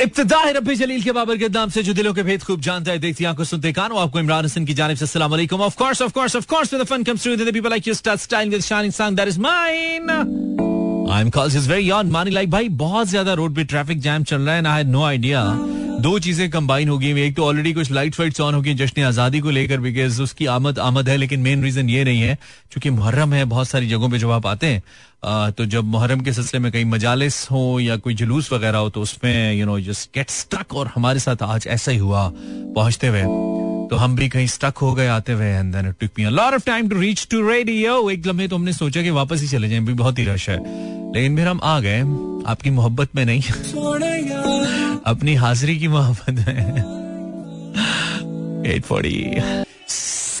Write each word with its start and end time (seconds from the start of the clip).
इब्तदा 0.00 0.38
है 0.38 0.52
रबी 0.52 0.74
जलील 0.76 1.02
के 1.02 1.12
बाबर 1.12 1.36
के 1.38 1.48
नाम 1.48 1.70
से, 1.70 1.82
जो 1.82 1.92
दिलों 1.94 2.12
के 2.14 2.22
भेद 2.22 2.42
खूब 2.42 2.60
जानता 2.60 2.90
है, 2.92 2.98
देखती 2.98 3.24
आँखों 3.24 3.44
सुनते 3.44 3.72
कानों। 3.72 4.00
आपको 4.00 4.18
इमरान 4.18 4.44
हसन 4.44 4.64
की 4.64 4.74
जानब 4.74 4.96
से 4.96 5.04
अस्सलाम 5.04 5.30
वालेकुम। 5.30 5.60
Of 5.60 5.76
course 5.76 6.02
of 6.02 6.12
course 6.12 6.36
of 6.36 6.46
course 6.46 6.72
with 6.72 6.82
the 6.82 6.84
fun 6.86 7.02
comes 7.02 7.26
the 7.28 7.52
people 7.52 7.70
like 7.70 7.88
you 7.88 7.94
start 7.94 8.20
style 8.20 8.50
with 8.50 8.60
shining 8.62 8.92
song 8.92 9.16
that 9.16 9.28
is 9.28 9.40
mine 9.40 10.10
I 11.10 11.20
am 11.20 11.30
calls 11.30 11.56
is 11.56 11.68
very 11.70 11.90
on 11.90 12.10
money 12.10 12.30
like 12.30 12.50
भाई, 12.50 12.68
बहुत 12.68 13.08
ज़्यादा 13.08 13.34
रोड 13.34 13.54
पे 13.56 13.64
traffic 13.64 14.00
jam 14.00 14.24
चल 14.24 14.40
रहा 14.40 14.54
है 14.54 14.66
I 14.66 14.84
know 14.84 15.02
idea 15.04 15.42
दो 15.96 16.18
चीज़ें 16.18 16.48
combine 16.50 16.88
हो 16.88 16.96
गई 16.98 17.20
एक 17.20 17.36
तो 17.36 17.44
ऑलरेडी 17.44 17.72
कुछ 17.72 17.90
लाइट 17.90 18.14
फाइट्स 18.14 18.40
ऑन 18.40 18.54
हो 18.54 18.60
गई 18.62 18.74
जश्न 18.74 19.02
आज़ादी 19.02 19.40
को 19.40 19.50
लेकर 19.50 19.80
बिकॉज़ 19.80 20.20
उसकी 20.22 20.46
आमद 20.46 20.78
आमद 20.78 21.08
है, 21.08 21.16
लेकिन 21.16 21.40
मेन 21.40 21.62
रीजन 21.64 21.90
ये 21.90 22.04
नहीं 22.04 22.20
है। 22.20 22.36
चूँकि 22.72 22.90
मुहर्रम 22.90 23.32
है, 23.32 23.44
बहुत 23.44 23.68
सारी 23.68 23.88
जगहों 23.88 24.10
पे 24.10 24.18
जब 24.18 24.30
आप 24.30 24.46
आते 24.46 24.66
हैं 24.66 24.82
तो 25.52 25.64
जब 25.66 25.84
मुहर्रम 25.84 26.20
के 26.20 26.32
सिलसिले 26.32 26.62
में 26.62 26.70
कहीं 26.72 26.84
मजालिस 26.84 27.50
हो 27.50 27.78
या 27.80 27.96
कोई 27.96 28.14
जुलूस 28.14 28.52
वगैरह 28.52 28.78
हो 28.78 28.90
तो 28.90 29.02
उसमें 29.02 29.52
you 29.54 29.66
know 29.66 29.78
just 29.80 30.10
get 30.14 30.30
stuck 30.30 30.74
और 30.74 30.92
हमारे 30.94 31.18
साथ 31.18 31.42
आज 31.42 31.66
ऐसा 31.66 31.92
ही 31.92 31.98
हुआ, 31.98 32.30
पहुँचते 32.34 33.08
हुए। 33.08 33.22
तो 33.90 33.96
हम 33.96 34.16
भी 34.16 34.28
कहीं 34.28 34.46
स्टक 34.46 34.78
हो 34.78 34.92
गए, 34.94 35.06
आते 35.06 35.32
हुए 35.32 35.46
and 35.46 35.72
then 35.74 35.88
it 35.88 35.94
took 36.00 36.10
me 36.18 36.24
a 36.24 36.30
lot 36.30 36.54
of 36.54 36.64
time 36.66 36.88
to 36.88 37.00
reach 37.00 37.26
to 37.30 37.40
radio 37.48 38.08
एक 38.10 38.26
लम्हे 38.26 38.48
तो 38.48 38.56
हमने 38.56 38.72
सोचा 38.72 39.02
कि 39.02 39.10
वापस 39.10 39.40
ही 39.40 39.48
चले 39.48 39.68
जाएँ 39.68 39.80
भी 39.80 39.94
बहुत 39.94 40.18
ही 40.18 40.24
रश 40.24 40.48
है। 40.50 40.56
लेकिन 41.14 41.36
फिर 41.36 41.48
हम 41.48 41.60
आ 41.62 41.78
गए, 41.80 42.00
आपकी 42.50 42.70
मोहब्बत 42.70 43.14
में 43.16 43.24
नहीं। 43.24 43.42
अपनी 45.06 45.34
हाजिरी 45.34 45.78
की 45.78 45.88
मोहब्बत 45.88 46.46
में। 46.48 46.94
840 48.72 49.64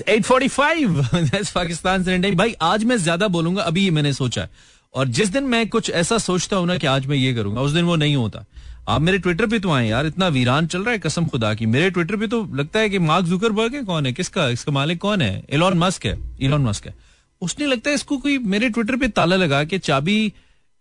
845 0.08 1.50
पाकिस्तान 1.50 2.34
भाई, 2.34 2.54
आज 2.62 2.84
मैं 2.84 2.96
ज़्यादा 2.96 3.28
बोलूँगा, 3.28 3.62
अभी 3.62 3.90
मैंने 3.90 4.12
सोचा 4.12 4.42
है। 4.42 4.50
और 4.94 5.08
जिस 5.08 5.28
दिन 5.28 5.44
मैं 5.44 5.68
कुछ 5.68 5.90
ऐसा 5.90 6.18
सोचता 6.18 6.56
हूँ 6.56 6.66
ना 6.66 6.76
कि 6.76 6.86
आज 6.86 7.06
मैं 7.06 7.16
ये 7.16 7.34
करूँगा, 7.34 7.60
उस 7.60 7.72
दिन 7.72 7.84
वो 7.84 7.96
नहीं 7.96 8.16
होता। 8.16 8.44
आप 8.88 9.00
मेरे 9.00 9.18
ट्विटर 9.18 9.46
पे 9.46 9.58
तो 9.58 9.70
आए 9.70 9.88
यार, 9.88 10.06
इतना 10.06 10.28
वीरान 10.28 10.66
चल 10.66 10.82
रहा 10.82 10.92
है 10.92 10.98
कसम 10.98 11.26
खुदा 11.26 11.52
की। 11.54 11.66
मेरे 11.66 11.90
ट्विटर 11.90 12.16
पे 12.16 12.26
तो 12.26 12.42
लगता 12.54 12.80
है 12.80 12.90
कि 12.90 12.98
मार्क 12.98 13.24
जुकरबर्ग 13.24 13.74
है 13.74 13.82
कौन 13.84 14.06
है? 14.06 14.12
किसका? 14.12 14.48
इसका 14.48 14.72
मालिक 14.72 14.98
कौन 14.98 15.22
है? 15.22 15.44
इलॉन 15.50 15.78
मस्क 15.78 16.06
है। 16.06 16.18
इलॉन 16.40 16.62
मस्क 16.62 16.86
है। 16.86 16.94
उसने 17.42 17.66
लगता 17.66 17.90
है 17.90 17.94
इसको 17.94 18.16
कोई 18.16 18.38
मेरे 18.38 18.68
ट्विटर 18.70 18.96
पे 18.96 19.08
ताला 19.08 19.36
लगा 19.36 19.62
के 19.64 19.78
चाबी 19.78 20.32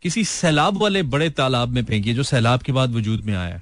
किसी 0.04 0.24
सैलाब 0.24 0.78
वाले 0.78 1.02
बड़े 1.04 1.30
तालाब 1.30 1.70
में 1.70 1.84
फेंकी 1.84 2.14
जो 2.14 2.24
सैलाब 2.24 2.62
के 2.62 2.72
बाद 2.72 2.94
वजूद 2.96 3.24
में 3.26 3.36
आया 3.36 3.62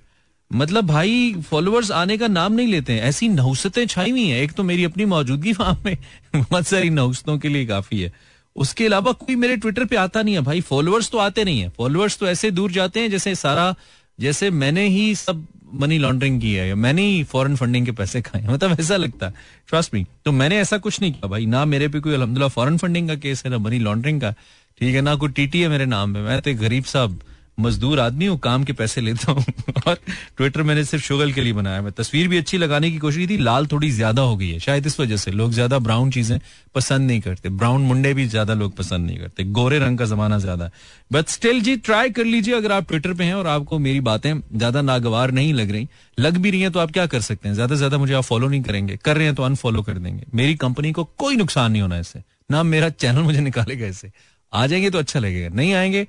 मतलब 0.51 0.85
भाई 0.87 1.35
फॉलोअर्स 1.49 1.91
आने 1.91 2.17
का 2.17 2.27
नाम 2.27 2.53
नहीं 2.53 2.67
लेते 2.67 2.93
हैं। 2.93 3.01
ऐसी 3.01 3.27
नहुसतें 3.29 3.85
छाई 3.87 4.11
हुई 4.11 4.27
हैं। 4.27 4.41
एक 4.41 4.51
तो 4.51 4.63
मेरी 4.63 4.83
अपनी 4.83 5.05
मौजूदगी 5.05 5.51
वहाँ 5.51 5.81
में 5.85 5.97
बहुत 6.35 6.67
सारी 6.67 6.89
नहुसतों 6.89 7.37
के 7.37 7.49
लिए 7.49 7.65
काफ़ी 7.65 8.01
है। 8.01 8.11
उसके 8.55 8.85
अलावा 8.85 9.11
कोई 9.13 9.35
मेरे 9.35 9.55
ट्विटर 9.57 9.85
पे 9.85 9.95
आता 9.95 10.21
नहीं 10.21 10.35
है। 10.35 10.41
भाई 10.41 10.61
फॉलोअर्स 10.61 11.09
तो 11.11 11.17
आते 11.17 11.43
नहीं 11.43 11.59
है। 11.59 11.69
फॉलोअर्स 11.69 12.17
तो 12.17 12.27
ऐसे 12.27 12.51
दूर 12.51 12.71
जाते 12.71 12.99
हैं 12.99 13.09
जैसे 13.11 13.35
सारा 13.35 13.75
जैसे 14.19 14.49
मैंने 14.51 14.87
ही 14.87 15.13
सब 15.15 15.45
मनी 15.73 15.97
लॉन्ड्रिंग 15.97 16.39
की 16.41 16.53
है 16.53 16.73
मैंने 16.75 17.01
ही 17.01 17.23
फॉरेन 17.23 17.55
फंडिंग 17.55 17.85
के 17.85 17.91
पैसे 17.91 18.21
खाए 18.21 18.45
मतलब 18.47 18.79
ऐसा 18.79 18.97
लगता 18.97 19.27
है। 19.27 19.33
ट्रस्ट 19.69 19.93
मी 19.93 20.05
तो 20.25 20.31
मैंने 20.31 20.57
ऐसा 20.57 20.77
कुछ 20.77 21.01
नहीं 21.01 21.11
किया 21.11 21.27
भाई, 21.27 21.45
ना 21.45 21.63
मेरे 21.65 21.87
पे 21.87 21.99
कोई 21.99 22.13
अलहमदुल्ला 22.13 22.47
फॉरेन 22.47 22.77
फंडिंग 22.77 23.07
का 23.07 23.15
केस 23.17 23.43
है, 23.45 23.51
ना 23.51 23.57
मनी 23.57 23.79
लॉन्ड्रिंग 23.79 24.21
का। 24.21 24.31
ठीक 24.79 24.95
है, 24.95 25.01
ना 25.01 25.15
कोई 25.15 25.29
टीटी 25.31 25.61
है 25.61 25.67
मेरे 25.67 25.85
नाम 25.85 26.13
पे, 26.13 26.19
मैं 26.19 26.41
तो 26.41 26.53
गरीब 26.55 26.83
साहब 26.83 27.19
मजदूर 27.57 27.99
आदमी 27.99 28.25
हूँ, 28.25 28.37
काम 28.39 28.63
के 28.63 28.73
पैसे 28.73 29.01
लेता 29.01 29.31
हूँ। 29.31 29.43
और 29.87 29.97
ट्विटर 30.37 30.63
मैंने 30.63 30.83
सिर्फ़ 30.83 31.03
शुगल 31.03 31.31
के 31.31 31.41
लिए 31.41 31.53
बनाया। 31.53 31.81
मैं 31.81 31.91
तस्वीर 31.91 32.27
भी 32.27 32.37
अच्छी 32.37 32.57
लगाने 32.57 32.91
की 32.91 32.97
कोशिश 32.97 33.17
की 33.17 33.27
थी, 33.27 33.37
लाल 33.37 33.67
थोड़ी 33.67 33.89
ज़्यादा 33.91 34.21
हो 34.21 34.35
गई 34.37 34.49
है। 34.49 34.59
शायद 34.59 34.85
इस 34.85 34.99
वजह 34.99 35.17
से 35.17 35.31
लोग 35.31 35.51
ज़्यादा 35.51 35.79
ब्राउन 35.79 36.11
चीज़ें 36.11 36.39
पसंद 36.75 37.07
नहीं 37.07 37.21
करते। 37.21 37.49
ब्राउन 37.49 37.81
मुंडे 37.81 38.13
भी 38.13 38.25
ज़्यादा 38.27 38.53
लोग 38.53 38.75
पसंद 38.75 39.05
नहीं 39.05 39.17
करते। 39.17 39.43
गोरे 39.43 39.79
रंग 39.79 39.97
का 39.97 40.05
जमाना 40.05 40.37
ज़्यादा 40.37 40.69
बट 41.11 41.27
स्टिल 41.27 41.61
जी 41.61 41.75
ट्राई 41.77 42.09
कर 42.09 42.25
लीजिए 42.25 42.55
अगर 42.55 42.71
आप 42.71 42.87
ट्विटर 42.87 43.13
पे 43.13 43.23
हैं 43.23 43.33
और 43.33 43.47
आपको 43.47 43.79
मेरी 43.79 43.99
बातें 43.99 44.33
ज़्यादा 44.57 44.81
नागवार 44.81 45.31
नहीं 45.31 45.53
लग 45.53 45.71
रही। 45.71 45.87
लग 46.17 46.37
भी 46.37 46.51
रही 46.51 46.61
है 46.61 46.69
तो 46.69 46.79
आप 46.79 46.91
क्या 46.91 47.05
कर 47.05 47.21
सकते 47.21 47.47
हैं? 47.47 47.55
ज़्यादा 47.55 47.75
से 47.75 47.77
ज़्यादा 47.77 47.97
मुझे 47.97 48.13
आप 48.13 48.23
फॉलो 48.23 48.47
नहीं 48.47 48.61
करेंगे। 48.61 48.97
कर 48.97 49.17
रहे 49.17 49.25
हैं 49.25 49.35
तो 49.35 49.43
अनफॉलो 49.43 49.81
कर 49.81 49.93
देंगे। 49.93 50.23
मेरी 50.33 50.55
कंपनी 50.55 50.91
को 50.91 51.03
कोई 51.17 51.35
नुकसान 51.35 51.71
नहीं 51.71 51.81
होना 51.81 51.99
इससे। 51.99 52.21
ना 52.51 52.63
मेरा 52.63 52.89
चैनल 52.89 53.21
मुझे 53.21 53.39
निकालेगा 53.39 53.87
इससे। 53.87 54.11
आ 54.53 54.67
जाएँगे 54.67 54.89
तो 54.89 54.97
अच्छा 54.97 55.19
लगेगा। 55.19 55.49
नहीं 55.49 55.73
आएँगे 55.73 56.07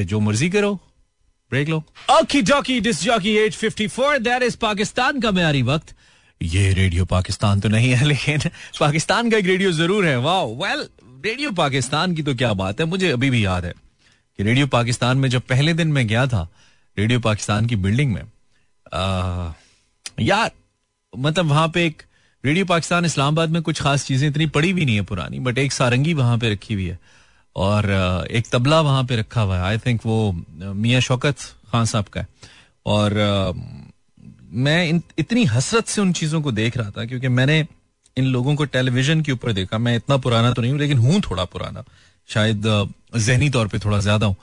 तो 0.00 0.04
जो 0.04 0.20
मर्ज़ी 0.20 0.50
करो। 0.50 0.74
Break 1.52 1.68
low 1.68 1.82
okey 2.10 2.42
dokey 2.42 2.80
disc 2.80 3.02
jockey 3.02 3.36
as 3.36 3.56
54 3.56 4.18
that 4.18 4.42
is 4.42 4.56
Pakistan 4.56 5.20
का 5.20 5.30
म्यारी 5.30 5.62
वक्त। 5.62 5.94
ये 6.40 6.72
रेडियो 6.74 7.04
पाकिस्तान 7.04 7.60
तो 7.60 7.68
नहीं 7.68 7.90
है 7.90 8.04
लेकिन 8.12 8.50
पाकिस्तान 8.80 9.30
का 9.30 9.36
एक 9.36 9.46
रेडियो 9.46 9.72
ज़रूर 9.72 10.06
है। 10.06 10.16
वाह 10.18 10.42
वेल 10.62 10.88
रेडियो 11.24 11.50
पाकिस्तान 11.52 12.14
की 12.14 12.22
तो 12.22 12.34
क्या 12.34 12.52
बात 12.52 12.80
है? 12.80 12.86
मुझे 12.86 13.10
अभी 13.10 13.30
भी 13.30 13.44
याद 13.44 13.64
है 13.64 13.72
कि 14.38 14.42
रेडियो 14.42 14.66
पाकिस्तान 14.66 15.18
में 15.18 15.28
जब 15.28 15.42
पहले 15.48 15.74
दिन 15.74 15.88
मैं 15.88 16.06
गया 16.06 16.26
था 16.26 16.48
रेडियो 16.98 17.20
पाकिस्तान 17.20 17.66
की 17.66 17.76
बिल्डिंग 17.76 18.12
में 18.12 18.22
आ, 18.92 19.52
यार 20.20 20.50
मतलब 21.12 21.46
वहाँ 21.46 21.68
पे 21.68 21.86
एक 21.86 22.02
रेडियो 22.44 22.64
पाकिस्तान 22.64 23.04
इस्लामाबाद 23.04 23.50
में 23.50 23.62
कुछ 23.62 23.82
खास 23.82 24.04
चीज़ें 24.06 24.28
इतनी 24.28 24.46
पड़ी 24.46 24.72
भी 24.72 24.84
नहीं 24.84 24.96
है 24.96 25.02
पुरानी 25.02 25.40
बट 25.40 25.58
एक 25.58 25.72
सारंगी 25.72 26.14
वहाँ 26.14 26.38
पे 26.38 26.52
रखी 26.52 26.74
हुई 26.74 26.86
है। 26.86 26.98
और 27.56 27.90
एक 28.30 28.46
तबला 28.52 28.80
वहाँ 28.80 29.04
पे 29.04 29.16
रखा 29.16 29.40
हुआ 29.40 29.56
है। 29.56 29.62
आई 29.62 29.78
थिंक 29.78 30.00
वो 30.06 30.32
मियाँ 30.74 31.00
शौकत 31.00 31.38
खान 31.72 31.84
साहब 31.86 32.04
का 32.06 32.20
है। 32.20 32.26
और 32.86 33.14
मैं 34.52 35.00
इतनी 35.18 35.44
हसरत 35.46 35.86
से 35.86 36.00
उन 36.00 36.12
चीज़ों 36.12 36.40
को 36.42 36.52
देख 36.52 36.76
रहा 36.76 36.90
था 36.90 37.04
क्योंकि 37.06 37.28
मैंने 37.30 37.64
इन 38.16 38.24
लोगों 38.26 38.54
को 38.56 38.64
टेलीविज़न 38.66 39.20
के 39.22 39.32
ऊपर 39.32 39.52
देखा। 39.52 39.78
मैं 39.78 39.94
इतना 39.96 40.16
पुराना 40.18 40.52
तो 40.52 40.62
नहीं 40.62 40.72
हूँ, 40.72 40.80
लेकिन 40.80 40.98
हूँ 40.98 41.20
थोड़ा 41.20 41.44
पुराना। 41.46 41.84
शायद 42.28 42.62
जहनी 43.16 43.50
तौर 43.50 43.68
पे 43.68 43.78
थोड़ा 43.78 43.98
ज़्यादा 44.00 44.26
हूँ। 44.26 44.36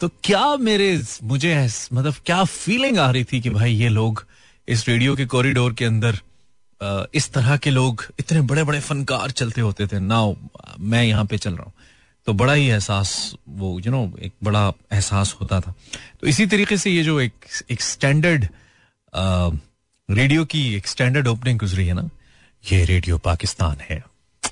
तो 0.00 0.08
क्या 0.24 0.56
मेरे 0.58 1.02
मुझे 1.24 1.54
मतलब 1.92 2.14
क्या 2.26 2.42
फीलिंग 2.44 2.98
आ 2.98 3.10
रही 3.10 3.24
थी 3.24 3.40
कि 3.40 3.50
भाई 3.50 3.72
ये 3.74 3.88
लोग 3.88 4.24
इस 4.68 4.88
रेडियो 4.88 5.14
के 5.16 5.26
कॉरिडोर 5.26 5.72
के 5.74 5.84
अंदर 5.84 6.18
इस 7.14 7.32
तरह 7.32 7.56
के 7.56 7.70
लोग 7.70 8.04
इतने 8.20 8.40
बड़े 8.42 8.64
बड़े 8.64 8.80
फनकार 8.80 9.30
चलते 9.30 9.60
होते 9.60 9.86
थे। 9.86 9.98
ना 10.00 10.20
मैं 10.80 11.02
यहाँ 11.04 11.24
पे 11.24 11.38
चल 11.38 11.54
रहा 11.54 11.64
हूँ। 11.64 11.72
तो 12.28 12.32
बड़ा 12.34 12.52
ही 12.52 12.66
एहसास 12.68 13.10
वो 13.48 13.68
यू 13.70 13.80
you 13.80 13.90
नो 13.90 13.98
know, 13.98 14.18
एक 14.20 14.32
बड़ा 14.44 14.72
एहसास 14.92 15.34
होता 15.40 15.60
था। 15.60 15.72
तो 16.20 16.26
इसी 16.26 16.46
तरीके 16.46 16.76
से 16.76 16.90
ये 16.90 17.02
जो 17.02 17.20
एक 17.20 17.46
एक 17.70 17.82
स्टैंडर्ड 17.82 18.46
रेडियो 20.08 20.44
की 20.44 20.62
एक 20.74 20.86
स्टैंडर्ड 20.86 21.28
ओपनिंग 21.28 21.58
गुजरी 21.58 21.86
है 21.86 21.94
ना 21.94 22.08
ये 22.64 22.84
रेडियो 22.84 23.18
पाकिस्तान 23.18 23.76
है। 23.80 24.02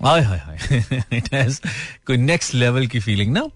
आय 0.05 0.21
हाय 0.23 0.39
हाय। 0.39 0.85
इट 1.13 1.33
हैज़ 1.35 1.61
कोई 2.07 2.17
नेक्स्ट 2.17 2.55
लेवल 2.55 2.87
की 2.87 3.01
फीलिंग 3.01 3.33
ना। 3.33 3.47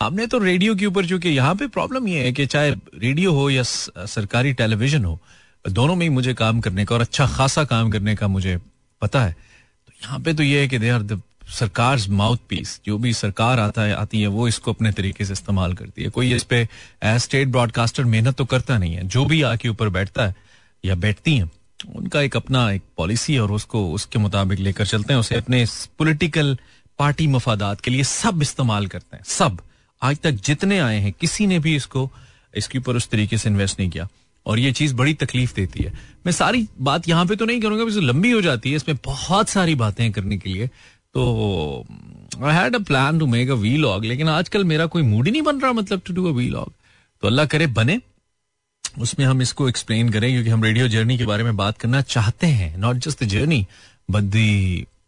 हमने 0.00 0.26
तो 0.26 0.38
रेडियो 0.38 0.74
के 0.74 0.86
ऊपर 0.86 1.06
चूँकि 1.06 1.28
यहाँ 1.28 1.54
पे 1.54 1.66
प्रॉब्लम 1.68 2.08
ये 2.08 2.24
है 2.24 2.32
कि 2.32 2.46
चाहे 2.46 2.70
रेडियो 2.70 3.32
हो 3.32 3.48
या 3.50 3.62
सरकारी 3.62 4.52
टेलीविज़न 4.54 5.04
हो 5.04 5.18
दोनों 5.64 5.94
में 5.94 6.06
ही 6.06 6.10
मुझे 6.10 6.34
काम 6.34 6.60
करने 6.60 6.84
का 6.84 6.94
और 6.94 7.00
अच्छा 7.00 7.26
खासा 7.28 7.64
काम 7.66 7.90
करने 7.90 8.16
का 8.16 8.28
मुझे 8.28 8.58
पता 9.02 9.24
है। 9.24 9.32
तो 9.32 9.92
यहाँ 10.02 10.20
पे 10.20 10.34
तो 10.34 10.42
ये 10.42 10.60
है 10.60 10.68
कि 10.68 10.78
दे 10.78 10.90
आर 10.90 11.02
द 11.02 11.22
सरकार 11.48 12.00
माउथ 12.08 12.36
पीस 12.48 12.80
जो 12.86 12.98
भी 12.98 13.12
सरकार 13.12 13.60
आता 13.60 13.82
है, 13.82 13.94
आती 13.94 14.20
है, 14.20 14.26
वो 14.26 14.48
इसको 14.48 14.72
अपने 14.72 14.92
तरीके 14.92 15.24
से 15.24 15.32
इस्तेमाल 15.32 15.72
करती 15.72 16.02
है। 16.02 16.10
कोई 16.10 16.34
इस 16.34 16.42
पे 16.42 16.68
एज 17.02 17.20
स्टेट 17.20 17.48
ब्रॉडकास्टर 17.48 18.04
मेहनत 18.04 18.36
तो 18.36 18.44
करता 18.44 18.78
नहीं 18.78 18.94
है। 18.94 19.08
जो 19.08 19.24
भी 19.24 19.42
आके 19.42 19.68
ऊपर 19.68 19.88
बैठता 19.88 20.26
है 20.26 20.34
या 20.84 20.94
बैठती 20.94 21.36
हैं, 21.36 21.50
उनका 21.96 22.20
एक 22.20 22.36
अपना 22.36 22.72
एक 22.72 22.82
पॉलिसी 22.96 23.34
है 23.34 23.40
और 23.40 23.52
उसको, 23.52 23.92
उसके 23.92 24.18
मुताबिक 24.18 24.58
लेकर 24.58 24.86
चलते 24.86 25.12
हैं। 25.12 25.20
उसे 25.20 25.34
अपने 25.34 25.66
पॉलिटिकल 25.98 26.58
पार्टी 26.98 27.26
मफादात 27.26 27.80
के 27.80 27.90
लिए 27.90 28.04
सब 28.04 28.42
इस्तेमाल 28.42 28.86
करते 28.86 29.16
हैं। 29.16 29.24
सब। 29.26 29.58
आज 30.02 30.18
तक 30.18 30.30
जितने 30.30 30.78
आए 30.78 31.00
हैं, 31.00 31.12
किसी 31.12 31.46
ने 31.46 31.58
भी 31.58 31.76
इसको, 31.76 32.10
इसके 32.56 32.78
ऊपर 32.78 32.96
उस 32.96 33.08
तरीके 33.08 33.38
से 33.38 33.48
इन्वेस्ट 33.48 33.80
नहीं 33.80 33.90
किया। 33.90 34.08
और 34.46 34.58
ये 34.58 34.72
चीज़ 34.72 34.94
बड़ी 34.94 35.14
तकलीफ़ 35.14 35.54
देती 35.54 35.84
है। 35.84 35.92
मैं 36.26 36.32
सारी 36.32 36.68
बात 36.80 37.08
यहाँ 37.08 37.26
पे 37.26 37.36
तो 37.36 37.44
नहीं 37.44 37.60
करूँगा 37.60 38.00
लंबी 38.00 38.30
हो 38.30 38.40
जाती 38.40 38.70
है, 38.70 38.76
इसमें 38.76 38.98
बहुत 39.04 39.48
सारी 39.48 39.74
बातें 39.74 40.12
करने 40.12 40.38
के 40.38 40.50
लिए। 40.50 40.70
तो 41.14 41.84
I 42.42 42.54
had 42.54 42.76
a 42.76 42.78
plan 42.88 43.18
to 43.18 43.26
make 43.26 43.50
a 43.50 43.54
vlog 43.76 44.04
लेकिन 44.04 44.28
आजकल 44.28 44.64
मेरा 44.64 44.86
कोई 44.86 45.02
मूड 45.02 45.26
ही 45.26 45.32
नहीं 45.32 45.42
बन 45.42 45.60
रहा 45.60 45.72
मतलब 45.72 46.00
to 46.06 46.14
do 46.14 46.26
a 46.28 46.32
we 46.36 46.48
log 46.48 46.72
तो 47.22 47.26
अल्लाह 47.28 47.46
करे 47.46 47.66
बने, 47.66 47.98
उसमें 48.98 49.24
हम 49.26 49.42
इसको 49.42 49.68
एक्सप्लेन 49.68 50.08
करें, 50.10 50.30
क्योंकि 50.32 50.50
हम 50.50 50.64
रेडियो 50.64 50.88
जर्नी 50.88 51.16
के 51.18 51.26
बारे 51.26 51.44
में 51.44 51.56
बात 51.56 51.78
करना 51.78 52.00
चाहते 52.02 52.46
हैं 52.46 52.76
not 52.78 52.96
just 52.96 53.22
the 53.24 53.26
journey 53.28 53.66
but 54.10 54.22
the 54.24 54.36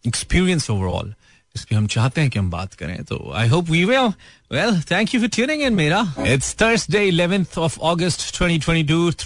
experience 0.06 0.70
overall 0.70 1.14
इसलिए 1.54 1.78
हम 1.78 1.86
चाहते 1.86 2.20
हैं 2.20 2.30
कि 2.30 2.38
हम 2.38 2.50
बात 2.50 2.74
करें 2.74 3.02
तो 3.04 3.32
I 3.36 3.48
hope 3.48 3.70
we 3.70 3.84
will 3.84 4.12
well 4.50 4.80
thank 4.90 5.14
you 5.14 5.20
for 5.20 5.28
tuning 5.34 5.62
in 5.62 5.74
मेरा 5.74 6.00
it's 6.26 6.54
Thursday 6.62 7.10
11th 7.10 7.58
of 7.58 7.78
August 7.90 8.20
2022 8.34 9.24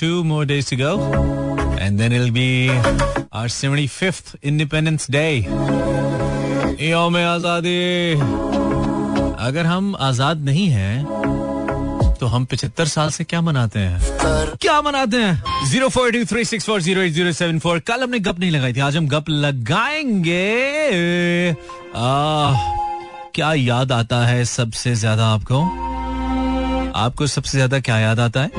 two 0.00 0.22
more 0.24 0.46
days 0.46 0.70
to 0.70 0.76
go 0.82 0.94
and 1.78 1.98
then 1.98 2.12
it 2.12 2.20
will 2.20 2.30
be 2.30 2.68
our 2.68 3.48
75th 3.50 4.34
independence 4.44 5.10
day 5.10 5.26
योम 6.90 7.16
आज़ादी 7.16 7.80
अगर 9.46 9.66
हम 9.66 9.94
आज़ाद 10.00 10.44
नहीं 10.44 10.68
हैं 10.68 11.41
तो 12.22 12.26
हम 12.28 12.44
पिछहत्तर 12.46 12.86
साल 12.86 13.10
से 13.10 13.24
क्या 13.24 13.40
मनाते 13.42 13.78
हैं? 13.78 14.00
क्या 14.62 14.80
मनाते 14.82 15.16
हैं? 15.16 15.42
Zero 15.68 15.88
four 15.88 16.10
two 16.12 16.24
three 16.24 16.44
six 16.44 16.66
four 16.66 16.80
zero 16.82 17.08
zero 17.08 17.32
seven 17.32 17.58
four. 17.58 17.78
कल 17.88 18.02
हमने 18.02 18.18
गप 18.18 18.38
नहीं 18.40 18.50
लगाई 18.50 18.72
थी 18.72 18.80
आज 18.80 18.96
हम 18.96 19.08
गप 19.08 19.28
लगाएँगे। 19.28 21.50
आ, 21.50 21.54
क्या 23.34 23.52
याद 23.54 23.92
आता 23.92 24.24
है 24.26 24.44
सबसे 24.44 24.94
ज़्यादा 24.94 25.26
आपको? 25.28 25.60
आपको 27.00 27.26
सबसे 27.26 27.58
ज़्यादा 27.58 27.80
क्या 27.80 27.98
याद 27.98 28.20
आता 28.20 28.42
है? 28.42 28.50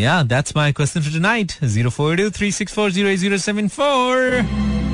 या 0.00 0.22
that's 0.24 0.56
my 0.56 0.72
question 0.72 1.00
for 1.00 1.12
tonight 1.12 1.52
0423640807 1.64 4.44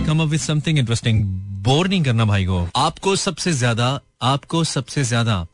come 0.06 0.20
up 0.22 0.28
with 0.28 0.40
something 0.40 0.78
interesting 0.78 1.24
bore 1.64 1.88
नहीं 1.88 2.02
करना 2.02 2.24
भाई 2.24 2.44
को। 2.46 2.68
आपको 2.76 3.16
सबसे 3.16 3.52
ज़्यादा 3.52 4.00
आपको 4.22 4.64
सबसे 4.64 5.04
ज़्यादा। 5.04 5.46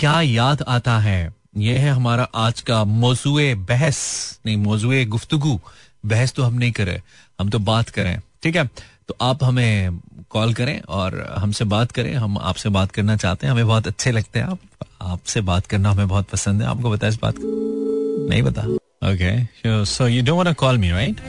क्या 0.00 0.20
याद 0.20 0.62
आता 0.68 0.98
है? 0.98 1.32
ये 1.56 1.76
है 1.78 1.90
हमारा 1.90 2.22
आज 2.34 2.60
का 2.60 2.82
मौजूए 2.84 3.54
बहस 3.70 3.98
नहीं 4.46 4.56
मौजूए 4.56 5.04
गुफ्तगु। 5.04 5.58
बहस 6.06 6.32
तो 6.32 6.42
हम 6.42 6.54
नहीं 6.54 6.72
करें 6.72 7.00
हम 7.40 7.48
तो 7.50 7.58
बात 7.58 7.88
करें 7.88 8.20
ठीक 8.42 8.56
है? 8.56 8.64
तो 9.08 9.16
आप 9.20 9.44
हमें 9.44 9.98
कॉल 10.30 10.54
करें 10.54 10.80
और 10.80 11.18
हमसे 11.38 11.64
बात 11.64 11.92
करें। 11.92 12.14
हम 12.14 12.38
आपसे 12.38 12.68
बात 12.68 12.92
करना 12.92 13.16
चाहते 13.16 13.46
हैं 13.46 13.52
हमें 13.52 13.66
बहुत 13.66 13.86
अच्छे 13.86 14.10
लगते 14.10 14.38
हैं 14.38 14.46
आप। 14.46 14.58
आपसे 15.02 15.40
बात 15.40 15.66
करना 15.66 15.90
हमें 15.90 16.08
बहुत 16.08 16.28
पसंद 16.28 16.62
है। 16.62 16.68
आपको 16.68 16.90
बता 16.90 17.08
इस 17.08 17.18
बात 17.22 17.34
नहीं 17.40 18.42
बता 18.42 18.62
okay 19.10 19.84
so 19.84 20.06
you 20.08 20.22
don't 20.22 20.44
want 20.44 20.56
call 20.56 20.78
me 20.78 20.90
right 20.90 21.20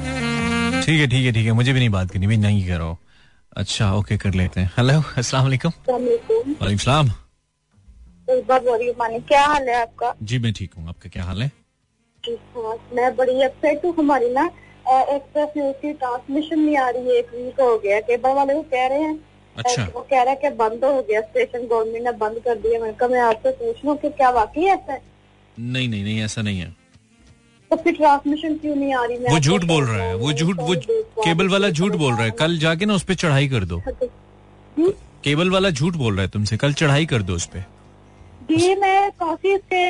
ठीक 0.86 1.00
है 1.00 1.08
ठीक 1.08 1.26
है 1.26 1.32
ठीक 1.32 1.46
है। 1.46 1.52
मुझे 1.52 1.74
भी 1.74 1.80
नहीं 1.80 1.90
बात 1.90 2.12
करनी 2.12 2.28
भाई 2.28 2.38
नहीं 2.38 2.68
करो। 2.68 2.98
अच्छा 3.58 3.94
ओके 3.94 4.16
okay, 4.16 4.24
कर 4.24 4.34
लेते 4.34 4.62
हैं। 4.62 4.72
हेलो 4.78 5.04
अस्सलाम 5.18 5.44
वालेकुम। 5.44 5.72
वालेकुम 5.90 6.78
सलाम। 6.78 7.12
क्या 8.34 9.46
हाल 9.46 9.70
है 9.70 9.82
आपका? 9.82 10.16
जी 10.24 10.40
मैं 10.40 10.54
ठीक 10.54 10.74
हूँ। 10.74 10.88
आपका 10.90 11.10
क्या 11.10 11.24
हाल 11.24 11.42
है? 11.42 11.52
हाँ, 12.24 12.76
मैं 12.94 13.16
बड़ी 13.16 13.42
अपसेट 13.42 13.86
हूँ 13.86 13.96
हमारी 13.96 14.30
ना। 14.30 14.50
एक्सप्रेस 14.90 15.50
न्यूज़ 15.58 15.76
की 15.76 15.94
ट्रांसमिशन 15.94 16.60
नहीं 16.60 16.78
आ 16.78 16.90
रही 16.90 17.08
है 17.08 17.16
एक 17.16 17.28
वीक 17.36 17.62
हो 17.62 17.78
गया। 17.78 18.00
केबल 18.00 18.30
वाले 18.30 18.54
को 18.54 18.62
कह 18.62 18.88
रहे 18.88 19.02
हैं 19.02 19.20
अच्छा। 19.58 19.84
वो 19.96 20.02
कह 20.02 20.22
रहा 20.24 20.30
है 20.30 20.36
कि 20.36 20.50
बंद 20.50 20.86
हो 20.86 21.02
गया 21.02 21.22
स्टेशन 21.22 21.68
गवर्नमेंट 21.68 22.04
ने 22.04 22.12
बंद 22.12 22.40
कर 22.40 22.56
दिया। 22.56 22.80
मैंने 22.80 22.94
कहा 22.94 23.10
मैं 23.10 23.20
आपसे 23.20 23.52
पूछ 23.52 23.86
लूँ 23.86 23.98
कि 23.98 24.10
क्या 24.10 24.30
वाकई 24.30 24.62
ऐसा 24.62 24.94
है? 24.94 25.02
नहीं 25.60 25.90
नहीं 25.90 26.04
नहीं 26.04 26.22
ऐसा 26.22 26.42
नहीं 26.42 26.60
है। 26.60 26.76
तो 27.72 27.76
फिर 27.76 27.96
ट्रांसमिशन 27.96 28.56
क्यों 28.58 28.76
नहीं 28.76 28.94
आ 28.94 29.06
रही? 29.06 29.18
मैं 29.18 29.32
वो 29.32 29.40
झूठ 29.40 29.64
बोल 29.64 29.86
रहा 29.86 30.04
है। 30.04 30.16
वो 30.16 30.34
झूठ 30.34 30.60
वो 30.60 30.76
केबल 31.24 31.50
वाला 31.50 31.70
झूठ 31.70 31.92
बोल 31.92 32.14
रहा 32.14 32.24
है। 32.24 32.32
कल 32.32 32.58
जाके 32.58 32.86
ना 32.86 32.94
उस 32.94 33.04
पर 33.04 33.14
चढ़ाई 33.14 33.48
कर 33.48 33.64
दो। 33.64 33.78
हम्म? 33.78 34.92
केबल 35.24 35.50
वाला 35.50 35.70
झूठ 35.70 35.96
बोल 35.96 36.14
रहा 36.14 36.22
है 36.22 36.30
तुमसे। 36.30 36.58
कल 36.58 36.74
चढ़ाई 36.74 37.06
कर 37.06 37.22
दो 37.22 37.34
उस 37.34 37.46
पर 37.46 37.64
जी 38.52 38.76
मैं 38.76 39.10
काफ़ी 39.20 39.54
इसके 39.54 39.86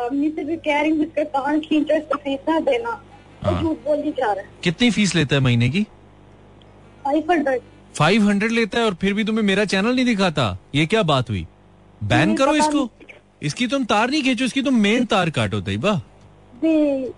अम्मी 0.00 0.28
से 0.30 0.44
भी 0.44 0.56
कह 0.58 0.80
रही 0.80 0.90
हूँ 0.90 1.04
इसके 1.04 1.24
कान 1.26 1.60
खींचो 1.60 1.94
इसको 1.94 2.18
फ़ीस 2.18 2.38
ना 2.48 2.58
देना। 2.60 3.00
हाँ। 3.42 3.62
झूठ 3.62 3.76
बोल 3.84 4.02
ही 4.02 4.10
जा 4.10 4.32
रहा 4.32 4.44
है। 4.44 4.48
कितनी 4.64 4.90
फ़ीस 4.90 5.14
लेता 5.14 5.36
है 5.36 5.42
महीने 5.42 5.68
की? 5.68 5.82
फाइव 7.04 7.30
हंड्रेड 7.30 7.60
फाइव 7.94 8.28
हंड्रेड 8.28 8.52
लेता 8.52 8.78
है 8.78 8.84
और 8.84 8.94
फिर 9.00 9.14
भी 9.14 9.24
तुम्हें 9.24 9.44
मेरा 9.44 9.64
चैनल 9.64 9.94
नहीं 9.94 10.04
दिखाता? 10.04 10.56
ये 10.74 10.86
क्या 10.86 11.02
बात 11.04 11.30
हुई? 11.30 11.46
बैन 12.00 12.34
करो 12.36 12.54
इसको। 12.56 12.88
इसकी 13.42 13.66
तुम 13.66 13.84
तार 13.84 14.10
नहीं 14.10 14.22
खींचो 14.22 14.44
इसकी 14.44 14.62
तुम 14.62 14.74
मेन 14.80 15.04
तार 15.06 15.30
काटो 15.30 15.60
तैयबा 15.60 16.00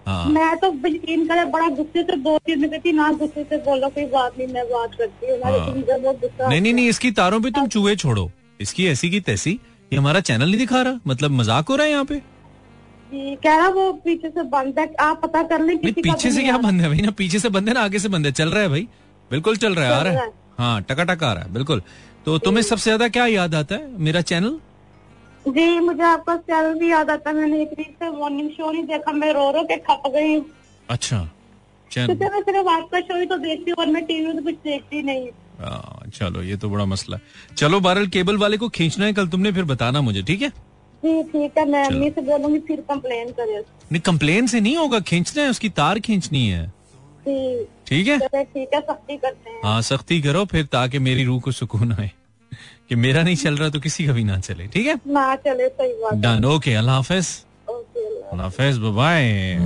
हाँ। 0.06 0.24
मैं 0.28 0.56
तो 0.58 0.68
यकीन 0.86 1.26
करे 1.28 1.44
बड़ा 1.46 1.68
गुस्से 1.68 2.02
से 2.02 2.16
तीन 2.16 2.60
मिनट 2.60 2.84
थी 2.84 2.92
ना 2.92 3.10
गुस्से 3.12 3.42
से 3.44 3.56
बोलो 3.64 3.88
कोई 3.88 4.04
बात 4.06 4.38
नहीं 4.38 4.48
मैं 4.48 4.64
बात 4.66 4.94
करती 4.94 5.30
हूँ। 5.30 5.38
हाँ। 5.42 6.48
नहीं 6.48 6.60
नहीं 6.60 6.72
नहीं 6.74 6.88
इसकी 6.88 7.10
तारों 7.12 7.40
पे 7.40 7.50
तुम 7.50 7.66
चूहे 7.66 7.94
छोड़ो। 7.96 8.30
इसकी 8.60 8.86
ऐसी 8.88 9.10
की 9.10 9.20
तैसी। 9.20 9.58
ये 9.92 9.98
हमारा 9.98 10.20
चैनल 10.22 10.46
नहीं 10.46 10.58
दिखा 10.58 10.80
रहा? 10.82 10.98
मतलब 11.06 11.30
मज़ाक 11.30 11.68
हो 11.68 11.76
रहा 11.76 11.86
है 11.86 11.92
यहाँ 11.92 12.04
पे? 12.04 12.16
जी 13.12 13.34
कह 13.36 13.56
रहा 13.56 13.68
वो 13.70 13.92
पीछे 14.04 14.28
से 14.30 14.42
बंद 14.50 14.78
है। 14.78 14.86
आप 15.00 15.20
पता 15.22 15.42
कर 15.48 15.60
लें 15.62 15.76
किसी 15.78 16.02
पीछे 16.02 16.28
तो 16.28 16.34
से 16.34 16.42
क्या 16.42 16.56
बंद 16.58 16.80
है 16.80 16.88
भाई? 16.88 17.00
ना 17.00 17.10
पीछे 17.18 17.38
से 17.38 17.48
बंद 17.48 17.68
है 17.68 17.74
ना 17.74 17.80
आगे 17.82 17.98
से 17.98 18.08
बंद 18.08 18.26
है। 18.26 18.32
चल 18.32 18.50
रहा 18.50 18.62
है 18.62 18.68
भाई। 18.68 18.86
बिल्कुल 19.30 19.56
चल 19.56 19.74
रहा 19.74 19.86
है 19.86 19.92
आ 19.92 20.02
रहा 20.02 20.12
है। 20.12 20.30
है। 20.60 20.80
टका 20.88 21.04
टका 21.04 21.28
आ 21.28 21.32
रहा 21.32 21.44
है 21.44 21.52
बिल्कुल। 21.52 21.82
तो 22.26 22.38
तुम्हें 22.38 22.62
सबसे 22.62 22.84
ज़्यादा 22.84 23.08
क्या 23.08 23.26
याद 23.26 23.54
आता 23.54 23.74
है? 23.74 23.90
मेरा 23.98 24.20
चैनल 24.22 24.58
जी 25.44 25.78
मुझे 25.80 26.02
आपका 26.04 26.36
चैनल 26.38 26.78
भी 26.78 26.90
याद 26.90 27.10
आता 27.10 27.30
है। 27.30 27.36
मैंने 27.36 27.62
वीक 27.76 27.94
से 27.98 28.10
मॉर्निंग 28.10 28.50
शो 28.50 28.70
नहीं 28.72 28.84
देखा। 28.86 29.12
मैं 29.12 29.32
रो 29.32 29.50
रो 29.52 29.62
के 29.64 29.76
खप 29.88 30.02
गई 30.14 30.40
अच्छा। 30.88 31.28
चैनल 31.90 32.06
क्योंकि 32.06 32.34
मैं 32.34 32.42
सिर्फ़ 32.42 32.68
आपका 32.70 33.00
शो 33.00 33.18
ही 33.18 33.26
तो 33.26 33.36
देखती 33.38 33.70
हूँ 33.70 33.84
और 33.84 33.92
मैं 33.92 34.04
टीवी 34.06 34.26
में 34.26 34.36
तो 34.36 34.42
कुछ 34.42 34.54
देखती 34.64 35.02
नहीं 35.02 35.28
चलो 36.10 36.42
ये 36.42 36.56
तो 36.56 36.68
बड़ा 36.70 36.84
मसला 36.86 37.16
है। 37.16 37.54
चलो 37.56 37.80
बारल 37.80 38.06
केबल 38.08 38.36
वाले 38.38 38.56
को 38.56 38.68
खींचना 38.70 39.04
है 39.06 39.12
कल 39.12 39.28
तुमने 39.28 39.52
फिर 39.52 39.64
बताना 39.64 40.00
मुझे 40.00 40.22
ठीक 40.22 40.42
है? 40.42 40.48
ठीक 41.02 41.58
है 41.58 41.64
मैं 41.68 41.84
अम्मी 41.86 42.10
से 42.10 42.20
बोलूँगी 42.22 42.58
फिर 42.66 42.80
कंप्लेन 42.90 43.30
करे 43.38 43.58
नहीं 43.92 44.00
कंप्लेन 44.00 44.46
से 44.46 44.60
नहीं 44.60 44.76
होगा 44.76 45.00
खींचना 45.08 45.42
है 45.42 45.50
उसकी 45.50 45.68
तार 45.78 45.98
खींचनी 46.00 46.46
है। 46.48 46.66
ठीक 47.86 48.08
है? 48.08 48.18
ठीक 48.18 48.74
है 48.74 48.80
सख्ती 48.80 49.16
करते 49.16 49.50
हैं। 49.50 49.60
हाँ 49.64 49.80
सख्ती 49.82 50.20
करो 50.22 50.44
फिर 50.52 50.64
ताकि 50.72 50.98
मेरी 50.98 51.24
रूह 51.24 51.40
को 51.40 51.52
सुकून 51.52 51.92
आए। 51.92 52.10
कि 52.88 52.94
मेरा 52.96 53.22
नहीं 53.22 53.36
चल 53.36 53.56
रहा 53.56 53.68
तो 53.70 53.80
किसी 53.80 54.06
का 54.06 54.12
भी 54.12 54.24
ना 54.24 54.38
चले 54.40 54.66
ठीक 54.68 54.86
है? 54.86 54.94
ना 55.08 55.34
चले 55.46 55.68
सही 55.68 55.92
बात 56.02 56.14
डन 56.22 56.44
ओके 56.44 56.74
अल्लाह 56.74 56.96
हाफिज 56.96 57.28
अल्लाह 57.68 58.42
हाफिज 58.42 58.78
बाय 58.96 59.58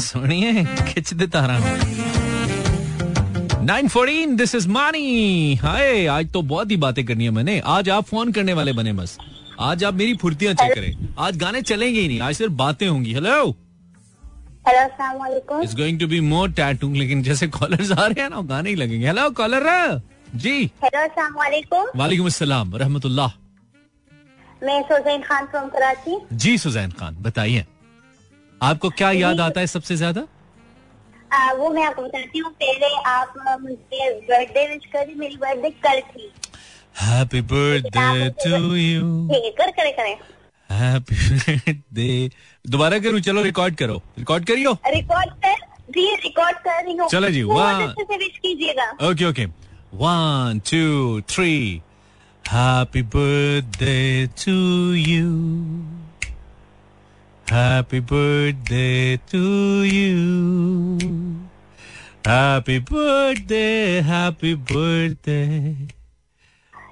सुनिए 0.00 0.64
खिंच 0.64 1.12
दे 1.14 1.26
तारा। 1.28 1.58
914 3.66 4.34
दिस 4.36 4.54
इज़ 4.54 4.68
मानी 4.68 5.54
हाय 5.62 6.06
आज 6.06 6.28
तो 6.32 6.40
बहुत 6.50 6.70
ही 6.70 6.76
बातें 6.76 7.04
करनी 7.04 7.24
है 7.24 7.30
मैंने। 7.30 7.58
आज 7.66 7.88
आप 7.90 8.04
फ़ोन 8.06 8.30
करने 8.32 8.52
वाले 8.52 8.72
बने 8.72 8.92
बस। 8.92 9.16
आज 9.60 9.84
आप 9.84 9.94
मेरी 9.94 10.14
फुर्तियाँ 10.16 10.52
चेक 10.54 10.74
करें। 10.74 11.08
आज 11.18 11.36
गाने 11.36 11.62
चलेंगे 11.62 12.00
ही 12.00 12.08
नहीं। 12.08 12.20
आज 12.20 12.34
सिर्फ़ 12.34 12.52
बातें 12.52 12.86
होंगी। 12.88 13.14
Hello 13.14 13.32
hello 14.68 15.62
it's 15.62 15.74
going 15.76 15.98
to 16.00 16.06
be 16.08 16.20
more 16.20 16.50
tattoo 16.52 16.92
लेकिन 16.94 17.22
जैसे 17.22 17.46
कॉलर्स 17.48 17.90
आ 17.92 18.06
रहे 18.06 18.22
हैं 18.22 18.28
ना 18.30 18.42
गाने 18.44 18.70
ही 18.70 18.76
लगेंगे। 18.76 19.06
हेलो 19.06 19.28
कॉलर 19.32 19.66
जी। 20.36 20.70
हेलो 20.84 21.26
वालेकुम 21.32 21.98
वालेकुम 21.98 22.26
अस्सलाम 22.26 22.76
रहमतुल्लाह। 22.76 23.32
मैं 24.62 24.80
Suzanne 24.84 25.22
Khan 25.22 25.46
from 25.46 25.68
Karachi. 25.68 26.18
Ji 26.34 26.56
Suzanne 26.58 26.90
Khan 27.00 27.16
बताइए। 27.22 27.66
आपको 28.60 28.90
क्या 28.92 29.10
याद 29.12 29.40
आता 29.40 29.60
है 29.60 29.66
सबसे 29.66 29.96
ज़्यादा? 29.96 30.26
आ, 31.32 31.52
वो 31.52 31.68
मैं 31.70 31.84
आपको 31.84 32.02
बताती 32.02 32.38
हूँ 32.38 32.50
पहले 32.52 32.88
आप 33.08 33.34
मुझे 33.62 34.10
बर्थडे 34.28 34.66
विश 34.68 34.84
करी 34.92 35.14
मेरी 35.14 35.36
बर्थडे 35.36 35.70
कल 35.84 36.00
थी। 36.10 36.30
हैप्पी 37.00 37.40
बर्थडे 37.52 38.28
टू 38.44 38.74
यू 38.74 39.28
कर 39.32 39.70
करे 39.70 39.90
करे। 39.92 40.16
हैप्पी 40.70 41.14
बर्थडे 41.14 42.30
दोबारा 42.64 42.98
करूँ? 42.98 43.20
चलो 43.20 43.42
रिकॉर्ड 43.42 43.74
करो। 43.76 44.02
रिकॉर्ड 44.18 44.46
करियो? 44.46 44.72
रिकॉर्ड 44.94 45.30
कर 45.44 45.56
जी 45.90 46.14
रिकॉर्ड 46.24 46.56
कर 46.58 46.82
रही 46.84 46.96
हूँ। 46.96 47.08
चलो 47.08 47.28
जी। 47.30 47.42
से 48.02 48.16
विश 48.16 48.38
कीजिएगा। 48.38 48.90
Okay 49.10 49.24
okay 49.24 49.44
one 49.94 50.60
two 50.70 51.20
three 51.34 51.52
happy 52.44 53.02
birthday 53.14 54.26
to 54.44 54.52
you 54.94 55.28
happy 57.50 58.00
birthday 58.10 59.16
to 59.32 59.38
you 59.84 60.98
happy 62.26 62.78
birthday 62.88 63.66
happy 64.04 64.54
birthday 64.70 65.36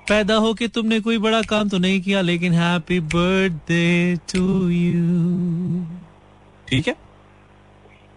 पैदा 0.09 0.35
होके 0.45 0.69
तुमने 0.69 1.01
कोई 1.01 1.19
बड़ा 1.19 1.41
काम 1.43 1.69
तो 1.69 1.79
नहीं 1.79 2.01
किया, 2.03 2.21
लेकिन 2.21 2.53
हैप्पी 2.53 3.01
बर्थडे 3.01 4.17
टू 4.33 4.69
यू 4.69 5.85
ठीक 6.69 6.89
है? 6.89 6.95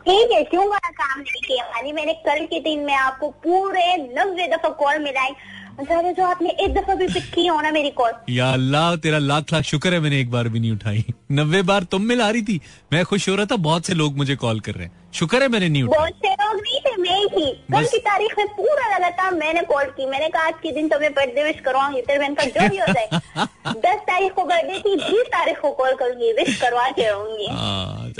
ठीक 0.01 0.31
है, 0.31 0.43
क्यों 0.43 0.65
बड़ा 0.69 0.89
काम 0.89 1.19
नहीं 1.19 1.41
किया? 1.41 1.93
मैंने 1.93 2.13
कल 2.27 2.45
के 2.45 2.59
दिन 2.59 2.79
में 2.85 2.93
आपको 2.95 3.29
पूरे 3.43 3.85
नब्बे 3.97 4.47
दफ़ा 4.47 4.69
कॉल 4.79 4.99
मिलाई 5.03 5.31
जो 5.79 6.25
आपने 6.25 6.49
एक 6.49 6.73
दफ़ा 6.73 6.95
भी 6.95 7.07
पिक 7.07 7.23
की 7.33 7.47
हो 7.47 7.61
ना 7.61 7.71
मेरी 7.71 7.89
कॉल। 7.89 8.11
या 8.29 8.51
अल्लाह 8.53 8.95
तेरा 8.95 9.17
लाख 9.17 9.53
लाख 9.53 9.63
शुक्र 9.63 9.93
है 9.93 9.99
मैंने 9.99 10.19
एक 10.19 10.31
बार 10.31 10.47
भी 10.49 10.59
नहीं 10.59 10.71
उठाई। 10.71 11.03
नब्बे 11.31 11.61
बार 11.61 11.83
तुम 11.83 12.01
मिला 12.01 12.29
रही 12.29 12.41
थी। 12.41 12.61
मैं 12.93 13.05
खुश 13.05 13.29
हो 13.29 13.35
रहा 13.35 13.45
था 13.45 13.55
बहुत 13.55 13.85
से 13.85 13.93
लोग 13.93 14.17
मुझे 14.17 14.35
कॉल 14.35 14.59
कर 14.59 14.71
रहे 14.71 14.85
हैं। 14.85 15.11
शुक्र 15.13 15.41
है 15.41 15.47
मैंने 15.47 15.69
नहीं 15.69 15.83
उठाई। 15.83 15.99
बहुत 15.99 16.13
से 16.13 16.33
लोग 16.33 16.61
नहीं 16.61 16.79
थे 16.79 16.95
मैं 17.01 17.19
ही 17.19 17.51
कल 17.73 17.85
की 17.85 17.97
तारीख 17.97 18.37
में 18.37 18.47
पूरा 18.47 18.97
लगातार 18.97 19.33
मैंने 19.33 19.61
कॉल 19.61 19.83
की। 19.83 20.05
मैंने 20.05 20.29
कहा 20.29 20.47
आज 20.47 20.53
के 20.63 20.71
दिन 20.71 20.89
तुम्हें 20.89 21.13
बर्थडे 21.13 21.43
विश 21.43 21.59
करवाऊँगी 21.65 22.01
तेरे 22.01 22.19
बहन 22.19 22.33
का 22.33 22.43
जो 22.43 22.69
भी 22.69 22.77
हो 22.77 22.93
जाए। 22.93 23.09
दस 23.67 24.01
तारीख 24.09 24.33
को 24.33 24.43
बर्थडे 24.43 24.79
थी 24.79 24.95
बीस 24.95 25.27
तारीख 25.27 25.59
को 25.59 25.71
कॉल 25.71 25.93
करूँगी 25.93 26.33
विश 26.33 26.61
करवा 26.61 26.89
के 26.89 27.09
रहूँगी। 27.09 27.47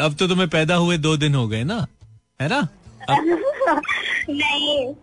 अब 0.01 0.15
तो 0.19 0.27
तुम्हें 0.27 0.49
पैदा 0.49 0.75
हुए 0.75 0.97
दो 0.97 1.17
दिन 1.17 1.35
हो 1.35 1.47
गए 1.47 1.63
ना? 1.63 1.87
है 2.41 2.47
ना? 2.47 2.67
नहीं। 4.29 4.93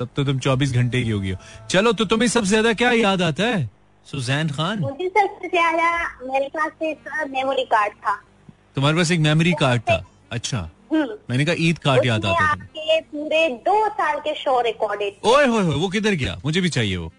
तब 0.00 0.08
तो 0.16 0.24
तुम 0.24 0.38
चौबीस 0.38 0.72
घंटे 0.72 1.02
की 1.02 1.10
होगी। 1.10 1.30
हो 1.30 1.66
चलो 1.70 1.92
तो 1.92 2.04
तुम्हें 2.04 2.28
सबसे 2.28 2.48
ज़्यादा 2.48 2.72
क्या 2.74 2.90
याद 2.92 3.22
आता 3.22 3.44
है? 3.44 3.68
सुजैन 4.06 4.48
खान? 4.50 4.78
मुझे 4.80 5.08
सबसे 5.08 5.48
ज़्यादा 5.48 5.88
मेरे 6.22 6.48
पास 6.54 6.82
एक 6.82 7.08
मेमोरी 7.30 7.64
कार्ड 7.64 7.92
था। 7.96 8.14
तुम्हारे 8.74 8.96
पास 8.96 9.10
एक 9.10 9.20
मेमोरी 9.20 9.52
कार्ड 9.60 9.82
था? 9.82 10.04
अच्छा। 10.32 10.68
हम्म। 10.92 11.16
मैंने 11.30 11.44
कहा 11.44 11.54
ईद 11.58 11.78
कार्ड 11.78 12.06
याद 12.06 12.24
आता 12.26 12.46
था। 12.46 12.64
पूरे 13.12 13.48
दो 13.66 13.88
साल 13.90 14.18
के 14.20 14.34
शो 14.34 14.60
रिकॉर्डेड 14.60 15.26
ओए 15.26 15.46
होए 15.46 15.62
वो 15.74 15.88
किधर 15.88 16.14
गया? 16.14 16.36
मुझे 16.44 16.60
भी 16.60 16.68
चाहिए 16.68 16.96
वो। 16.96 17.12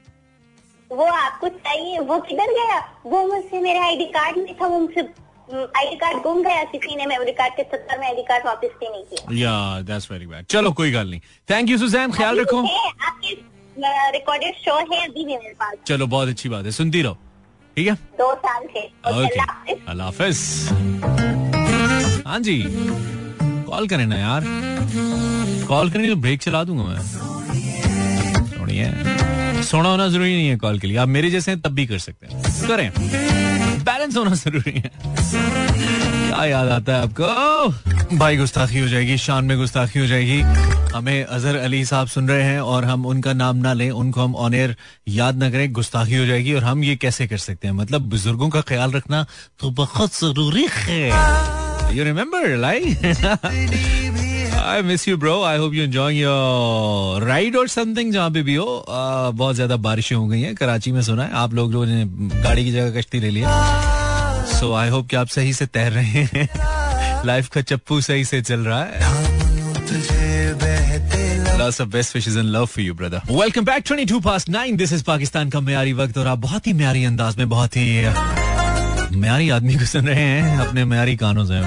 वो 0.91 1.05
आपको 1.05 1.47
चाहिए 1.49 1.99
वो 1.99 2.19
किधर 2.21 2.51
गया? 2.53 2.79
वो 3.05 3.25
मुझसे 3.27 3.59
मेरे 3.61 3.79
आईडी 3.79 4.05
कार्ड 4.11 4.37
नहीं 4.37 4.55
था 4.55 4.67
वो 4.67 4.79
मुझसे 4.79 5.01
आईडी 5.53 5.95
कार्ड 5.95 6.21
गुम 6.23 6.41
गया 6.43 6.63
किसी 6.65 6.95
ने 6.95 7.05
मेमोरी 7.05 7.31
कार्ड 7.31 7.53
के 7.53 7.63
चक्कर 7.63 7.99
में 7.99 8.05
आईडी 8.07 8.21
कार्ड 8.29 8.45
वापस 8.45 8.69
भी 8.79 8.89
नहीं 8.89 9.03
किया। 9.03 9.37
या 9.39 9.81
दैट्स 9.81 10.11
वेरी 10.11 10.27
बैड 10.27 10.45
चलो 10.49 10.71
कोई 10.71 10.91
गल 10.91 11.09
नहीं। 11.09 11.19
थैंक 11.49 11.69
यू 11.69 11.77
सुजैन 11.77 12.11
ख्याल 12.11 12.39
रखो। 12.39 12.61
आपके 12.61 13.33
रिकॉर्डेड 14.11 14.55
शो 14.55 14.75
है 14.75 15.03
अभी 15.03 15.25
भी 15.25 15.35
मेरे 15.35 15.53
पास। 15.59 15.75
चलो 15.87 16.07
बहुत 16.07 16.29
अच्छी 16.29 16.49
बात 16.49 16.65
है। 16.65 16.71
सुनती 16.71 17.01
रहो। 17.01 17.17
ठीक 17.77 17.87
है? 17.87 17.93
दो 18.19 18.33
साल 18.35 18.63
से 18.73 18.85
ओके 19.13 19.73
अल्लाह 19.73 20.07
हाफिज। 20.07 20.37
हाँ 22.27 22.39
जी। 22.39 22.63
कॉल 23.69 23.87
करें 23.87 24.05
ना 24.05 24.17
यार। 24.17 24.43
कॉल 25.67 25.89
करें 25.91 26.07
तो 26.09 26.15
ब्रेक 26.15 26.41
चला 26.41 26.63
दूँगा 26.63 26.83
मैं। 26.83 27.01
सुनिए 28.47 28.85
सोना 29.65 29.89
होना 29.89 30.07
ज़रूरी 30.07 30.35
नहीं 30.35 30.47
है 30.47 30.55
कॉल 30.55 30.79
के 30.79 30.87
लिए। 30.87 30.97
आप 30.97 31.07
मेरे 31.07 31.29
जैसे 31.29 31.51
हैं, 31.51 31.61
तब 31.61 31.71
भी 31.71 31.85
कर 31.85 31.99
सकते 31.99 32.27
हैं। 32.27 32.43
करें। 32.67 32.91
बैलेंस 33.83 34.17
होना 34.17 34.33
ज़रूरी 34.35 34.71
है। 34.71 34.91
क्या 36.27 36.45
याद 36.45 36.69
आता 36.69 36.95
है 36.95 37.01
आपको? 37.01 38.17
भाई 38.17 38.37
गुस्ताखी 38.37 38.79
हो 38.79 38.87
जाएगी, 38.87 39.17
शान 39.17 39.45
में 39.45 39.57
गुस्ताखी 39.57 39.99
हो 39.99 40.05
जाएगी। 40.07 40.41
हमें 40.95 41.23
अजहर 41.23 41.55
अली 41.55 41.85
साहब 41.85 42.07
सुन 42.07 42.27
रहे 42.27 42.43
हैं 42.43 42.59
और 42.59 42.85
हम 42.85 43.05
उनका 43.05 43.33
नाम 43.33 43.57
ना 43.57 43.73
लें, 43.73 43.91
उनको 43.91 44.21
हम 44.21 44.35
ऑन 44.35 44.53
एयर 44.53 44.75
याद 45.07 45.37
ना 45.37 45.49
करें, 45.49 45.71
गुस्ताखी 45.73 46.15
हो 46.15 46.25
जाएगी 46.25 46.53
और 46.53 46.63
हम 46.63 46.83
ये 46.83 46.95
कैसे 46.95 47.27
कर 47.27 47.37
सकते 47.37 47.67
हैं? 47.67 47.75
मतलब 47.75 48.01
बुज़ुर्गों 48.01 48.49
का 48.49 48.61
ख्याल 48.61 48.91
रखना 48.91 49.25
तो 49.59 49.69
बहुत 49.71 50.15
ज़रूरी 50.15 50.67
है। 50.71 51.09
You 51.97 52.03
remember 52.03 52.55
like 52.57 52.99
I 54.57 54.81
miss 54.81 55.07
you 55.07 55.17
bro 55.17 55.41
I 55.43 55.57
hope 55.57 55.73
you 55.73 55.83
enjoying 55.83 56.19
your 56.19 57.23
ride 57.27 57.55
और 57.55 57.67
समथिंग 57.67 58.11
जहाँ 58.13 58.29
पे 58.31 58.41
भी 58.43 58.55
हो। 58.55 58.85
बहुत 58.89 59.55
ज़्यादा 59.55 59.75
बारिशें 59.77 60.15
हो 60.15 60.25
गई 60.27 60.41
हैं। 60.41 60.55
कराची 60.55 60.91
में 60.91 61.01
सुना 61.01 61.23
है। 61.23 61.31
आप 61.43 61.53
लोग 61.53 61.71
लोगों 61.71 61.85
ने 61.85 62.05
गाड़ी 62.41 62.63
की 62.65 62.71
जगह 62.71 62.99
कश्ती 62.99 63.19
ले 63.19 63.29
लिया 63.29 63.49
सो 64.59 64.73
आई 64.75 64.89
होप 64.89 65.07
कि 65.09 65.15
आप 65.15 65.27
सही 65.27 65.53
से 65.53 65.65
तैर 65.67 65.91
रहे 65.91 66.23
हैं। 66.23 66.47
लाइफ 67.25 67.47
का 67.49 67.61
चप्पू 67.61 68.01
सही 68.01 68.25
से 68.25 68.41
चल 68.41 68.59
रहा 68.61 68.83
है। 68.83 69.13
Lots 71.59 71.79
of 71.81 71.87
best 71.91 72.15
wishes 72.15 72.35
and 72.35 72.51
love 72.53 72.69
for 72.69 72.81
you, 72.81 72.93
brother. 72.93 73.21
Welcome 73.29 73.65
back, 73.67 73.85
22 73.89 74.19
past 74.25 74.49
9. 74.55 74.77
This 74.81 74.93
is 74.97 75.03
Pakistan 75.03 75.49
का 75.49 75.59
म्यारी 75.61 75.93
वक्त 75.93 76.17
और 76.17 76.27
आप 76.27 76.37
बहुत 76.39 76.67
ही 76.67 76.73
म्यारी 76.73 77.03
अंदाज 77.05 77.37
में 77.37 77.47
बहुत 77.49 77.77
ही 77.77 79.17
म्यारी 79.17 79.49
आदमी 79.49 79.75
को 79.75 79.85
सुन 79.85 80.07
रहे 80.07 80.21
हैं। 80.21 80.57
अपने 80.67 80.85
म्यारी 80.85 81.15
कानों 81.15 81.45
से। 81.45 81.61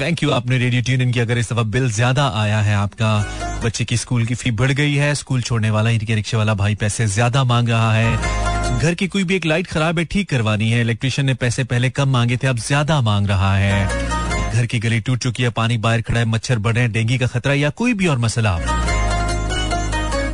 थैंक 0.00 0.22
यू 0.22 0.30
आपने 0.30 0.56
रेडियो 0.58 0.82
ट्यून 0.82 1.00
इन 1.00 1.12
की 1.12 1.20
अगर 1.20 1.38
इस 1.38 1.52
दफ़ा 1.52 1.62
बिल 1.62 1.90
ज़्यादा 1.90 2.26
आया 2.36 2.58
है 2.60 2.74
आपका, 2.74 3.60
बच्चे 3.64 3.84
की 3.84 3.96
स्कूल 3.96 4.24
की 4.26 4.34
फ़ी 4.34 4.50
बढ़ 4.50 4.72
गई 4.72 4.94
है 4.94 5.14
स्कूल 5.14 5.42
छोड़ने 5.42 5.70
वाला 5.70 5.90
ही 5.90 5.98
रिक्शे 5.98 6.36
वाला 6.36 6.54
भाई 6.54 6.74
पैसे 6.74 7.06
ज़्यादा 7.06 7.44
मांग 7.44 7.68
रहा 7.68 7.92
है। 7.92 8.78
घर 8.80 8.94
की 8.94 9.06
कोई 9.08 9.24
भी 9.24 9.36
एक 9.36 9.46
लाइट 9.46 9.66
खराब 9.66 9.98
है, 9.98 10.04
ठीक 10.04 10.28
करवानी 10.30 10.70
है। 10.70 10.80
इलेक्ट्रिशियन 10.80 11.26
ने 11.26 11.34
पैसे 11.34 11.64
पहले 11.64 11.90
कम 11.90 12.08
मांगे 12.08 12.36
थे, 12.36 12.46
अब 12.46 12.58
ज़्यादा 12.58 13.00
मांग 13.00 13.26
रहा 13.26 13.54
है। 13.56 14.52
घर 14.52 14.66
की 14.66 14.78
गली 14.78 15.00
टूट 15.00 15.18
चुकी 15.18 15.42
है, 15.42 15.50
पानी 15.50 15.78
बाहर 15.78 16.02
खड़ा 16.02 16.18
है, 16.18 16.24
मच्छर 16.24 16.58
बढ़े 16.58 16.80
हैं, 16.80 16.92
डेंगू 16.92 17.18
का 17.18 17.26
खतरा 17.26 17.54
या 17.54 17.70
कोई 17.70 17.94
भी 17.94 18.06
और 18.06 18.18
मसला। 18.18 18.58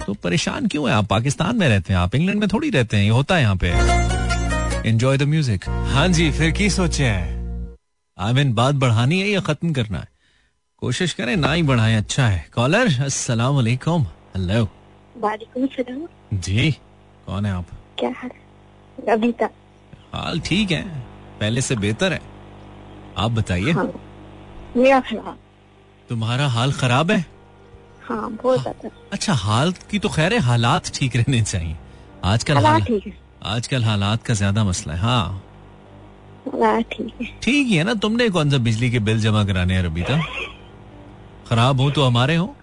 तो 0.07 0.15
परेशान 0.15 0.67
क्यों 0.67 0.89
है 0.89 0.95
आप? 0.95 1.07
पाकिस्तान 1.07 1.57
में 1.57 1.69
रहते 1.69 1.93
हैं 1.93 2.01
आप, 2.01 2.15
इंग्लैंड 2.15 2.41
में 2.41 2.49
थोड़ी 2.53 2.71
रहते 2.71 2.97
हैं, 2.97 3.05
ये 3.05 3.11
होता 3.11 3.35
है 3.35 3.43
यहाँ 3.43 3.57
पे। 3.57 4.89
एंजॉय 4.89 5.19
द 5.19 5.23
म्यूज़िक 5.23 5.69
हाँ 5.69 6.09
जी, 6.09 6.31
फिर 6.31 6.51
की 6.51 6.71
सोचे 6.71 7.05
है? 7.05 7.42
आई 8.19 8.33
मीन 8.33 8.53
बात 8.55 8.75
बढ़ानी 8.75 9.21
है 9.21 9.29
या 9.29 9.41
खत्म 9.41 9.73
करना 9.73 9.99
है? 9.99 10.09
कोशिश 10.83 11.13
करें 11.15 11.37
ना 11.37 11.53
ही 11.53 11.63
बढ़ाएँ 11.63 11.97
अच्छा 11.97 12.27
है। 12.27 12.45
कॉलर 12.55 12.89
अस्सलाम 13.05 13.55
वालेकुम 13.55 14.03
हेलो 14.37 14.65
वालेकुम 15.17 15.67
सलाम। 15.67 16.07
जी 16.41 16.71
कौन 17.27 17.47
है 17.47 17.53
आप? 17.53 17.67
क्या 17.99 18.11
हाल 18.17 19.13
अबीता 19.13 19.49
हाल 20.15 20.41
ठीक 20.41 20.71
है। 20.71 20.83
पहले 21.41 21.61
से 21.61 21.77
बेहतर 21.77 22.13
है। 22.13 22.21
आप 23.17 23.31
बताइए। 23.31 23.73
हाँ। 23.73 23.87
मेरा 24.77 25.01
खराब। 25.01 25.39
तुम्हारा 26.09 26.49
हाल 26.49 26.73
खराब 26.73 27.11
है? 27.11 27.25
हाँ 28.03 28.31
बहुत 28.33 28.61
ज़्यादा। 28.61 28.91
अच्छा 29.13 29.33
हाल 29.35 29.73
की 29.91 29.99
तो 29.99 30.09
खैर 30.09 30.33
है 30.35 30.39
हालात 30.41 30.91
ठीक 30.95 31.17
रहने 31.17 31.43
चाहिए। 31.43 31.77
आजकल 32.25 32.55
हाल 32.57 32.65
हालात 32.67 33.13
आजकल 33.47 33.85
हालात 33.85 34.23
का 34.23 34.35
ज़्यादा 34.35 34.65
मसला 34.65 34.95
है। 34.95 35.01
हाँ। 35.01 35.43
ठीक 36.47 37.13
है। 37.21 37.27
ठीक 37.43 37.69
है 37.69 37.85
ना 37.85 37.95
तुमने 37.95 38.29
कौन 38.29 38.51
सा 38.51 38.59
बिजली 38.61 38.91
के 38.91 38.99
बिल 39.01 39.21
जमा 39.21 39.45
कराने 39.45 39.75
हैं 39.75 39.83
रबीता? 39.83 40.17
खराब 41.49 41.81
हो 41.81 41.91
तो 41.91 42.05
हमारे 42.05 42.37
हो 42.37 42.55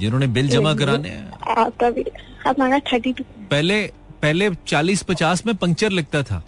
जिन्होंने 0.00 0.26
बिल 0.26 0.48
जमा 0.48 0.74
कराने 0.74 1.08
हैं। 1.08 1.30
आपका 1.58 1.90
भी 1.90 2.04
हमारा 2.46 2.78
थर्टी 2.92 3.12
टू 3.12 3.24
पहले 3.50 3.82
पहले 4.22 4.50
चालीस 4.66 5.02
पचास 5.02 5.46
में 5.46 5.54
पंक्चर 5.56 5.90
लगता 5.90 6.22
था। 6.22 6.42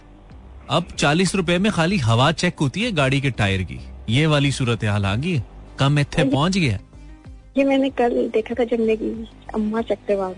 अब 0.69 0.87
चालीस 0.97 1.35
रुपए 1.35 1.57
में 1.57 1.71
खाली 1.71 1.97
हवा 1.97 2.31
चेक 2.33 2.59
होती 2.61 2.83
है 2.83 2.91
गाड़ी 2.91 3.21
के 3.21 3.31
टायर 3.31 3.63
की। 3.63 3.79
ये 4.09 4.25
वाली 4.25 4.51
सूरत 4.51 4.83
हाल 4.83 5.05
आ 5.05 5.15
गई 5.15 5.41
कम 5.79 5.99
इतने 5.99 6.23
पहुँच 6.23 6.57
गया। 6.57 6.79
ये 7.57 7.63
मैंने 7.63 7.89
कल 7.89 8.29
देखा 8.33 8.53
था 8.53 8.63
जब 8.63 8.79
मेरी 8.79 9.09
अम्मा 9.55 9.81
चक्कर 9.81 10.35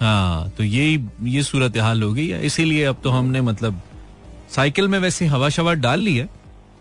हाँ 0.00 0.50
तो 0.50 0.64
यही 0.64 0.94
ये 0.94 1.30
ये 1.30 1.42
सूरत 1.42 1.76
हाल 1.78 2.02
हो 2.02 2.12
गई 2.12 2.26
है। 2.28 2.46
इसीलिए 2.46 2.84
अब 2.84 2.96
तो 3.04 3.10
हमने 3.10 3.40
मतलब 3.40 3.80
साइकिल 4.50 4.88
में 4.88 4.98
वैसे 4.98 5.26
हवा 5.26 5.48
शवा 5.48 5.74
डाल 5.74 6.00
ली 6.00 6.16
है? 6.16 6.28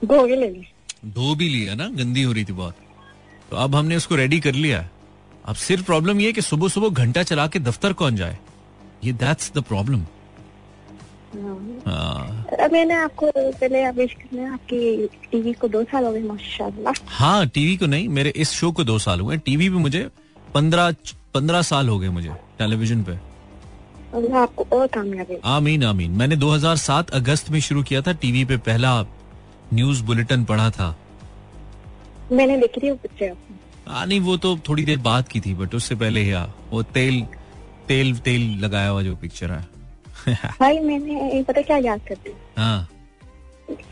धो 0.06 1.36
भी 1.36 1.48
लिया 1.50 1.76
ना? 1.76 1.88
गंदी 1.90 2.24
हो 2.24 2.32
रही 2.34 2.46
थी 2.46 2.54
बहुत। 2.54 2.76
तो 3.52 3.58
अब 3.58 3.76
हमने 3.76 3.96
उसको 3.96 4.16
रेडी 4.16 4.40
कर 4.40 4.54
लिया 4.54 4.80
है। 4.82 4.92
अब 5.46 5.56
सिर्फ़ 5.56 5.84
प्रॉब्लम 5.86 6.20
ये 6.22 6.28
है 6.28 6.34
कि 6.34 6.42
सुबह 6.42 6.68
सुबह 6.68 6.90
घंटा 7.04 7.24
चला 7.24 7.48
के 7.48 7.60
दफ्तर 7.60 7.94
कौन 7.94 8.16
जाए? 8.16 8.38
ये 9.04 9.12
दैट्स 9.14 9.52
द 9.56 9.64
प्रॉब्लम 9.64 10.06
हाँ। 11.88 12.70
मैंने 12.72 12.94
आपको 12.94 13.32
पहले 13.36 13.84
आपकी 13.84 15.08
टीवी 15.32 15.54
को 15.54 15.68
दो 15.68 15.84
साल 15.84 16.06
हो 16.06 16.12
गए 16.12 16.22
माशाल्लाह। 16.22 16.94
हाँ 17.08 17.48
टीवी 17.48 17.76
को 17.78 17.86
नहीं 17.86 18.08
मेरे 18.10 18.30
इस 18.36 18.52
शो 18.52 18.72
को 18.72 18.84
दो 18.84 18.98
साल 19.00 19.20
हुए 19.20 19.38
टीवी 19.38 19.70
भी 19.70 19.78
मुझे 19.78 20.08
पंद्रह 20.54 20.92
पंद्रह 21.34 21.62
साल 21.62 21.90
हो 21.90 21.98
गए 22.00 22.10
मुझे 22.10 22.30
टेलीविज़न 22.60 23.04
पे। 23.04 23.18
अल्लाह 24.14 24.42
आपको 24.42 24.66
और 24.78 24.88
कामयाबी 24.94 25.38
आमीन 25.52 25.84
आमीन। 25.84 26.12
मैंने 26.18 26.36
2007 26.38 27.10
अगस्त 27.20 27.50
में 27.52 27.60
शुरू 27.68 27.84
किया 27.84 28.02
था 28.02 28.12
टीवी 28.22 28.44
पे 28.46 28.58
पहला 28.68 29.02
न्यूज़ 29.74 30.04
बुलेटिन 30.04 30.44
पढ़ा 30.46 30.70
था। 30.72 30.96
मैंने 32.32 32.58
देखी 32.58 32.82
थी 32.82 32.90
वो 32.90 32.96
पिक्चर 33.04 33.36
हाँ 33.88 34.06
नहीं 34.06 34.20
वो 34.22 34.38
तो 34.38 34.56
थोड़ी 34.70 34.84
देर 34.86 34.98
बाद 35.08 35.28
की 35.28 35.40
थी 35.42 35.54
बट 35.56 35.76
उससे 35.76 35.96
पहले 35.96 36.22
ही 36.22 36.34
वो 36.72 36.82
तेल 36.98 37.22
तेल 37.88 38.16
तेल 38.28 38.42
लगाया 38.64 38.90
हुआ 38.90 39.02
जो 39.04 39.16
पिक्चर 39.22 39.52
है। 39.52 39.66
भाई 40.60 40.80
मैंने 40.80 41.42
पता 41.48 41.62
क्या 41.62 41.78
याद 41.78 42.02
करती 42.08 42.34
हाँ? 42.58 42.88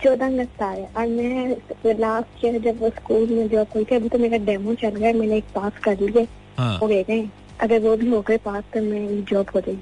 चौदह 0.03 0.25
अगस्त 0.27 0.61
आ 0.61 0.71
रहा 0.73 0.81
है 0.81 0.87
और 0.97 1.07
मैं 1.07 1.93
लास्ट 1.99 2.45
ईयर 2.45 2.59
जब 2.61 2.79
वो 2.81 2.89
स्कूल 2.89 3.27
में 3.29 3.47
जॉब 3.49 3.67
करी 3.73 3.83
थी 3.91 3.95
अभी 3.95 4.09
तो 4.09 4.17
मेरा 4.19 4.37
डेमो 4.45 4.73
चल 4.81 4.95
गया 4.95 5.13
मैंने 5.19 5.37
एक 5.37 5.45
पास 5.55 5.79
कर 5.83 5.99
लिए 6.01 6.27
हाँ। 6.57 6.77
हो 6.79 6.87
गए 6.87 7.21
अगर 7.61 7.79
वो 7.81 7.95
भी 7.97 8.09
हो 8.09 8.21
गए 8.27 8.37
पास 8.45 8.63
तो 8.73 8.81
मेरी 8.83 9.21
जॉब 9.31 9.49
हो 9.55 9.61
गई 9.65 9.77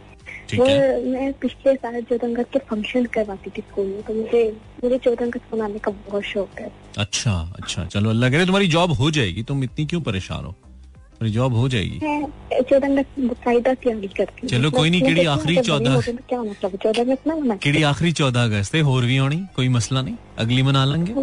ठीक 0.49 0.59
है। 0.59 1.05
मैं 1.05 1.33
पिछले 1.33 1.75
साल 1.75 2.01
चौदह 2.01 2.27
अगस्त 2.27 2.53
के 2.53 2.59
फ़ंक्शन 2.59 3.05
करवाती 3.05 3.49
थी 3.49 3.61
स्कूल 3.61 3.85
में 3.85 4.01
तो 4.03 4.13
मुझे 4.13 4.57
मुझे 4.83 4.97
चौदह 4.97 5.25
अगस्त 5.25 5.55
मनाने 5.55 5.79
का 5.79 5.91
बहुत 5.91 6.23
शौक 6.23 6.49
है। 6.59 6.71
अच्छा 6.97 7.53
अच्छा। 7.63 7.85
चलो 7.85 8.09
अल्लाह 8.09 8.29
करे 8.29 8.45
तुम्हारी 8.45 8.67
जॉब 8.67 8.91
हो 8.91 9.11
जाएगी। 9.11 9.43
तुम 9.43 9.63
इतनी 9.63 9.85
क्यों 9.85 10.01
परेशान 10.01 10.45
हो? 10.45 10.51
तुम्हारी 10.51 11.31
जॉब 11.31 11.53
हो 11.53 11.69
जाएगी। 11.69 11.99
चलो, 14.47 14.71
कोई 14.71 14.89
नहीं, 14.89 15.01
केड़ी 15.01 15.25
आखिरी 15.25 15.55
चौदह- 15.67 16.05
तो 16.05 16.23
क्या 16.29 16.43
मतलब 16.43 16.75
चौदह 16.75 17.01
अगस्त 17.01 17.27
ना 17.27 17.35
आखिरी 17.83 18.11
चौदह 18.11 18.43
अगस्त 18.43 18.75
है 18.75 18.81
होर 18.81 19.05
भी 19.05 19.17
होनी 19.17 19.45
कोई 19.55 19.69
मसला 19.69 20.01
नहीं। 20.01 20.15
अगली 20.39 20.63
मना 20.63 20.85
लेंगे। 20.85 21.13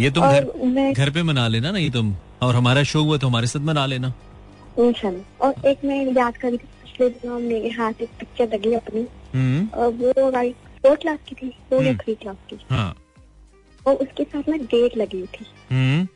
ये 0.00 0.10
तुम 0.10 0.24
घर 0.32 0.44
घर 0.92 1.10
पे 1.10 1.22
मना 1.22 1.48
लेना 1.48 1.70
ना 1.70 1.78
ये 1.78 1.90
तुम। 1.90 2.16
और 2.42 2.54
हमारा 2.54 2.82
शो 2.82 3.02
हुआ 3.02 3.16
तो 3.16 3.28
हमारे 3.28 3.46
साथ 3.46 3.60
मना 3.60 3.86
लेना। 3.86 4.14
और 5.40 5.54
एक 5.66 5.78
मैं 5.84 6.12
याद 6.12 6.36
करी 6.36 6.56
थी 6.56 6.68
पिछले 7.00 7.18
दिनों 7.20 7.38
मेरे 7.38 7.68
हाथ 7.70 7.92
एक 8.02 8.08
पिक्चर 8.20 8.54
लगी 8.54 8.72
अपनी। 8.74 9.06
हम्म। 9.34 9.66
वो 9.90 10.12
फोर 10.82 10.96
क्लास 10.96 11.18
की 11.28 11.34
थी 11.34 11.48
फोर 11.70 11.84
या। 11.84 11.94
थ्री 11.94 12.14
क्लास 12.14 12.36
की। 12.50 12.56
हाँ। 12.70 12.96
और 13.86 13.94
उसके 13.94 14.24
साथ 14.24 14.42
में 14.48 14.64
डेट 14.64 14.96
लगी 14.96 15.22
थी। 15.26 15.46
हम्म। 15.70 16.08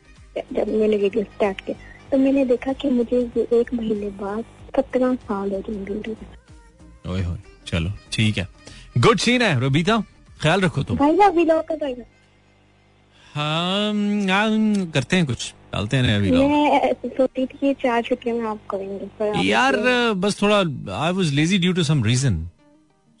जब 0.55 0.67
मैंने 0.67 0.97
वीडियो 0.97 1.23
स्टार्ट 1.23 1.61
किया 1.61 2.09
तो 2.11 2.17
मैंने 2.17 2.45
देखा 2.45 2.73
कि 2.73 2.89
मुझे 2.89 3.19
एक 3.37 3.73
महीने 3.73 4.09
बाद 4.09 4.45
सत्रह 4.75 5.15
साल 5.15 5.51
हो 5.51 5.63
जाएँगे 5.69 7.41
चलो 7.67 7.91
ठीक 8.11 8.37
है। 8.37 8.47
गुड 8.97 9.17
सीन 9.17 9.41
है 9.41 9.65
रबीता 9.65 10.03
ख्याल 10.41 10.61
रखो 10.61 10.83
तुम। 10.83 10.97
भाई 10.97 11.17
हम 13.37 14.91
करते 14.91 15.15
हैं 15.15 15.25
कुछ। 15.25 15.53
डालते 15.75 15.97
हैं 15.97 16.19
वीडियो 16.19 16.47
मैं 16.49 16.93
सोची 16.93 17.45
थी 17.45 17.57
कि 17.59 17.73
चार 17.81 18.01
छुट्टियों 18.03 18.37
में 18.37 18.45
आप 18.47 18.59
करेंगे 18.69 19.45
यार 19.45 19.75
बस 20.17 20.41
थोड़ा 20.41 20.57
I 20.97 21.11
was 21.13 21.33
lazy 21.33 21.57
due 21.59 21.73
to 21.73 21.83
some 21.83 22.03
reason 22.03 22.37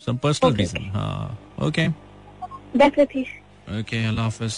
some 0.01 0.17
personal 0.23 0.53
reason 0.55 0.89
हाँ 0.91 1.37
ओके 1.63 1.87
ओके 3.79 4.05
अल्लाह 4.05 4.25
हाफिज 4.25 4.57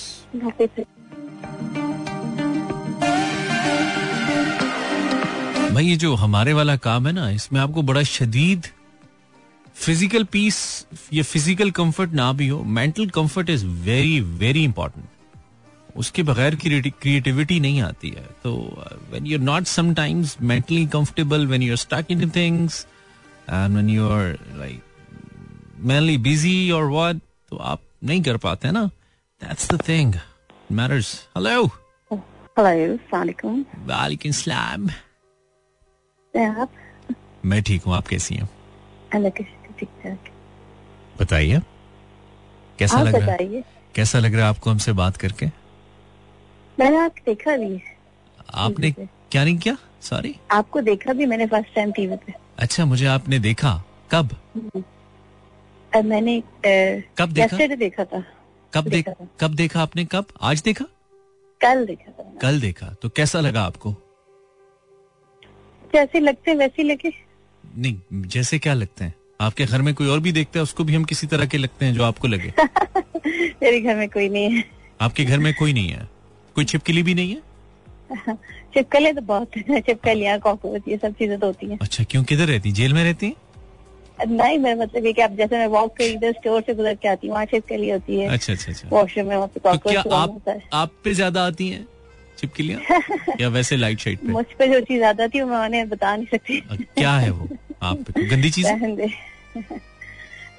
भाई 5.72 5.86
ये 5.86 5.96
जो 5.98 6.14
हमारे 6.18 6.54
वाला 6.54 6.76
काम 6.84 7.08
है 7.08 7.14
ना 7.14 7.30
इसमें 7.32 7.60
आपको 7.62 7.82
बड़ा 7.84 8.04
शदीद 8.06 8.68
फ़िज़िकल 9.76 10.24
पीस 10.32 10.58
या 11.14 11.24
फ़िज़िकल 11.26 11.72
कंफर्ट 11.74 12.14
ना 12.16 12.32
भी 12.34 12.48
हो 12.48 12.64
mental 12.76 13.10
comfort 13.16 13.50
is 13.50 13.66
very 13.86 14.20
very 14.40 14.64
important 14.64 15.06
उसके 15.98 16.24
बगैर 16.24 16.56
क्रिएटिविटी 16.56 17.60
नहीं 17.60 17.82
आती 17.82 18.10
है। 18.10 18.26
तो 18.44 18.54
when 19.12 19.26
you 19.26 19.38
are 19.38 19.44
not 19.44 19.64
sometimes 19.68 20.36
mentally 20.42 20.86
comfortable 20.88 21.48
when 21.48 21.62
you 21.64 21.74
are 21.74 21.78
stuck 21.78 22.12
in 22.12 22.30
things 22.36 22.86
and 23.50 23.74
when 23.74 23.90
you 23.90 24.10
are 24.10 24.38
like 24.58 24.82
mainly 25.80 26.18
busy 26.28 26.72
और 26.72 26.90
व्हाट 26.92 27.16
तो 27.50 27.58
आप 27.58 27.82
नहीं 28.04 28.22
कर 28.24 28.38
पाते 28.38 28.72
ना। 28.72 28.86
That's 29.42 29.72
the 29.72 29.82
thing 29.88 30.14
matters 30.72 31.14
hello 31.38 31.66
hello 32.12 32.98
सलाम 32.98 33.64
वालेकुम 33.88 34.32
सलाम 34.34 34.90
आप? 36.34 36.70
मैं 37.46 37.62
ठीक 37.64 37.84
हूँ 37.84 37.94
आप 37.96 38.08
कैसी 38.08 38.36
हैं? 38.36 38.50
बताइए। 41.20 41.60
कैसा 42.80 43.02
लग 43.02 43.16
रहा 43.16 43.32
है? 43.32 43.64
कैसा 43.96 44.20
लग 44.20 44.34
रहा 44.36 44.44
है 44.44 44.50
आपको 44.50 44.70
हमसे 44.70 44.94
बात 44.94 45.18
करके? 45.18 45.46
मैंने 46.80 46.98
आपको 46.98 47.22
देखा 47.26 47.58
भी 47.58 47.82
आपने। 48.54 48.92
क्या 49.32 49.44
नहीं 49.44 49.58
किया? 49.58 49.78
सॉरी 50.02 50.36
आपको 50.52 50.82
देखा 50.82 51.14
भी 51.14 51.26
मैंने 51.26 51.46
फ़र्स्ट 51.48 51.76
टाइम 51.76 51.92
टीवी 51.92 52.16
पे। 52.16 52.34
अच्छा 52.60 52.86
मुझे 52.86 53.06
आपने 53.06 53.40
देखा। 53.40 53.84
कब? 54.12 54.30
और 55.96 56.04
मैंने 56.04 56.44
कब 57.18 57.30
देखा? 57.30 57.76
देखा 57.76 58.06
था। 58.06 58.24
कब 58.74 58.88
देखा 58.88 59.12
था। 59.12 59.28
कब 59.40 59.54
देखा 59.56 59.82
आपने? 59.82 60.06
कब? 60.06 60.26
आज 60.42 60.62
देखा? 60.62 60.86
कल 61.62 61.86
देखा 61.86 62.12
था 62.12 62.34
कल 62.42 62.60
देखा। 62.62 62.88
तो 63.02 63.10
कैसा 63.10 63.40
लगा 63.40 63.62
आपको? 63.62 63.96
जैसे 65.94 66.20
लगते 66.20 66.54
वैसे 66.54 66.84
लगे। 66.84 67.12
नहीं 67.78 68.02
जैसे 68.14 68.60
क्या 68.60 68.74
लगते 68.74 69.06
हैं? 69.06 69.14
आपके 69.42 69.66
घर 69.66 69.82
में 69.82 69.94
कोई 69.96 70.08
और 70.08 70.20
भी 70.20 70.32
देखता 70.32 70.60
है 70.60 70.64
उसको 70.64 70.84
भी 70.84 70.96
हम 70.96 71.04
किसी 71.04 71.28
तरह 71.28 71.46
के 71.46 71.58
लगते 71.58 71.86
हैं 71.86 71.94
जो 71.94 72.04
आपको 72.04 72.28
लगे। 72.28 72.54
मेरे 73.64 73.82
घर 73.82 73.96
में 73.96 74.10
कोई 74.10 74.30
नहीं 74.30 74.58
है। 74.58 74.64
आपके 75.02 75.26
घर 75.26 75.40
में 75.40 75.54
कोई 75.54 75.74
नहीं 75.74 75.90
है? 75.90 76.17
कोई 76.58 76.66
छिपकली 76.66 77.02
भी 77.04 77.14
नहीं 77.14 77.36
है? 77.36 78.36
चिपकले 78.74 79.12
तो 79.14 79.22
बहुत 79.22 79.58
है 79.58 79.80
चिपकलियाँ 79.82 80.38
कॉकरोच 80.40 80.88
ये 80.88 80.98
सब 80.98 81.14
चीज़ें 81.14 81.38
तो 81.40 81.48
होती 81.48 81.68
हैं। 81.70 81.78
अच्छा 81.82 82.04
क्यों 82.04 82.24
किधर 82.24 82.48
रहती 82.48 82.72
जेल 82.72 82.94
में 82.94 83.04
रहती 83.04 83.26
हैं? 83.26 83.36
नहीं 84.30 84.58
मेरा 84.60 84.76
मतलब 84.76 85.06
ये 85.06 85.12
कि 85.14 85.22
अब 85.22 85.36
जैसे 85.38 85.58
मैं 85.58 85.68
वॉक 85.68 85.96
करी 85.98 86.14
इधर 86.14 86.32
स्टोर 86.32 86.62
से 86.62 86.74
गुजर 86.74 86.96
के 86.96 87.08
आती 87.08 87.28
हूँ 87.28 87.34
वहाँ 87.34 87.46
छिपकली 87.46 87.90
होती 87.90 88.20
है। 88.20 88.28
अच्छा 88.28 88.54
अच्छा 88.54 88.72
अच्छा। 88.72 88.88
वॉशरूम 88.92 89.28
में 89.28 89.36
वहाँ 89.36 89.48
पे 89.48 89.60
तो 89.60 89.70
कॉकरोच 89.70 90.14
आप 90.14 90.68
आप 90.74 90.92
पे 91.04 91.14
ज़्यादा 91.14 91.46
आती 91.46 91.70
है 91.70 91.86
छिपकलियाँ? 92.38 92.82
या 93.42 93.50
वैसे 93.50 93.76
लाइट 93.78 94.00
शाइट 94.00 94.20
पे? 94.20 94.32
मुझ 94.32 94.46
पे 94.60 94.68
जो 94.68 94.80
चीज़ 94.82 95.04
आता 95.04 95.28
थी 95.28 95.42
वो 95.42 95.48
मैं 95.48 95.64
उन्हें 95.66 95.88
बता 95.90 96.16
नहीं 96.16 96.28
सकती। 96.32 96.60
क्या 96.98 97.12
है 97.18 97.30
वो 97.30 97.48
आप 97.84 98.04
पे? 98.08 98.26
गंदी 98.26 98.50
चीज़? 98.50 98.68
है? 98.68 99.12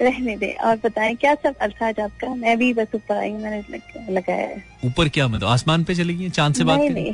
रहने 0.01 0.37
दे। 0.37 0.51
और 0.51 0.75
बताएँ 0.75 1.15
क्या 1.15 1.35
सब 1.35 1.55
अर्थात 1.55 1.99
आपका? 1.99 2.35
मैं 2.35 2.57
भी 2.57 2.73
बस 2.73 2.87
ऊपर 2.95 3.17
आई 3.17 3.31
हूँ, 3.31 3.41
मैंने 3.41 3.63
लग- 3.69 4.09
लगाया 4.09 4.47
है। 4.47 4.63
ऊपर 4.85 5.09
क्या 5.09 5.27
मतलब? 5.27 5.47
आसमान 5.47 5.83
पे 5.83 5.95
चली 5.95 6.15
गई? 6.15 6.29
चाँद 6.29 6.55
से 6.55 6.63
बात 6.63 6.79
नहीं 6.79 6.89
नहीं। 6.89 7.13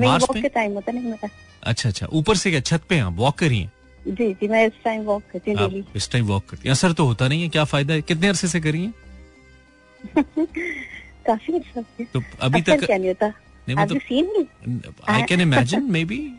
वॉक? 0.00 0.36
का 0.36 0.48
टाइम 0.48 0.72
होता 0.72 0.92
नहीं 0.92 1.04
मेरा। 1.04 1.28
अच्छा 1.62 1.88
अच्छा। 1.88 2.06
ऊपर 2.12 2.36
से 2.36 2.50
क्या? 2.50 2.60
छत 2.60 2.82
पे 2.88 2.94
हैं 2.94 3.04
वॉक 3.04 3.38
करी 3.38 3.58
हैं? 3.58 3.72
जी 4.08 4.32
जी 4.32 4.48
मैं 4.48 4.66
इस 4.66 4.72
टाइम 4.84 5.02
वॉक 5.02 5.22
करती 5.32 5.52
हूँ 5.52 5.84
इस 5.96 6.10
टाइम 6.10 6.24
वॉक 6.24 6.46
करती 6.46 6.68
हैं। 6.68 6.72
असर 6.72 6.92
तो 6.92 7.04
होता 7.04 7.28
नहीं 7.28 7.42
है 7.42 7.48
क्या 7.48 7.64
फ़ायदा 7.64 7.94
है? 7.94 8.02
कितने 8.02 8.28
अरसे 8.28 8.48
से 8.48 8.60
करी 8.60 8.82
हैं? 8.82 8.94
काफ़ी 11.26 11.52
अच्छा 11.52 11.82
तो 12.14 12.22
अभी 12.40 12.62
तक 12.62 12.84
क्या 12.84 12.98
नहीं 12.98 13.08
होता? 13.08 13.32
I 15.08 15.22
can 15.22 15.40
imagine 15.40 15.82
maybe. 16.04 16.32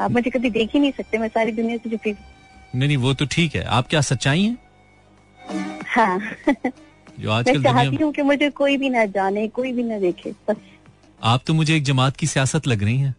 आप 0.00 0.10
मुझे 0.10 0.30
कभी 0.30 0.50
देख 0.50 0.70
ही 0.74 0.80
नहीं 0.80 0.92
सकते 0.92 1.18
मैं 1.18 1.28
सारी 1.28 1.52
दुनिया 1.52 1.76
से 1.76 2.10
हूँ। 2.10 2.16
नहीं 2.74 2.86
नहीं 2.86 2.96
वो 2.96 3.12
तो 3.14 3.26
ठीक 3.26 3.54
है। 3.54 3.62
आप 3.64 3.88
क्या 3.88 4.00
सच्चाई 4.02 4.42
हैं? 4.42 4.58
हाँ। 5.86 6.18
जो 7.18 7.28
मैं 7.28 7.34
आजकल 7.34 7.62
चाहती 7.62 7.96
हूँ 7.96 8.12
कि 8.12 8.22
मुझे 8.22 8.48
कोई 8.52 8.76
भी 8.76 8.88
ना 8.90 9.04
जाने 9.06 9.46
कोई 9.50 9.72
भी 9.72 9.82
ना 9.82 9.98
देखे 9.98 10.30
बस। 10.48 10.56
आप 11.22 11.42
तो 11.46 11.54
मुझे 11.54 11.76
एक 11.76 11.82
जमात 11.84 12.16
की 12.16 12.26
सियासत 12.26 12.66
लग 12.66 12.82
रही 12.82 12.98
हैं। 12.98 13.14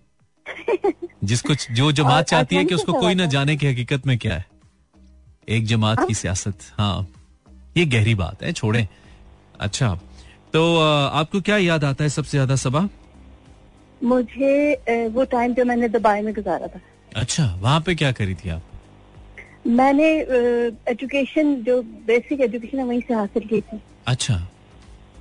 जिसको 1.23 1.53
जो 1.71 1.91
जमात 1.91 2.25
चाहती 2.25 2.55
है 2.55 2.63
कि 2.65 2.75
उसको 2.75 2.93
कोई 2.93 3.15
ना 3.15 3.25
जाने 3.27 3.55
की 3.57 3.67
हकीकत 3.67 4.07
में 4.07 4.17
क्या 4.17 4.35
है? 4.35 4.45
एक 5.47 5.65
जमात 5.65 6.07
की 6.07 6.13
सियासत 6.13 6.71
हाँ। 6.79 7.07
ये 7.77 7.85
गहरी 7.85 8.15
बात 8.15 8.43
है 8.43 8.51
छोड़े। 8.53 8.87
अच्छा 9.59 9.93
तो 10.53 10.61
आपको 10.79 11.41
क्या 11.41 11.57
याद 11.57 11.83
आता 11.83 12.03
है 12.03 12.09
सबसे 12.09 12.31
ज़्यादा 12.31 12.55
सबा? 12.57 12.87
मुझे 14.01 15.07
वो 15.09 15.23
टाइम 15.31 15.53
जो 15.53 15.65
मैंने 15.65 15.87
दुबई 15.89 16.21
में 16.21 16.33
गुजारा 16.33 16.67
था। 16.67 16.79
अच्छा 17.15 17.45
वहाँ 17.55 17.79
पे 17.81 17.95
क्या 17.95 18.11
करी 18.11 18.35
थी 18.35 18.49
आप? 18.49 18.61
मैंने 19.65 20.07
एजुकेशन 20.91 21.55
जो 21.63 21.81
बेसिक 22.07 22.41
एजुकेशन 22.41 22.79
है 22.79 22.85
वहीं 22.85 23.01
से 23.01 23.13
हासिल 23.13 23.47
की 23.47 23.61
थी। 23.61 23.79
अच्छा। 24.07 24.35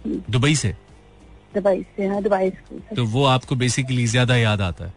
दुबई 0.07 0.55
से? 0.57 0.75
दुबई 1.55 1.83
से 1.97 2.07
हाँ 2.07 2.23
दुबई 2.23 2.51
स्कूल 2.51 2.81
से। 2.81 2.97
तो 2.97 3.05
वो 3.07 3.25
आपको 3.27 3.57
बेसिकली 3.57 4.07
ज़्यादा 4.07 4.37
याद 4.37 4.61
आता 4.61 4.85
है? 4.85 4.93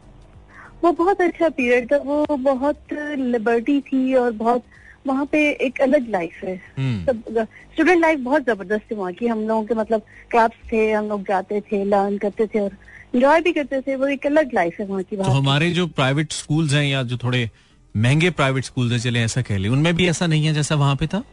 वो 0.84 0.92
बहुत 0.94 1.22
अच्छा 1.22 1.50
पीरियड 1.50 1.92
था। 1.92 1.98
वो 1.98 2.26
बहुत 2.30 2.94
लिबर्टी 2.94 3.80
थी 3.82 4.14
और 4.14 4.32
बहुत 4.34 4.64
वहाँ 5.08 5.26
पे 5.32 5.40
एक 5.66 5.82
अलग 5.82 6.10
लाइफ 6.12 6.44
है। 6.44 6.56
हम्म। 6.78 7.44
स्टूडेंट 7.44 8.02
लाइफ 8.02 8.20
बहुत 8.20 8.46
ज़बरदस्त 8.46 8.92
थी 8.92 8.96
वहाँ 8.96 9.12
की 9.14 9.28
हम 9.28 9.48
लोगों 9.48 9.64
के 9.64 9.74
मतलब 9.74 10.02
क्लब्स 10.32 10.72
थे 10.72 10.92
हम 10.92 11.08
लोग 11.10 11.22
जाते 11.28 11.62
थे 11.62 11.84
लर्न 11.86 12.18
करते 12.18 12.48
थे 12.48 12.60
और 12.60 12.72
इंजॉय 13.16 13.42
भी 13.42 13.52
करते 13.54 13.82
थे। 13.82 13.96
वो 13.96 14.08
एक 14.08 14.26
अलग 14.26 14.54
लाइफ 14.54 14.80
है 14.80 14.86
वहाँ 14.86 15.04
की 15.04 15.18
तो 15.18 15.24
हमारे 15.24 15.70
जो 15.72 15.88
प्राइवेट 16.00 16.32
स्कूल्स 16.34 16.74
हैं 16.74 16.84
या 16.86 17.04
जो 17.04 17.18
थोड़े 17.18 17.50
महँगे 17.96 18.30
प्राइवेट 18.32 18.64
स्कूल्स 18.64 18.92
हैं 18.92 19.00
चले 19.00 19.20
ऐसा 19.24 19.42
कह 19.42 19.58
ले 19.58 19.70
उनमें 19.70 19.96
भी 19.96 20.08
ऐसा 20.10 20.28
नहीं 20.28 20.46
है 20.46 20.54
जैसा 20.54 20.76
वहाँ 20.76 20.96
पे 20.96 21.08
था? 21.08 21.24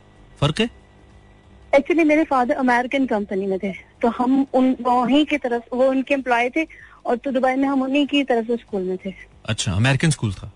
फ़र्क 0.41 0.61
है? 0.61 0.69
एक्चुअली 1.73 2.05
मेरे 2.05 2.25
फादर 2.25 2.55
अमेरिकन 2.55 3.07
कंपनी 3.07 3.47
में 3.47 3.59
थे। 3.59 3.73
तो 4.03 4.09
हम 4.09 4.47
उन 4.55 4.75
वहीं 4.81 5.25
की 5.27 5.37
तरफ़ 5.39 5.75
वो 5.75 5.89
उनके 5.91 6.15
एम्प्लॉय 6.15 6.51
थे 6.57 6.67
और 7.07 7.17
तो 7.17 7.31
दुबई 7.31 7.55
में 7.55 7.69
हम 7.69 7.83
उन्हीं 7.83 8.07
की 8.07 8.23
तरफ़ 8.25 8.47
से 8.47 8.57
स्कूल 8.57 8.83
में 8.83 8.97
थे। 9.05 9.13
अच्छा 9.47 9.73
अमेरिकन 9.73 10.11
स्कूल 10.11 10.33
था? 10.33 10.53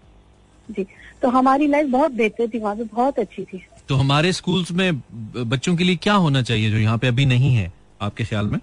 जी। 0.68 0.86
तो 1.22 1.28
हमारी 1.28 1.66
लाइफ 1.66 1.86
बहुत 1.88 2.12
बेहतर 2.12 2.48
थी 2.48 2.58
वहाँ 2.58 2.76
पे 2.76 2.84
बहुत 2.84 3.18
अच्छी 3.18 3.44
थी। 3.44 3.64
तो 3.88 3.94
हमारे 3.96 4.32
स्कूल्स 4.32 4.70
में 4.72 5.00
बच्चों 5.36 5.76
के 5.76 5.84
लिए 5.84 5.96
क्या 5.96 6.14
होना 6.14 6.42
चाहिए 6.42 6.70
जो 6.70 6.78
यहाँ 6.78 6.98
पे 6.98 7.08
अभी 7.08 7.26
नहीं 7.26 7.54
है 7.54 7.72
आपके 8.02 8.24
ख्याल 8.24 8.46
में? 8.46 8.58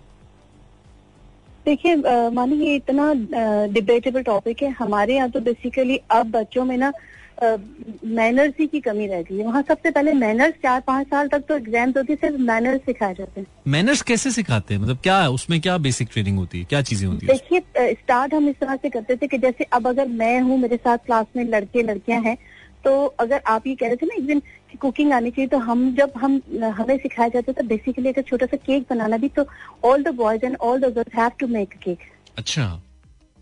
देखिए 1.66 1.96
मानी 2.30 2.56
ये 2.58 2.76
इतना 2.76 3.14
डिबेटेबल 3.74 4.24
टॉपिक 4.24 4.64
है। 4.64 4.70
हमारे 4.80 5.16
यहाँ 5.16 5.30
तो 5.32 5.40
बेसिकली 5.42 6.00
अब 6.12 6.32
बच्चों 6.32 6.66
में 6.66 6.78
ना 6.78 6.92
मैनर्स 7.42 8.54
ही 8.60 8.68
की 8.68 8.80
कमी 8.80 9.08
रह 9.08 9.22
गई 9.22 9.38
है। 9.38 9.46
वहाँ 9.46 9.62
सबसे 9.68 9.92
पहले 9.92 10.14
मैनर्स 10.16 10.54
चार 10.64 10.80
पाँच 10.88 11.08
साल 11.08 11.28
तक 11.28 11.44
तो 11.48 11.56
एग्ज़ाम्स 11.58 11.98
होती 11.98 12.14
है 12.14 12.18
सिर्फ़ 12.18 12.42
मैनर्स 12.42 12.82
सिखाए 12.86 13.14
जाते 13.14 13.42
हैं। 13.42 13.48
मैनर्स 13.68 14.02
कैसे 14.02 14.32
सिखाते 14.32 14.74
हैं? 14.74 14.82
मतलब 14.82 14.98
क्या 15.04 15.20
है? 15.22 15.30
उसमें 15.32 15.60
क्या 15.62 15.78
बेसिक 15.80 16.10
ट्रेनिंग 16.14 16.38
होती 16.38 16.60
है? 16.60 16.66
क्या 16.66 16.82
चीज़ें 16.84 17.08
होती 17.08 17.26
है 17.26 17.34
देखिए 17.34 17.94
स्टार्ट 17.94 18.34
हम 18.34 18.50
इस 18.50 18.60
तरह 18.60 18.76
से 18.76 18.90
करते 18.90 19.16
थे 19.16 19.28
कि 19.28 19.38
जैसे 19.38 19.64
अब 19.74 19.88
अगर 19.88 20.08
मैं 20.22 20.40
हूँ 20.42 20.58
मेरे 20.60 20.78
साथ 20.78 20.98
क्लास 21.06 21.26
में 21.36 21.44
लड़के 21.46 21.84
लड़कियाँ 21.84 22.22
हैं 22.22 22.38
तो 22.86 22.94
अगर 23.20 23.42
आप 23.48 23.68
ये 23.68 23.76
कह 23.76 23.88
रहे 23.88 23.96
थे 23.96 24.06
ना 24.06 24.16
एक 24.16 24.26
दिन 24.28 24.40
कि 24.72 24.78
कुकिंग 24.78 25.14
आनी 25.14 25.32
चाहिए 25.32 25.48
तो 25.50 25.58
हम 25.60 25.94
जब 25.96 26.14
हम 26.18 26.42
हमें 26.78 26.98
सिखाया 26.98 27.30
जाता 27.30 27.54
था 27.54 27.68
बेसिकली 27.68 28.10
अगर 28.10 28.22
छोटा 28.22 28.46
सा 28.46 28.58
केक 28.58 28.86
बनाना 28.90 29.18
भी 29.18 29.30
तो 29.38 29.46
all 29.86 30.04
the 30.04 30.16
boys 30.16 30.46
and 30.46 30.58
all 30.62 30.80
the 30.80 30.94
girls 30.96 31.16
have 31.16 31.32
to 31.40 31.48
make 31.50 31.78
cake 31.84 32.00
अच्छा। 32.38 32.66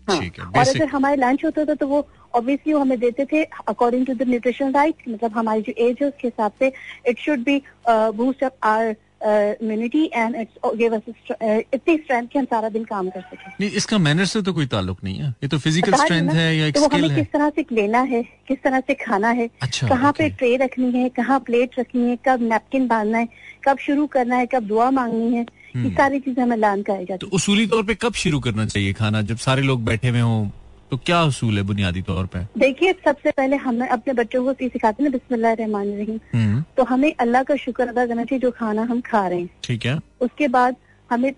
ठीक 0.08 0.38
है 0.38 0.44
और 0.46 0.68
अगर 0.68 0.86
हमारे 0.88 1.16
लंच 1.16 1.44
होता 1.44 1.64
था 1.64 1.74
तो 1.74 1.86
वो 1.86 2.06
ऑब्वियसली 2.34 2.72
वो 2.72 2.80
हमें 2.80 2.98
देते 3.00 3.24
थे 3.32 3.42
according 3.68 4.06
to 4.06 4.14
the 4.14 4.28
nutrition 4.28 4.72
right 4.74 5.08
मतलब 5.08 5.32
हमारी 5.36 5.62
जो 5.62 5.72
एज 5.86 5.96
है 6.02 6.08
उसके 6.08 6.28
हिसाब 6.28 6.52
से 6.58 6.72
it 7.08 7.18
should 7.20 7.44
be 7.44 7.62
boost 7.88 8.44
up 8.44 8.56
our 8.64 8.94
immunity 9.24 10.04
and 10.14 10.34
it's 10.36 10.70
give 10.76 10.94
us 10.96 11.02
इतनी 11.42 11.96
स्ट्रेंथ 11.96 12.26
कि 12.28 12.38
हम 12.38 12.44
सारा 12.44 12.68
दिन 12.68 12.84
काम 12.84 13.10
कर 13.10 13.20
सकें। 13.20 13.52
नहीं 13.60 13.70
इसका 13.70 13.98
मैनर 13.98 14.24
से 14.24 14.42
तो 14.42 14.52
कोई 14.52 14.66
ताल्लुक 14.66 15.04
नहीं 15.04 15.18
है। 15.18 15.28
ये 15.42 15.48
तो 15.48 15.58
फ़िज़िकल 15.58 15.92
स्ट्रेंथ 15.96 16.30
है 16.30 16.56
या 16.56 16.66
एक 16.66 16.74
तो 16.74 16.80
वो 16.80 16.86
स्किल 16.86 17.04
हमें 17.04 17.10
है? 17.10 17.16
किस 17.16 17.32
तरह 17.32 17.50
से 17.56 17.64
लेना 17.72 18.00
है 18.12 18.22
किस 18.48 18.62
तरह 18.64 18.80
से 18.80 18.94
खाना 19.04 19.28
है 19.30 19.48
अच्छा, 19.62 19.88
कहाँ 19.88 20.12
पे 20.18 20.28
ट्रे 20.30 20.56
रखनी 20.64 20.90
है 20.92 21.08
कहाँ 21.16 21.38
प्लेट 21.46 21.78
रखनी 21.78 22.08
है 22.08 22.18
कब 22.26 22.42
नैपकिन 22.42 22.86
बांधना 22.88 23.18
है 23.18 23.28
कब 23.64 23.78
शुरू 23.78 24.06
करना 24.14 24.36
है 24.36 24.46
कब 24.54 24.66
दुआ 24.68 24.90
मांगनी 24.90 25.36
है। 25.36 25.46
ये 25.76 25.90
सारी 25.90 26.20
चीज़ें 26.20 26.42
हमें 26.42 26.56
लर्न 26.56 26.82
कराई 26.82 27.04
जाती 27.04 27.26
तो 27.26 27.36
उसूली 27.36 27.66
तौर 27.66 27.82
पे 27.82 27.94
कब 27.94 28.12
शुरू 28.12 28.40
करना 28.40 28.66
चाहिए 28.66 28.92
खाना? 28.92 29.22
जब 29.22 29.36
सारे 29.36 29.62
लोग 29.62 29.84
बैठे 29.84 30.08
हुए 30.08 30.20
हों 30.20 30.50
तो 30.90 30.96
क्या 30.96 31.22
उसूल 31.22 31.56
है 31.56 31.62
बुनियादी 31.62 32.02
तौर 32.02 32.26
पे? 32.26 32.38
देखिए 32.60 32.92
सबसे 32.92 33.30
पहले 33.30 33.56
हमें 33.56 33.88
अपने 33.88 34.14
बच्चों 34.14 34.44
को 34.44 34.52
सिखाते 34.52 35.02
हैं 35.02 35.12
बिस्मिल्लाह 35.12 35.52
रहमान 35.52 35.88
रहीम। 35.88 36.20
हम्म। 36.34 36.64
तो 36.76 36.82
हमें 36.84 37.14
अल्लाह 37.20 37.42
का 37.42 37.56
शुक्र 37.56 37.88
अदा 37.88 38.06
करना 38.06 38.24
चाहिए 38.24 38.40
जो 38.40 38.50
खाना 38.50 38.82
हम 38.82 39.00
खा 39.00 39.28
रहे 39.28 39.40
हैं। 39.40 39.50
ठीक 39.64 39.86
है। 39.86 39.98
उसके 40.20 40.48
बाद 40.48 40.76
हमें 41.10 41.32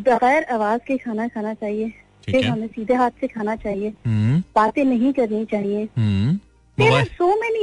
बगैर 0.00 0.42
आवाज़ 0.42 0.80
के 0.80 0.96
खाना 0.96 1.28
खाना 1.28 1.54
चाहिए। 1.54 1.92
फिर 2.30 2.46
हमें 2.46 2.66
सीधे 2.66 2.94
हाथ 2.94 3.10
से 3.10 3.26
खाना 3.26 3.56
चाहिए। 3.56 3.92
हम्म। 4.06 4.40
बातें 4.40 4.84
नहीं 4.84 5.12
करनी 5.12 5.44
चाहिए। 5.44 5.84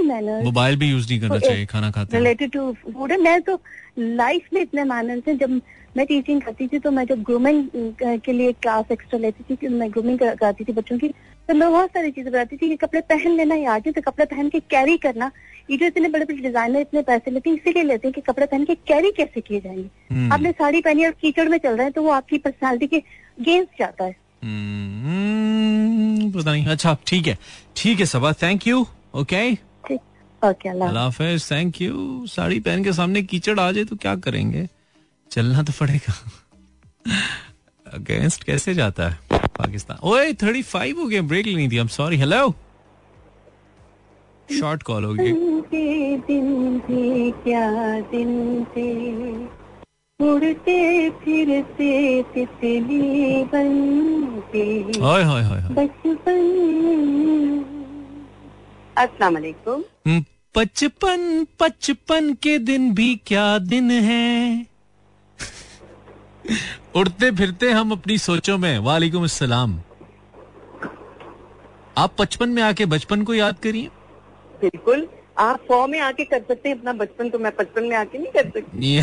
मैनर्स। 0.10 0.45
मोबाइल 0.45 0.76
भी 0.76 0.89
यूज़ 0.89 1.08
नहीं 1.10 1.19
करना 1.22 1.38
तो 1.38 1.48
चाहिए 1.48 1.65
खाना 1.65 1.91
खाते 1.91 2.17
रिलेटेड 2.17 2.52
टू 2.52 2.72
फ़ूड 2.84 3.13
मैं 3.22 3.41
तो 3.41 3.60
लाइफ 4.00 4.54
में 4.54 4.62
इतने 4.62 4.84
मैनर्स 4.86 5.28
हैं 5.28 5.38
जब 5.38 5.62
मैं 5.98 6.06
टीचिंग 6.06 6.41
करती 6.41 6.67
थी 6.67 6.80
तो 6.80 6.91
मैं 6.91 7.06
जब 7.06 7.22
ग्रूमिंग 7.24 7.67
के 8.26 8.32
लिए 8.34 8.52
क्लास 8.54 8.91
एक्स्ट्रा 8.91 9.19
लेती 9.19 9.43
थी 9.43 9.56
कि 9.56 9.67
मैं 9.69 9.89
ग्रूमिंग 9.91 10.19
कराती 10.19 10.63
थी 10.63 10.74
बच्चों 10.74 10.98
की 10.98 11.08
तो 11.50 11.54
मैं 11.54 11.69
बहुत 11.72 11.89
सारी 11.89 12.12
चीज़ें 12.12 12.32
बताती 12.32 12.58
थी 12.58 12.67
कि 12.69 12.76
कपड़े 12.78 13.02
पहन 13.10 13.36
लेना 13.38 13.56
ही 13.56 13.63
आज 13.67 13.88
तो 13.88 14.02
कपड़े 14.02 14.26
पहन 14.26 14.50
के 14.50 14.60
कैरी 14.72 14.98
करना। 15.06 15.32
ये 15.69 15.78
जो 15.78 15.86
इतने 15.86 16.10
बड़े 16.10 16.26
बड़े 16.26 16.38
डिज़ाइनर 16.38 16.80
इतने 16.80 17.02
पैसे 17.04 17.32
लेते 17.32 17.50
हैं 17.50 17.58
इसीलिए 17.58 17.84
लेते 17.84 18.08
हैं 18.08 18.13
कि 18.13 18.22
कपड़े 18.22 18.45
पहन 18.45 18.65
के 18.65 18.76
कैरी 18.88 19.12
कैसे 19.12 19.41
किए 19.41 19.60
जाएँगे? 19.60 19.89
हम्म। 20.12 20.32
आपने 20.34 20.52
साड़ी 20.52 20.82
पहनी 20.82 21.06
और 21.06 21.12
कीचड़ 21.22 21.48
में 21.50 21.58
चल 21.58 21.69
रहे 21.69 21.84
हैं 21.84 21.93
तो 21.93 22.04
वो 22.04 22.12
आपकी 22.12 22.38
पर्सनैलिटी 22.38 22.88
के 22.88 23.00
गेंस्ट 23.43 23.80
जाता 23.80 24.04
है। 24.04 24.15
हम्म, 24.43 26.32
पता 26.32 26.52
नहीं। 26.52 26.65
अच्छा 26.67 26.98
ठीक 27.08 27.28
है। 27.28 27.38
ठीक 27.76 28.00
है 28.00 28.06
Saba 28.08 28.34
thank 28.43 28.67
you 28.67 28.86
okay 29.15 29.68
okay 30.43 30.69
अल्लाह 30.69 30.89
हाफिज 30.93 31.52
थैंक 31.52 31.82
यू 31.82 32.25
साड़ी 32.28 32.60
पहन 32.60 32.84
के 32.84 32.93
सामने 32.93 33.21
कीचड़ 33.23 33.60
आ 33.60 33.71
जाए 33.71 33.84
तो 33.86 33.95
क्या 33.95 34.15
करेंगे? 34.17 34.67
चलना 35.32 35.63
तो 35.63 35.73
पड़ेगा। 35.80 36.13
अगेंस्ट 37.86 38.43
कैसे 38.43 38.73
जाता 38.73 39.10
है 39.10 39.17
पाकिस्तान? 39.58 39.97
ओए 40.04 40.34
थर्टी 40.41 40.62
फाइव 40.63 40.99
हो 41.02 41.08
गया 41.08 41.21
ब्रेक 41.23 41.45
लेनी 41.45 41.67
थी। 41.67 41.75
I 41.75 41.82
am 41.82 41.88
sorry 41.97 42.17
hello 42.17 42.54
short 44.49 44.84
call 44.84 45.04
हो 45.06 45.13
गई। 45.13 45.32
दिन 46.28 46.80
थे 46.80 47.32
क्या 47.43 47.69
दिन 48.12 48.32
थे? 48.75 48.89
उड़ते 50.19 51.10
फिरते 51.19 52.23
तितली 52.34 53.43
बन 53.52 53.69
बचपन 55.75 56.41
अस्सलाम 59.00 59.34
वालेकुम 59.34 59.84
हम्म, 60.08 60.24
पचपन 60.56 61.46
पचपन 61.60 62.34
के 62.34 62.58
दिन 62.60 62.94
भी 62.94 63.16
क्या 63.26 63.58
दिन 63.60 63.92
है? 63.92 64.66
उड़ते 66.96 67.32
फिरते 67.32 67.72
हम 67.72 67.92
अपनी 67.92 68.18
सोचों 68.18 68.58
में 68.58 68.80
वालेकुम 68.80 69.24
अस्सलाम। 69.24 69.80
आप 71.98 72.16
पचपन 72.20 72.50
में 72.50 72.62
आके 72.64 72.86
बचपन 72.86 73.24
को 73.24 73.34
याद 73.34 73.60
करिए। 73.64 73.90
बिल्कुल। 74.62 75.08
आप 75.39 75.60
सौ 75.63 75.88
में 75.88 75.99
आके 75.99 76.23
कर 76.23 76.39
सकते 76.39 76.69
हैं 76.69 76.78
अपना 76.78 76.93
बचपन 76.93 77.30
तो 77.30 77.39
मैं 77.39 77.52
पचपन 77.52 77.84
में 77.84 77.95
आके 77.95 78.17
नहीं 78.17 78.32
कर 78.38 78.49
सकती। 78.49 79.02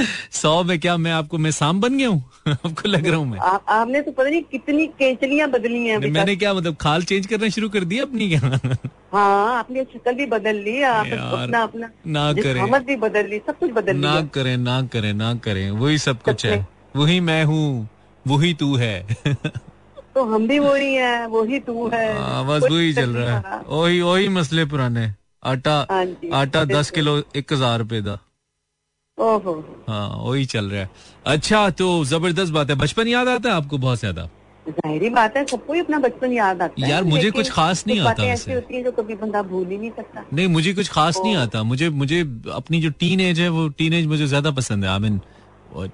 सौ 0.30 0.62
में 0.62 0.80
क्या 0.80 0.96
मैं 0.96 1.12
आपको 1.12 1.38
मैं 1.38 1.50
शाम 1.50 1.80
बन 1.80 1.98
गया 1.98 2.08
हूँ? 2.08 2.30
आपको 2.48 2.88
लग 2.88 3.06
रहा 3.06 3.16
हूँ 3.16 3.26
मैं। 3.26 3.38
आ, 3.38 3.58
आपने 3.68 4.00
तो 4.00 4.12
पता 4.12 4.30
नहीं 4.30 4.42
कितनी 4.42 4.86
केचलियाँ 4.86 5.50
बदली 5.50 5.86
हैं 5.86 5.98
मैंने 5.98 6.36
क्या 6.36 6.54
मतलब 6.54 6.76
खाल 6.76 7.02
चेंज 7.02 7.26
करना 7.26 7.48
शुरू 7.48 7.68
कर 7.68 7.84
दिया 7.84 8.04
अपनी 8.04 8.28
क्या? 8.28 8.40
हाँ 9.12 9.58
आपने 9.58 9.84
शक्ल 9.84 10.12
भी 10.12 10.26
बदल 10.26 10.56
ली 10.56 10.82
आप 10.82 11.06
अपना 11.06 11.62
अपना 11.62 11.90
ना 12.06 12.32
करें। 12.32 12.84
भी 12.84 12.96
बदल 12.96 13.26
ली 13.26 13.38
सब 13.38 13.58
कुछ 13.58 13.70
बदल 13.70 13.96
ना 13.96 14.20
करें 14.22 14.56
ना 14.56 14.82
करें 14.82 15.12
ना 15.12 15.34
करें 15.34 15.70
वही 15.70 15.98
सब 15.98 16.22
कुछ 16.22 16.46
है। 16.46 16.68
वही 16.96 17.20
मैं 17.20 17.44
हूँ 17.44 17.88
वही 18.26 18.54
तू 18.54 18.76
है। 18.76 19.06
तो 20.16 20.22
हम 20.24 20.46
भी 20.48 20.58
वही 20.58 20.94
हैं 20.94 21.26
वही 21.28 21.58
तू 21.60 21.88
है। 21.88 22.06
हाँ, 22.18 22.44
बस 22.46 22.62
वही 22.62 22.92
चल 22.94 23.10
रहा। 23.10 23.34
है। 23.36 23.60
वही 23.68 24.00
वही 24.00 24.28
मसले 24.30 24.64
पुराने। 24.64 25.06
आटा 25.44 25.74
हाँ 25.90 26.04
आटा 26.34 26.64
दस 26.64 26.90
किलो 26.90 27.16
एक 27.36 27.52
हज़ार 27.52 27.78
रुपए 27.78 28.00
का 28.02 28.18
ओहो। 29.18 29.54
हाँ 29.88 30.08
वही 30.18 30.44
चल 30.46 30.70
रहा 30.70 30.80
है। 30.80 30.90
अच्छा 31.26 31.68
तो 31.72 31.88
ज़बरदस्त 32.06 32.52
बात 32.52 32.70
है। 32.70 32.76
बचपन 32.76 33.08
याद 33.08 33.28
आता 33.28 33.48
है 33.48 33.54
आपको 33.56 33.78
बहुत 33.78 33.98
ज़्यादा? 33.98 34.28
ज़ाहिर 34.66 35.10
बात 35.12 35.36
है 35.36 35.44
सबको 35.44 35.72
ही 35.72 35.80
अपना 35.80 35.98
बचपन 35.98 36.32
याद 36.32 36.62
आता 36.62 36.82
है। 36.82 36.90
यार, 36.90 37.04
मुझे 37.04 37.30
कुछ 37.30 37.50
खास 37.50 37.84
नहीं 37.86 38.00
आता 38.02 38.24
ऐसी 38.24 38.52
होती 38.52 38.74
हैं 38.74 38.82
जो 38.84 38.92
कभी 38.92 39.14
बंदा 39.16 39.42
भूल 39.42 39.66
ही 39.66 39.78
नहीं 39.78 39.90
सकता। 39.90 40.24
नहीं 40.32 40.48
मुझे 40.48 40.72
कुछ 40.74 40.88
खास 40.88 41.20
नहीं 41.24 41.36
आता। 41.36 41.62
मुझे 41.64 41.90
मुझे 42.00 42.20
अपनी 42.54 42.80
जो 42.82 42.90
टीन 43.00 43.20
एज 43.20 43.40
है 43.40 43.48
वो 43.50 43.68
टीन 43.78 43.92
एज 43.92 44.06
मुझे 44.06 44.26
ज़्यादा 44.26 44.50
पसंद 44.52 44.84
है 44.84 44.90
आई 44.90 44.98
मीन 45.00 45.20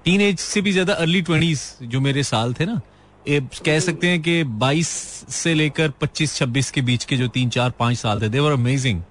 टीन 0.05 0.21
एज 0.21 0.39
से 0.39 0.61
भी 0.61 0.71
ज़्यादा 0.71 0.93
अर्ली 0.95 1.21
ट्वेंटीज 1.21 1.61
जो 1.83 1.99
मेरे 2.01 2.23
साल 2.23 2.53
थे 2.53 2.65
ना 2.65 2.81
कह 3.29 3.79
सकते 3.79 4.07
हैं 4.07 4.21
कि 4.21 4.43
22 4.43 4.87
से 5.31 5.53
लेकर 5.53 5.91
25 6.03 6.35
26 6.41 6.71
के 6.71 6.81
बीच 6.81 7.03
के 7.05 7.17
जो 7.17 7.27
तीन 7.27 7.49
चार 7.49 7.69
पाँच 7.79 7.97
साल 7.97 8.21
थे 8.21 8.29
देवर 8.29 8.51
अमेजिंग 8.51 9.01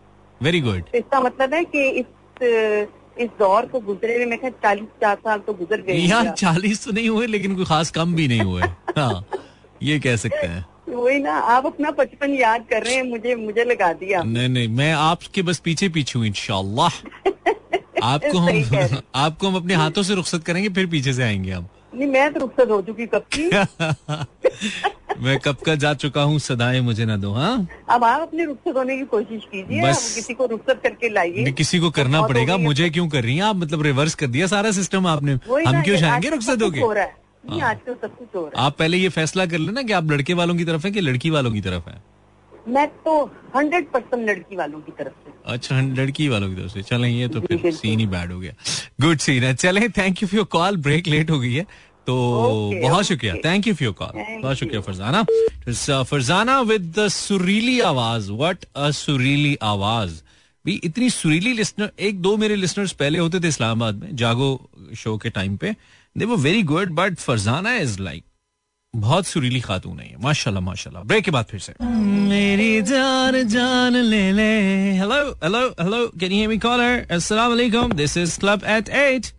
वेरी 0.42 0.60
गुड 0.60 0.84
इसका 0.94 1.20
मतलब 1.20 1.54
है 1.54 1.64
कि 1.64 1.88
इस 1.88 2.06
इस 3.20 3.28
दौर 3.38 3.66
को 3.66 3.80
गुजरे 3.80 4.14
हुए 4.14 4.26
मैं 4.26 4.50
चालीस 4.50 4.84
चार 5.00 5.16
साल 5.16 5.38
तो 5.38 5.52
गुजर 5.52 5.80
गए 5.80 5.94
यार 5.94 6.30
चालीस 6.30 6.84
तो 6.84 6.92
नहीं 6.92 7.08
हुए 7.08 7.26
लेकिन 7.26 7.56
कोई 7.56 7.64
खास 7.64 7.90
कम 7.90 8.14
भी 8.14 8.28
नहीं 8.28 8.40
हुए। 8.40 8.62
हाँ 8.98 9.24
ये 9.82 9.98
कह 10.00 10.16
सकते 10.16 10.46
हैं। 10.46 10.64
वही 10.88 11.18
ना 11.18 11.32
आप 11.32 11.66
अपना 11.66 11.90
बचपन 11.90 12.30
याद 12.30 12.64
कर 12.70 12.82
रहे 12.82 12.94
हैं 12.94 13.02
मुझे 13.02 13.34
मुझे 13.34 13.64
लगा 13.64 13.92
दिया। 13.92 14.22
नहीं 14.22 14.48
नहीं 14.48 14.68
मैं 14.68 14.92
आपके 14.92 15.42
बस 15.42 15.58
पीछे 15.58 15.88
पीछे 15.88 16.18
हूँ 16.18 16.26
इंशाल्लाह। 16.26 16.88
आपको 18.02 18.38
हम 18.38 19.00
आपको 19.14 19.48
हम 19.48 19.56
अपने 19.56 19.74
हाथों 19.74 20.02
से 20.02 20.14
रुखसत 20.14 20.44
करेंगे 20.44 20.68
फिर 20.68 20.86
पीछे 20.86 21.12
से 21.12 21.22
आएँगे 21.22 21.50
हम। 21.50 21.68
नहीं 21.94 22.06
मैं 22.06 22.32
तो 22.32 22.40
रुखसत 22.40 22.70
हो 22.70 22.82
चुकी 22.82 23.06
कब 23.06 23.24
की? 23.38 23.50
मैं 25.22 25.38
कब 25.38 25.56
का 25.56 25.74
जा 25.74 25.94
चुका 25.94 26.22
हूँ 26.22 26.38
सदाएँ 26.38 26.80
मुझे 26.80 27.04
ना 27.04 27.16
दो 27.16 27.32
हाँ? 27.32 27.66
अब 27.88 28.04
आप 28.04 28.20
अपनी 28.20 28.44
रुखसत 28.44 28.76
होने 28.76 28.96
की 28.96 29.04
कोशिश 29.04 29.42
कीजिए 29.44 29.82
बस- 29.82 30.14
किसी 30.14 30.34
को 30.34 30.46
रुखसत 30.46 30.80
करके 30.82 31.08
लाइए। 31.08 31.52
किसी 31.52 31.78
को 31.78 31.90
करना 31.90 32.22
पड़ेगा 32.22 32.56
मुझे 32.56 32.90
क्यों 32.90 33.08
कर 33.08 33.22
रही 33.22 33.36
हैं 33.36 33.42
आप? 33.42 33.56
मतलब 33.56 33.82
रिवर्स 33.82 34.14
कर 34.14 34.26
दिया 34.26 34.46
सारा 34.46 34.70
सिस्टम 34.70 35.06
आपने। 35.06 35.32
हम 35.32 35.82
क्यों 35.82 35.98
चाहेंगे 35.98 36.28
आजकल 36.28 36.40
सब 36.40 36.62
हो 36.62 36.70
कुछ 36.70 36.80
हो 36.80 36.92
रहा 36.92 37.04
है। 37.04 37.16
नहीं 37.50 37.62
आजकल 37.62 37.94
सब 37.94 38.18
कुछ 38.18 38.28
हो 38.36 38.46
रहा 38.46 38.62
आप 38.62 38.76
पहले 38.78 38.96
ये 38.96 39.08
फैसला 39.08 39.46
कर 39.46 39.58
लेना 39.58 39.82
कि 39.82 39.92
आप 39.92 40.10
लड़के 40.10 40.34
वालों 40.34 40.54
की 40.54 40.64
तरफ़ 40.64 40.86
है 40.86 40.92
कि 40.92 41.00
लड़की 41.00 41.30
वालों 41.30 41.52
की 41.52 41.60
तरफ़ 41.60 41.88
है 41.88 41.94
है? 41.94 42.11
मैं 42.68 42.86
तो 42.88 43.24
हंड्रेड 43.56 43.90
परसेंट 43.90 44.28
लड़की 44.30 44.56
वालों 44.56 44.80
की 44.80 44.92
तरफ़ 44.92 45.12
से। 45.26 45.32
अच्छा 45.46 45.80
लड़की 45.80 46.28
वालों 46.28 46.48
की 46.48 46.56
तरफ़ 46.56 46.72
से। 46.72 46.82
चलें 46.82 47.08
ये 47.08 47.28
तो 47.28 47.40
फिर 47.40 47.72
सीन 47.72 48.00
ही 48.00 48.06
बैड 48.06 48.32
हो 48.32 48.40
गया। 48.40 48.52
गुड 49.00 49.18
सीन 49.18 49.44
है। 49.44 49.54
चलें 49.54 49.90
thank 49.90 50.22
you 50.22 50.28
for 50.28 50.36
your 50.36 50.46
call 50.46 50.76
break 50.76 51.06
late 51.06 51.30
हो 51.30 51.40
गई 51.40 51.54
है। 51.54 51.66
तो 52.06 52.14
Okay, 52.68 52.82
बहुत 52.82 52.98
okay. 52.98 53.08
शुक्रिया 53.08 53.34
thank 53.34 53.66
you 53.66 53.74
for 53.74 53.84
your 53.84 53.94
call 53.94 54.42
बहुत 54.42 54.56
शुक्रिया 54.56 54.80
Farzana. 54.80 55.22
Uh, 55.22 56.04
Farzana 56.04 56.60
with 56.60 56.92
the 56.98 57.08
सुरीली 57.08 57.80
आवाज़। 57.80 58.30
व्हाट 58.30 58.64
अ 58.76 58.90
सुरीली 58.90 59.56
आवाज़। 59.62 60.22
भी 60.64 60.80
इतनी 60.84 61.10
सुरीली 61.10 61.52
लिसनर 61.52 61.90
एक 62.00 62.20
दो 62.22 62.36
मेरे 62.36 62.56
लिसनर्स 62.56 62.92
पहले 62.92 63.18
होते 63.18 63.40
थे 63.40 63.48
इस्लामाबाद 63.48 63.94
में 63.94 64.16
जागो 64.16 64.70
शो 64.96 65.16
के 65.18 65.30
टाइम 65.30 65.56
पे। 65.56 65.74
दे 66.18 66.24
वो 66.24 66.36
very 66.36 66.62
good 66.62 66.90
but 66.90 67.14
Farzana 67.14 67.74
is 67.76 68.00
like 68.02 68.24
बहुत 68.94 69.26
सुरीली 69.26 69.60
खातून 69.60 70.00
है 70.00 70.16
माशाल्लाह 70.22 70.62
माशाल्लाह। 70.62 71.02
ब्रेक 71.08 71.24
के 71.24 71.30
बाद 71.30 71.44
फिर 71.50 71.60
से। 71.60 71.72
मेरी 71.82 72.82
जान 72.88 73.42
जान 73.48 73.94
ले 73.96 74.32
ले। 74.32 74.48
Hello 74.98 75.20
hello 75.44 75.60
hello 75.80 76.00
can 76.20 76.32
you 76.32 76.36
hear 76.36 76.48
me 76.48 76.58
caller 76.64 77.06
अस्सलाम 77.16 77.48
वालेकुम 77.50 77.92
this 78.00 78.16
is 78.16 78.38
club 78.40 78.64
at 78.74 78.88
8 78.88 79.32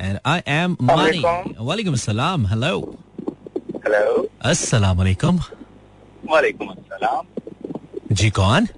and 0.00 0.18
I 0.26 0.40
am 0.48 0.76
Mani 0.82 1.22
वालेकुम 1.60 1.94
अस्सलाम 1.94 2.46
हेलो 2.46 2.78
हेलो 3.86 4.28
अस्सलाम 4.50 4.98
वालेकुम 4.98 5.40
वालेकुम 6.30 6.68
अस्सलाम 6.68 8.14
जी 8.14 8.30
कौन? 8.38 8.68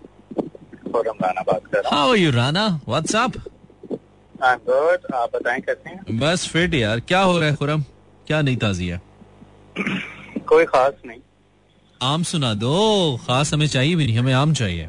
राना 0.94 1.42
बात 1.42 1.66
कर 1.72 1.78
रहा 1.78 1.96
how 1.96 2.10
are 2.10 2.16
you 2.16 2.30
Rana? 2.32 2.66
What's 2.88 3.16
up 3.16 3.36
I 3.36 4.52
am 4.52 4.58
good 4.70 5.14
आप 5.14 5.36
बताएँ 5.36 5.60
कैसे 5.60 5.90
हैं? 5.90 6.18
बस 6.20 6.48
फिट 6.52 6.74
यार। 6.74 7.00
क्या 7.00 7.20
हो 7.20 7.38
रहा 7.38 7.48
है 7.48 7.54
खुरम? 7.56 7.84
क्या 8.26 8.42
नई 8.42 8.56
ताजी 8.64 8.88
है? 8.88 9.00
कोई 10.52 10.64
खास 10.64 10.92
नहीं। 11.06 11.20
आम 12.02 12.22
सुना 12.22 12.52
दो 12.54 12.72
खास 13.26 13.52
हमें 13.54 13.66
चाहिए 13.66 13.94
भी 13.96 14.06
नहीं 14.06 14.18
हमें 14.18 14.32
आम 14.32 14.52
चाहिए। 14.54 14.88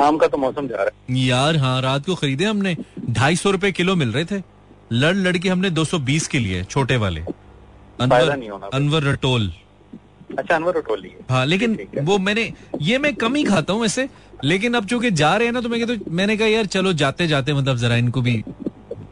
आम 0.00 0.16
का 0.16 0.26
तो 0.26 0.38
मौसम 0.38 0.66
जा 0.68 0.76
रहा 0.76 0.84
है। 0.84 1.18
यार 1.18 1.56
हाँ 1.56 1.80
रात 1.82 2.06
को 2.06 2.14
खरीदे 2.14 2.44
हमने 2.44 2.76
ढाई 3.10 3.36
सौ 3.36 3.50
रुपए 3.50 3.72
किलो 3.72 3.96
मिल 3.96 4.12
रहे 4.12 4.24
थे। 4.24 4.42
लड़ 4.92 5.14
लड़ 5.16 5.36
के 5.36 5.48
हमने 5.48 5.70
220 5.70 6.26
के 6.26 6.38
लिए 6.38 6.62
छोटे 6.64 6.96
वाले। 6.96 7.20
अनवर 8.00 8.30
अनवर 8.74 9.02
रटोल। 9.02 9.52
अच्छा 10.38 10.54
अनवर 10.56 10.76
रटोल 10.76 11.06
हाँ 11.30 11.44
लेकिन 11.46 11.74
ठीक 11.76 11.98
वो 12.02 12.18
मैंने 12.18 12.52
ये 12.82 12.98
मैं 12.98 13.14
कम 13.14 13.34
ही 13.34 13.44
खाता 13.44 13.72
हूँ 13.72 13.80
वैसे 13.82 14.08
लेकिन 14.44 14.74
अब 14.74 14.86
चूँकि 14.86 15.10
जा 15.10 15.36
रहे 15.36 15.46
हैं 15.46 15.52
ना 15.52 15.60
तो 15.60 15.68
मैं 15.68 15.82
हूँ- 15.84 16.08
मैंने 16.08 16.36
कहा 16.36 16.48
यार 16.48 16.66
चलो 16.66 16.92
जाते 17.02 17.26
जाते 17.26 17.54
मतलब 17.54 17.76
जरा 17.76 17.96
इनको 17.96 18.22
भी 18.22 18.42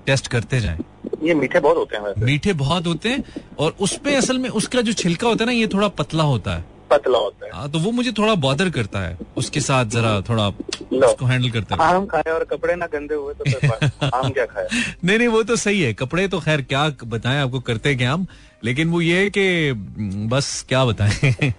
टेस्ट 0.06 0.26
करते 0.26 0.60
जाएँ। 0.60 0.78
ये 1.26 1.34
मीठे 1.34 1.60
बहुत 1.60 1.76
होते 1.76 1.96
हैं 1.96 2.02
वैसे। 2.04 2.24
मीठे 2.24 2.52
बहुत 2.62 2.86
होते 2.86 3.08
हैं 3.08 3.22
और 3.58 3.76
उसपे 3.80 4.14
असल 4.14 4.38
में 4.38 4.48
उसका 4.50 4.80
जो 4.80 4.92
छिलका 4.92 5.28
होता 5.28 5.44
है 5.44 5.46
ना 5.46 5.52
ये 5.52 5.66
थोड़ा 5.66 5.88
पतला 6.00 6.24
होता 6.24 6.54
है। 6.56 6.64
पतला 6.90 7.18
होता 7.18 7.46
है। 7.46 7.50
हाँ 7.54 7.70
तो 7.70 7.78
वो 7.78 7.90
मुझे 7.90 8.12
थोड़ा 8.18 8.34
बॉदर 8.34 8.68
करता 8.70 9.00
है। 9.00 9.16
उसके 9.36 9.60
साथ 9.60 9.84
जरा 9.94 10.20
थोड़ा। 10.28 10.48
उसको 10.48 11.26
हैंडल 11.26 11.50
करते 11.50 11.74
रहो। 11.74 11.84
आम 11.84 12.06
खाए 12.06 12.30
और 12.32 12.44
कपड़े 12.44 12.74
ना 12.76 12.86
गंदे 12.86 13.14
हुए 13.14 13.34
तो 13.34 14.06
आम 14.14 14.30
क्या 14.30 14.44
खाया 14.46 14.68
नहीं 15.04 15.18
नहीं 15.18 15.28
वो 15.28 15.42
तो 15.42 15.56
सही 15.56 15.80
है। 15.82 15.92
कपड़े 15.94 16.26
तो 16.28 16.40
खैर 16.40 16.62
क्या 16.62 16.88
बताएँ 17.04 17.40
आपको 17.42 17.60
करते 17.60 17.94
क्या 17.94 18.12
हम 18.12 18.26
लेकिन 18.64 18.90
वो 18.90 19.00
ये 19.00 19.18
है 19.20 19.30
कि 19.30 19.68
हम्म, 19.68 20.28
बस 20.28 20.64
क्या 20.68 20.84
बताएँ। 20.84 21.52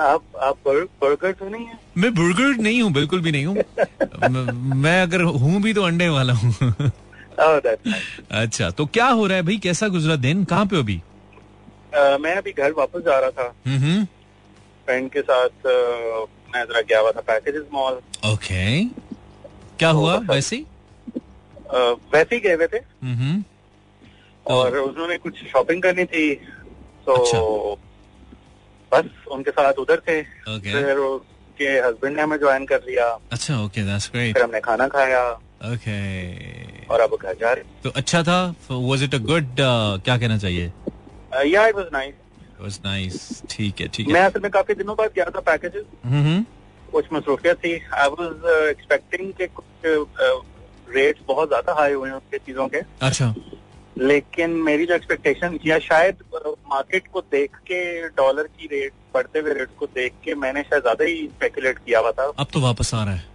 आप 0.00 0.22
आप 0.42 0.58
बर्गर, 0.66 0.84
बर्गर 1.02 1.32
तो 1.32 1.48
नहीं 1.48 1.66
है? 1.66 1.78
मैं 1.98 2.14
बुर्गर 2.14 2.56
नहीं 2.62 2.82
हूँ 2.82 2.92
बिल्कुल 2.92 3.20
भी 3.20 3.32
नहीं 3.32 3.46
हूँ। 3.46 3.56
मैं 4.82 5.00
अगर 5.02 5.22
हूँ 5.22 5.60
भी 5.62 5.74
तो 5.74 5.82
अंडे 5.82 6.08
वाला 6.08 6.32
हूँ. 6.32 6.52
अच्छा 7.40 8.70
तो 8.70 8.86
क्या 8.86 9.06
हो 9.08 9.26
रहा 9.26 9.36
है 9.36 9.42
भाई? 9.42 9.56
कैसा 9.58 9.88
गुजरा 9.88 10.16
दिन? 10.16 10.44
कहाँ 10.44 10.66
पे 10.66 10.78
अभी? 10.78 11.00
अ, 11.94 12.16
मैं 12.20 12.34
अभी 12.36 12.52
घर 12.52 12.72
वापस 12.72 13.00
जा 13.00 13.18
रहा 13.18 13.30
था। 13.30 13.54
हम्म 13.66 14.04
फ्रेंड 14.86 15.10
के 15.10 15.20
साथ 15.20 15.66
मैं 16.54 16.64
जरा 16.64 16.80
गया 16.80 17.00
हुआ 17.00 17.10
था 17.10 17.20
पैकेजेस 17.20 17.62
मॉल 17.72 18.00
ओके 18.32 18.84
क्या 19.78 19.88
हुआ 19.90 20.16
वैसे? 20.30 20.56
ही 20.56 20.66
वैसे 22.14 22.34
ही 22.34 22.40
गए 22.40 22.54
हुए 22.54 22.66
थे। 22.66 22.78
हम्म 23.02 23.42
और 24.46 24.76
उन्होंने 24.76 25.16
कुछ 25.18 25.34
शॉपिंग 25.52 25.82
करनी 25.82 26.04
थी। 26.04 26.34
तो। 27.06 27.78
बस 28.92 29.26
उनके 29.32 29.50
साथ 29.50 29.72
उधर 29.72 30.00
थे। 30.08 30.22
फिर 30.22 30.96
उसके 30.96 31.64
हस्बैंड 31.64 32.16
ने 32.16 32.22
हमें 32.22 32.38
ज्वाइन 32.38 32.64
कर 32.66 32.80
लिया। 32.88 33.06
अच्छा 33.32 33.60
ओके 33.62 33.82
दैट्स 33.82 34.10
ग्रेट 34.12 34.34
फिर 34.34 34.42
हमने 34.42 34.60
खाना 34.60 34.88
खाया। 34.88 35.22
ओके 35.64 35.98
और 36.90 37.00
अब 37.00 37.16
घर 37.16 37.34
जा 37.40 37.52
रहे 37.52 37.82
तो 37.82 37.90
अच्छा 37.96 38.22
था? 38.22 38.38
वाज 38.70 39.02
इट 39.02 39.14
अ 39.14 39.18
गुड 39.26 39.56
क्या 39.58 40.16
कहना 40.16 40.38
चाहिए? 40.38 40.72
या 41.46 41.66
it 41.66 41.74
was 41.76 41.86
nice 41.92 42.14
was 42.60 42.80
nice 42.84 43.42
ठीक 43.50 43.80
है 43.80 43.88
ठीक 43.88 44.08
मैं 44.08 44.22
असल 44.22 44.40
में 44.40 44.50
काफ़ी 44.50 44.74
दिनों 44.74 44.96
बाद 44.96 45.10
गया 45.16 45.24
था 45.36 45.40
पैकेजेस 45.42 45.84
हम्म 46.06 46.42
कुछ 46.92 47.06
मसरूफियत 47.12 47.56
थी। 47.64 47.72
आई 47.94 48.08
वाज 48.10 48.68
एक्सपेक्टिंग 48.68 49.32
के 49.32 49.46
कुछ 49.48 49.64
रेट्स 50.94 51.20
बहुत 51.26 51.48
ज़्यादा 51.48 51.72
हाई 51.72 51.92
हुए 51.92 52.08
हैं 52.08 52.14
उनके 52.16 52.38
चीज़ों 52.38 52.66
के। 52.68 52.78
अच्छा। 53.06 53.34
लेकिन 53.98 54.50
मेरी 54.66 54.86
जो 54.86 54.94
एक्सपेक्टेशन 54.94 55.58
या 55.66 55.78
शायद 55.78 56.22
मार्केट 56.70 57.06
को 57.12 57.20
देख 57.32 57.56
के 57.66 58.08
डॉलर 58.08 58.46
की 58.58 58.66
रेट 58.66 58.92
बढ़ते 59.14 59.38
हुए 59.38 59.54
रेट 59.54 59.76
को 59.78 59.86
देख 59.94 60.12
के 60.24 60.34
मैंने 60.36 60.62
शायद 60.62 60.82
ज़्यादा 60.82 61.04
ही 61.04 61.26
स्पेकुलेट 61.28 61.78
किया 61.78 62.00
हुआ 62.00 62.12
था। 62.12 62.30
अब 62.38 62.46
तो 62.52 62.60
वापस 62.60 62.94
आ 62.94 63.04
रहा 63.04 63.14
है। 63.14 63.28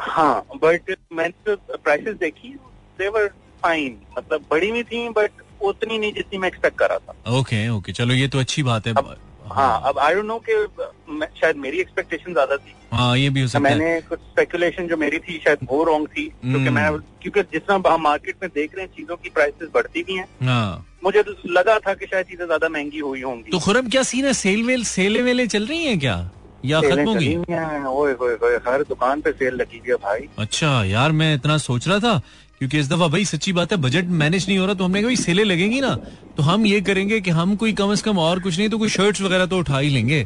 हाँ 0.00 0.44
बट 0.56 0.94
मैंने 1.12 1.32
जो 1.48 1.76
प्राइसेस 1.76 2.16
देखी 2.16 2.56
देवर 2.98 3.26
फाइन 3.62 3.96
मतलब 4.18 4.44
बड़ी 4.50 4.68
हुई 4.70 4.82
थी 4.82 5.08
बट 5.08 5.42
उतनी 5.62 5.98
नहीं 5.98 6.12
जितनी 6.12 6.38
मैं 6.38 6.48
एक्सपेक्ट 6.48 6.78
कर 6.78 6.88
रहा 6.88 6.98
था। 6.98 7.38
ओके 7.38 7.68
ओके 7.68 7.92
चलो 7.92 8.14
ये 8.14 8.28
तो 8.28 8.38
अच्छी 8.38 8.62
बात 8.62 8.86
है। 8.86 8.92
अब 8.94 9.16
हाँ 9.52 9.80
अब 9.86 9.98
आई 9.98 10.14
डोंट 10.14 10.24
नो 10.24 10.38
कि 10.48 11.26
शायद 11.40 11.56
मेरी 11.56 11.78
एक्सपेक्टेशन 11.80 12.32
ज़्यादा 12.32 12.56
थी। 12.56 12.74
हाँ 12.92 13.16
ये 13.18 13.30
भी 13.30 13.40
हो 13.40 13.48
सकता 13.48 13.68
है। 13.68 13.74
मैंने 13.76 14.00
कुछ 14.00 14.18
स्पेकुलेशन 14.20 14.86
जो 14.88 14.96
मेरी 14.96 15.18
थी 15.18 15.38
शायद 15.44 15.58
वो 15.70 15.82
रॉन्ग 15.84 16.08
थी। 16.08 16.24
क्योंकि 16.24 16.58
हम्म। 16.58 16.74
मैं 16.74 16.98
क्योंकि 17.22 17.42
जितना 17.52 17.74
हम 17.74 18.02
मार्केट 18.02 18.36
में 18.42 18.50
देख 18.54 18.74
रहे 18.74 18.84
हैं 18.84 18.92
चीज़ों 18.96 19.16
की 19.16 19.30
प्राइसेस 19.30 19.68
बढ़ती 19.74 20.02
भी 20.02 20.14
हैं। 20.14 20.26
हाँ। 20.42 20.86
मुझे 21.04 21.22
तो 21.22 21.34
लगा 21.48 21.78
था 21.78 21.94
कि 21.94 22.06
शायद 22.06 22.26
चीज़ें 22.26 22.44
ज़्यादा 22.46 22.68
महँगी 22.68 22.98
हुई 22.98 23.22
होंगी। 23.22 23.50
तो 23.50 23.58
खुरम 23.58 23.88
क्या 23.88 24.02
सीन 24.02 24.24
है? 24.24 24.32
सेल 24.34 24.64
वेल 24.64 24.84
सेले 24.84 25.22
वेले 25.22 25.46
चल 25.46 25.66
रही 25.66 25.84
हैं 25.84 25.98
क्या? 25.98 26.16
या 26.64 26.80
खत्म 26.80 27.08
हो 27.08 27.14
गई? 27.14 27.32
हैं, 27.50 28.56
हर 28.68 28.82
दुकान 28.82 29.20
पे 29.20 29.32
सेल 29.32 29.54
लगी 29.54 29.78
हुई 29.78 29.90
है 29.90 29.96
भाई। 29.96 30.28
अच्छा 30.38 30.82
यार 30.84 31.12
मैं 31.12 31.34
इतना 31.34 31.58
सोच 31.58 31.88
रहा 31.88 31.98
था 31.98 32.20
क्योंकि 32.60 32.78
इस 32.78 32.88
दफ़ा 32.90 33.06
भाई 33.08 33.24
सच्ची 33.24 33.52
बात 33.52 33.72
है 33.72 33.76
बजट 33.78 34.04
मैनेज 34.20 34.46
नहीं 34.48 34.58
हो 34.58 34.64
रहा 34.66 34.74
तो 34.74 34.84
हमने 34.84 35.02
कहा 35.02 35.14
सेले 35.16 35.44
लगेंगी 35.44 35.80
ना। 35.80 35.94
तो 36.36 36.42
हम 36.42 36.66
ये 36.66 36.80
करेंगे 36.80 37.20
कि 37.20 37.30
हम 37.30 37.54
कोई 37.56 37.72
कम 37.72 37.94
से 37.94 38.02
कम 38.02 38.18
और 38.18 38.40
कुछ 38.40 38.58
नहीं 38.58 38.68
तो 38.68 38.78
कोई 38.78 38.88
शर्ट्स 38.88 39.22
वगैरह 39.22 39.46
तो 39.46 39.58
उठा 39.58 39.78
ही 39.78 39.88
लेंगे 39.88 40.22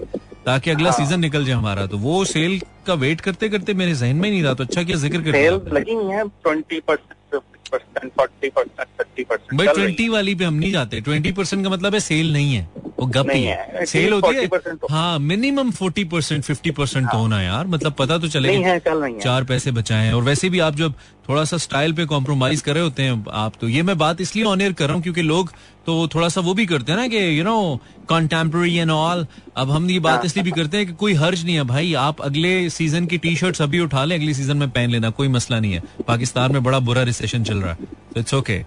ताकि 0.46 0.70
अगला 0.70 0.90
हाँ। 0.90 0.98
सीज़न 0.98 1.20
निकल 1.20 1.44
जाए 1.44 1.56
हमारा। 1.56 1.86
तो 1.86 1.98
वो 1.98 2.24
सेल 2.24 2.60
का 2.86 2.94
वेट 2.96 3.20
करते 3.20 3.48
करते 3.48 3.74
मेरे 3.74 3.94
जहन 3.94 4.16
में 4.16 4.30
नहीं 4.30 4.42
रहा 4.42 4.54
तो 4.54 4.64
अच्छा 4.64 4.82
क्या 4.82 4.96
ज़िक्र 4.98 5.22
कर 5.22 5.32
सेल 5.32 5.60
लगी 5.74 5.96
है 6.12 6.28
twenty 6.28 6.80
percent 6.80 7.40
percent 7.72 8.12
forty 8.12 8.48
percent 8.48 8.88
thirty 9.00 9.24
percent 9.24 9.58
भाई 9.58 9.74
ट्वेंटी 9.74 10.08
वाली 10.08 10.34
पे 10.34 10.44
हम 10.44 10.54
नहीं 10.54 10.72
जाते। 10.72 11.00
ट्वेंटी 11.00 11.32
परसेंट 11.32 11.64
का 11.64 11.70
मतलब 11.70 11.94
है 11.94 12.00
सेल 12.00 12.32
नहीं 12.32 12.54
है। 12.54 12.68
वो 12.98 13.06
गप 13.06 13.30
ही 13.30 13.34
नहीं 13.34 13.46
है। 13.46 13.56
है, 13.74 13.84
सेल 13.86 14.12
होती 14.12 14.34
है। 14.36 14.42
40% 14.42 14.80
तो। 14.80 14.86
हाँ 14.90 15.18
minimum 15.18 15.70
forty 15.70 16.04
percent 16.04 16.44
fifty 16.44 16.70
percent 16.70 17.06
तो 17.06 17.16
होना 17.18 17.40
यार। 17.42 17.66
मतलब 17.66 17.92
पता 17.92 18.14
तो 18.14 18.20
नहीं 18.20 18.30
चलेगा 18.30 18.68
है 18.68 18.80
है। 19.02 19.18
चार 19.20 19.44
पैसे 19.44 19.70
बचाए 19.70 20.12
और 20.12 20.22
वैसे 20.22 20.50
भी 20.50 20.58
आप 20.58 20.76
जब 20.76 20.94
थोड़ा 21.28 21.44
सा 21.44 21.56
स्टाइल 21.56 21.92
पे 21.92 22.04
कॉम्प्रोमाइज 22.04 22.60
कर 22.60 22.74
रहे 22.74 22.82
होते 22.82 23.02
हैं 23.02 23.24
आप 23.32 23.52
तो 23.60 23.68
ये 23.68 23.82
मैं 23.82 23.96
बात 23.98 24.20
इसलिए 24.20 24.44
ऑनियर 24.44 24.72
कर 24.72 24.86
रहा 24.86 24.94
हूँ 24.94 25.02
क्योंकि 25.02 25.22
लोग 25.22 25.52
तो 25.86 26.06
थोड़ा 26.08 26.28
सा 26.28 26.40
वो 26.40 26.54
भी 26.54 26.66
करते 26.66 26.92
हैं 26.92 26.98
ना 26.98 27.06
कि 27.08 27.38
you 27.38 27.44
know 27.44 27.80
contemporary 28.08 28.76
and 28.76 28.90
all 28.90 29.26
अब 29.56 29.70
हम 29.70 29.90
ये 29.90 29.98
बात 30.00 30.24
इसलिए 30.24 30.44
भी 30.44 30.50
करते 30.50 30.76
हैं 30.76 30.86
कि 30.86 30.92
कोई 30.92 31.14
हर्ज 31.14 31.44
नहीं 31.44 31.54
है। 31.54 31.62
भाई 31.64 31.92
आप 31.94 32.20
अगले 32.20 32.68
सीज़न 32.70 33.06
की 33.06 33.18
टी 33.18 33.34
शर्ट 33.36 33.60
अभी 33.62 33.80
उठा 33.80 34.04
लें 34.04 34.16
अगले 34.16 34.34
सीज़न 34.34 34.56
में 34.56 34.70
पहन 34.70 34.90
लेना 34.90 35.10
कोई 35.10 35.28
मसला 35.28 35.60
नहीं 35.60 35.72
है। 35.72 35.82
पाकिस्तान 36.08 36.52
में 36.52 36.62
बड़ा 36.62 36.78
बुरा 36.80 37.02
रिसेशन 37.02 37.44
चल 37.44 37.61
रहा 37.62 37.72
है। 37.72 38.20
इट्स 38.20 38.34
ओके 38.34 38.64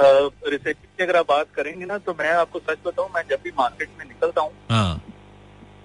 रिसेप्शन 0.00 0.88
की 0.96 1.02
अगर 1.02 1.16
आप 1.16 1.26
बात 1.28 1.46
करेंगे 1.54 1.84
ना 1.86 1.98
तो 1.98 2.12
मैं 2.12 2.30
आपको 2.32 2.58
सच 2.58 2.78
बताऊँ 2.86 3.08
मैं 3.14 3.22
जब 3.30 3.38
भी 3.44 3.50
मार्केट 3.58 3.88
में 3.98 4.04
निकलता 4.04 4.40
हूँ 4.40 4.50
हाँ। 4.70 5.02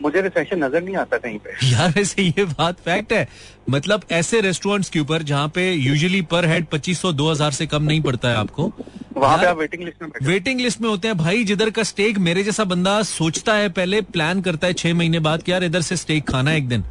मुझे 0.01 0.21
रिसेप्शन 0.21 0.63
नज़र 0.63 0.82
नहीं 0.82 0.95
आता 0.95 1.17
कहीं 1.17 1.38
पे। 1.39 1.53
यार 1.67 1.89
वैसे 1.89 2.21
ये 2.21 2.43
बात 2.45 2.80
फैक्ट 2.80 3.13
है। 3.13 3.27
मतलब 3.69 4.01
ऐसे 4.12 4.39
रेस्टोरेंट्स 4.41 4.89
के 4.89 4.99
ऊपर 4.99 5.23
जहाँ 5.23 5.47
पे 5.56 5.71
यूजुअली 5.71 6.21
पर 6.23 6.45
हेड 6.45 6.65
पच्चीस 6.65 7.01
सौ 7.01 7.12
दो 7.13 7.30
हज़ार 7.32 7.51
से 7.51 7.65
कम 7.67 7.84
नहीं 7.84 8.01
पड़ता 8.01 8.30
है 8.30 8.36
आपको। 8.36 8.71
वहाँ 9.17 9.38
पे 9.38 9.45
आप 9.45 9.58
वेटिंग 9.58 9.84
लिस्ट 9.84 10.03
में 10.03 10.10
वेटिंग 10.23 10.60
लिस्ट 10.62 10.82
में 10.82 10.89
होते 10.89 11.08
हैं। 11.08 11.17
भाई 11.17 11.43
जिधर 11.43 11.69
का 11.69 11.84
स्टेक 11.84 12.17
मेरे 12.19 12.43
जैसा 12.43 12.63
बंदा 12.65 13.01
सोचता 13.03 13.53
है 13.56 13.69
पहले 13.71 14.01
प्लान 14.08 14.41
करता 14.41 14.67
है 14.67 14.73
छह 14.75 14.93
महीने 14.93 15.19
बाद 15.19 15.43
कि 15.43 15.51
यार 15.51 15.63
इधर 15.63 15.82
से 15.82 15.97
स्टेक 15.97 16.30
खाना 16.30 16.51
है 16.51 16.58
एक 16.58 16.67
दिन। 16.67 16.84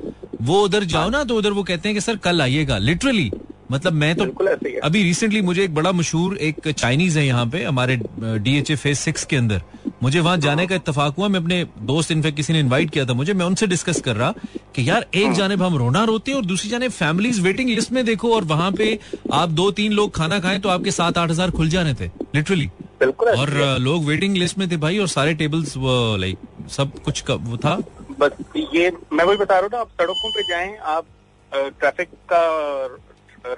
वो 0.42 0.62
उधर 0.64 0.84
जाओ 0.86 1.10
ना 1.10 1.24
तो 1.24 1.36
उधर 1.38 1.50
वो 1.50 1.62
कहते 1.64 1.88
हैं 1.88 1.96
कि 1.96 2.00
सर 2.00 2.16
कल 2.18 2.42
आइएगा। 2.42 2.78
लिटरली 2.78 3.30
मतलब 3.70 3.92
मैं 3.92 4.14
तो 4.16 4.24
ही 4.24 4.72
है। 4.72 4.80
अभी 4.80 5.02
रिसेंटली 5.02 5.40
मुझे 5.42 5.62
एक 5.64 5.74
बड़ा 5.74 5.92
मशहूर 5.92 6.36
एक 6.38 6.68
चाइनीज़ 6.68 7.18
है 7.18 7.26
यहाँ 7.26 7.46
पे 7.46 7.62
हमारे 7.64 7.96
डीएचए 8.18 8.74
फ़ेज़ 8.76 8.98
सिक्स 8.98 9.24
के 9.24 9.36
अंदर। 9.36 9.62
मुझे 10.02 10.20
वहाँ 10.20 10.36
जाने 10.38 10.66
का 10.66 10.74
इतफाक 10.74 11.14
हुआ 11.18 11.28
मैं 11.28 11.40
अपने 11.40 11.64
दोस्त 11.82 12.10
इनफेक्ट 12.10 12.36
किसी 12.36 12.52
ने 12.52 12.60
इनवाइट 12.60 12.90
किया 12.90 13.04
था 13.04 13.14
मुझे 13.14 13.34
मैं 13.34 13.46
उनसे 13.46 13.66
डिस्कस 13.66 14.00
कर 14.00 14.16
रहा 14.16 14.32
कि 14.74 14.88
यार 14.88 15.06
एक 15.14 15.32
जाने 15.32 15.54
हम 15.56 15.76
रोना 15.76 16.04
रोते 16.04 16.30
हैं 16.30 16.38
और 16.38 16.44
दूसरी 16.46 16.65
जाने 16.68 16.88
फैमिलीज़ 16.96 17.40
वेटिंग 17.42 17.70
लिस्ट 17.70 17.92
में 17.92 18.04
देखो 18.04 18.32
और 18.34 18.44
वहाँ 18.52 18.70
पे 18.78 18.98
आप 19.40 19.48
दो 19.60 19.70
तीन 19.80 19.92
लोग 19.92 20.14
खाना 20.16 20.38
खाएँ 20.40 20.58
तो 20.60 20.68
आपके 20.68 20.90
सात 20.98 21.18
आठ 21.18 21.30
हज़ार 21.30 21.50
खुल 21.58 21.68
जाने 21.68 21.94
थे 22.00 22.10
लिटरली 22.34 22.66
बिल्कुल 23.00 23.28
और 23.28 23.50
ही 23.50 23.60
है। 23.60 23.74
अ, 23.74 23.78
लोग 23.78 24.04
वेटिंग 24.04 24.36
लिस्ट 24.36 24.58
में 24.58 24.68
थे 24.70 24.76
भाई 24.84 24.98
और 24.98 25.08
सारे 25.14 25.34
टेबल्स 25.42 25.74
लाइक 26.20 26.68
सब 26.76 26.98
कुछ 27.04 27.22
वो 27.30 27.56
था 27.64 27.76
बस 28.20 28.30
ये 28.74 28.90
मैं 29.12 29.24
वही 29.24 29.36
बता 29.36 29.54
रहा 29.54 29.62
हूँ 29.62 29.70
ना 29.72 29.78
आप 29.80 29.88
सड़कों 30.00 30.30
पे 30.36 30.42
जाएँ 30.48 30.76
आप 30.94 31.04
ट्रैफ़िक 31.52 32.08
का 32.32 32.44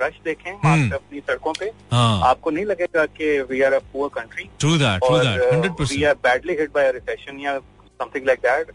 रश 0.00 0.14
देखें 0.24 0.50
हम्म। 0.64 0.90
अपनी 0.94 1.20
सड़कों 1.20 1.52
पे 1.58 1.66
हाँ 1.92 2.20
आपको 2.28 2.50
नहीं 2.50 2.64
लगेगा 2.66 3.04
कि 3.18 3.28
we 3.50 3.60
are 3.62 3.72
a 3.72 3.78
poor 3.92 4.08
country 4.14 4.44
true 4.60 4.76
that 4.78 5.00
true 5.04 5.18
that 5.18 5.52
hundred 5.52 5.86
we 5.92 6.02
are 6.04 6.14
badly 6.24 6.56
hit 6.60 6.72
by 6.74 6.90
recession 6.92 7.38
या 7.40 7.58
समथिंग 7.58 8.26
लाइक 8.26 8.40
दैट। 8.40 8.72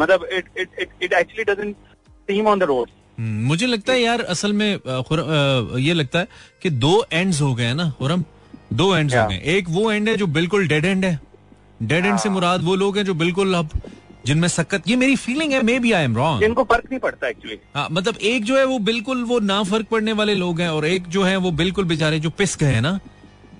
मतलब 0.00 0.26
it 0.32 0.48
it 0.58 0.88
it 1.02 1.12
actually 1.12 1.44
doesn't 1.52 1.76
seem 2.28 2.46
on 2.48 2.58
the 2.58 2.62
road 2.70 2.88
मुझे 3.18 3.66
लगता 3.66 3.92
है 3.92 4.00
यार 4.00 4.20
असल 4.22 4.52
में 4.52 4.68
ये 5.80 5.92
लगता 5.92 6.18
है 6.18 6.28
कि 6.62 6.70
दो 6.70 7.04
एंड्स 7.12 7.40
हो 7.40 7.54
गए 7.54 7.64
हैं 7.64 7.74
ना 7.74 7.90
खुरम। 7.98 8.24
दो 8.72 8.94
एंड्स 8.96 9.14
हो 9.14 9.26
गए। 9.28 9.40
एक 9.56 9.68
वो 9.68 9.90
एंड 9.92 10.08
है 10.08 10.16
जो 10.16 10.26
बिल्कुल 10.28 10.66
डेड 10.68 10.84
एंड 10.84 11.04
है। 11.04 11.18
डेड 11.82 12.06
एंड 12.06 12.18
से 12.18 12.28
मुराद 12.28 12.62
वो 12.64 12.74
लोग 12.74 12.96
हैं 12.96 13.04
जो 13.04 13.14
बिल्कुल 13.14 13.54
अब 13.54 13.68
जिनमें 14.26 14.48
सक्कत 14.48 14.88
ये 14.88 14.96
मेरी 14.96 15.16
फीलिंग 15.16 15.52
है 15.52 15.62
may 15.62 15.78
be 15.78 15.92
I 15.92 16.04
am 16.04 16.16
wrong 16.16 16.40
जिनको 16.40 16.64
फ़र्क 16.64 16.84
नहीं 16.90 17.00
पड़ता 17.00 17.28
एक्चुअली 17.28 17.58
हाँ 17.74 17.88
मतलब 17.90 18.16
एक 18.16 18.44
जो 18.44 18.58
है 18.58 18.64
वो 18.64 18.78
बिल्कुल 18.78 19.22
वो 19.24 19.38
ना 19.40 19.62
फ़र्क 19.62 19.86
पड़ने 19.90 20.12
वाले 20.12 20.34
लोग 20.34 20.60
हैं 20.60 20.68
और 20.68 20.86
एक 20.86 21.06
जो 21.08 21.22
है 21.22 21.36
वो 21.36 21.50
बिल्कुल 21.60 21.84
बेचारे 21.84 22.18
जो 22.20 22.30
पिस 22.30 22.56
गए 22.56 22.72
हैं 22.72 22.80
ना। 22.82 22.98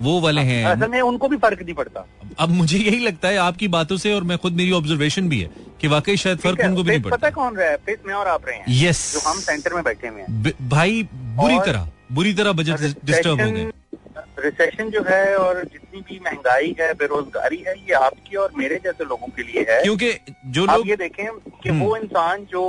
वो 0.02 0.20
वाले 0.20 0.40
हैं। 0.40 0.64
असल 0.66 0.88
में 0.88 1.00
उनको 1.00 1.28
भी 1.28 1.36
फ़र्क 1.36 1.62
नहीं 1.62 1.74
पड़ता। 1.74 2.06
अब 2.38 2.48
मुझे 2.48 2.78
यही 2.78 2.98
लगता 2.98 3.28
है 3.28 3.36
आपकी 3.38 3.68
बातों 3.68 3.96
से 3.96 4.12
और 4.14 4.24
मैं 4.24 4.38
खुद 4.38 4.52
मेरी 4.52 4.72
ऑब्जर्वेशन 4.72 5.28
भी 5.28 5.40
है 5.40 5.50
कि 5.80 5.88
वाकई 5.88 6.16
शायद 6.16 6.38
फ़र्क 6.38 6.60
उनको 6.60 6.82
भी 6.82 6.90
नहीं 6.90 7.00
फेस 7.00 7.06
पता 7.06 7.16
पड़ता। 7.16 7.30
कौन 7.30 7.56
रहा 7.56 7.68
है? 7.68 7.76
फेस 7.76 7.98
में 8.06 8.14
और 8.14 8.28
आप 8.28 8.46
रहे 8.46 8.56
हैं 8.56 8.64
यस 8.68 9.12
जो 9.14 9.28
हम 9.28 9.38
सेंटर 9.40 9.74
में 9.74 9.82
बैठे 9.84 10.08
हुए 10.08 10.20
हैं। 10.20 10.68
भाई 10.68 11.02
बुरी 11.12 11.58
तरह 11.66 11.90
बुरी 12.12 12.32
तरह 12.34 12.52
बजट 12.52 13.04
डिस्टर्ब 13.04 13.40
हो 13.40 13.50
गए। 13.50 13.70
रिसेशन 14.38 14.90
जो 14.90 15.02
है 15.08 15.36
और 15.36 15.62
जितनी 15.64 16.00
भी 16.00 16.18
महँगाई 16.24 16.74
है 16.80 16.92
बेरोजगारी 16.94 17.62
है 17.66 17.74
ये 17.78 17.92
आपकी 17.94 18.36
और 18.36 18.52
मेरे 18.56 18.76
जैसे 18.84 19.04
लोगों 19.04 19.26
के 19.26 19.42
लिए 19.42 19.64
है। 19.70 19.82
क्योंकि 19.82 20.12
जो 20.46 20.64
लोग 20.66 20.88
ये 20.88 20.96
देखें 20.96 21.26
कि 21.62 21.68
हम्म। 21.68 21.80
वो 21.80 21.96
इंसान 21.96 22.44
जो 22.44 22.64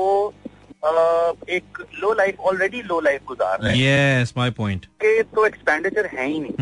एक 0.83 1.77
low 2.01 2.13
life 2.13 2.39
already 2.49 2.81
low 2.81 2.99
life 3.01 3.21
गुजार 3.27 3.59
रहे 3.61 3.77
हैं। 3.77 4.19
यस 4.21 4.33
माय 4.37 4.51
पॉइंट 4.57 4.85
के 5.03 5.21
तो 5.23 5.45
एक्सपेंडिचर 5.45 6.05
है 6.13 6.27
ही 6.27 6.39
नहीं 6.39 6.55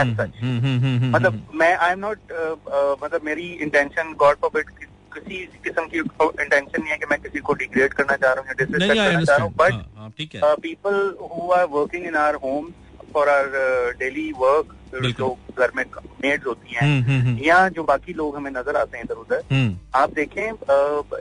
As 0.00 0.08
such. 0.18 0.42
मतलब 1.14 1.42
मैं 1.54 1.74
आई 1.76 1.92
एम 1.92 1.98
नॉट 1.98 2.18
मतलब 3.02 3.20
मेरी 3.24 3.46
इंटेंशन 3.62 4.12
गॉड 4.18 4.36
फॉरबिड 4.40 4.70
किसी 5.14 5.36
किस्म 5.64 5.86
की 5.86 5.98
इंटेंशन 5.98 6.80
नहीं 6.80 6.90
है 6.90 6.96
कि 6.98 7.06
मैं 7.10 7.18
किसी 7.22 7.38
को 7.38 7.52
डिग्रेड 7.60 7.92
करना 7.94 8.16
चाह 8.16 8.32
रहा 8.32 8.40
हूँ 8.40 8.48
या 8.48 8.64
डिसरिस्पेक्ट 8.64 9.00
करना 9.00 9.22
चाह 9.24 9.36
रहा 9.36 9.46
हूँ 9.46 9.54
बट 9.58 9.72
है 10.34 10.54
people 10.62 10.94
who. 11.20 11.50
Are 11.52 11.64
working 11.76 12.06
in 12.06 12.16
our 12.16 12.34
home 12.44 12.70
for 13.14 13.28
our 13.28 13.94
daily 13.98 14.30
work 14.38 14.74
जो 15.18 15.28
घर 15.58 15.70
में 15.76 15.84
मेड्स 16.24 16.46
होती 16.46 16.74
हैं 16.74 16.82
हम्म, 16.82 17.02
हम्म, 17.04 17.20
हम्म, 17.26 17.38
या 17.44 17.68
जो 17.68 17.82
बाकी 17.84 18.12
लोग 18.14 18.36
हमें 18.36 18.50
नज़र 18.50 18.76
आते 18.76 18.96
हैं 18.98 19.04
इधर 19.04 19.14
उधर 19.14 19.42
हम्म, 19.52 19.76
आप 19.94 20.12
देखें 20.14 20.46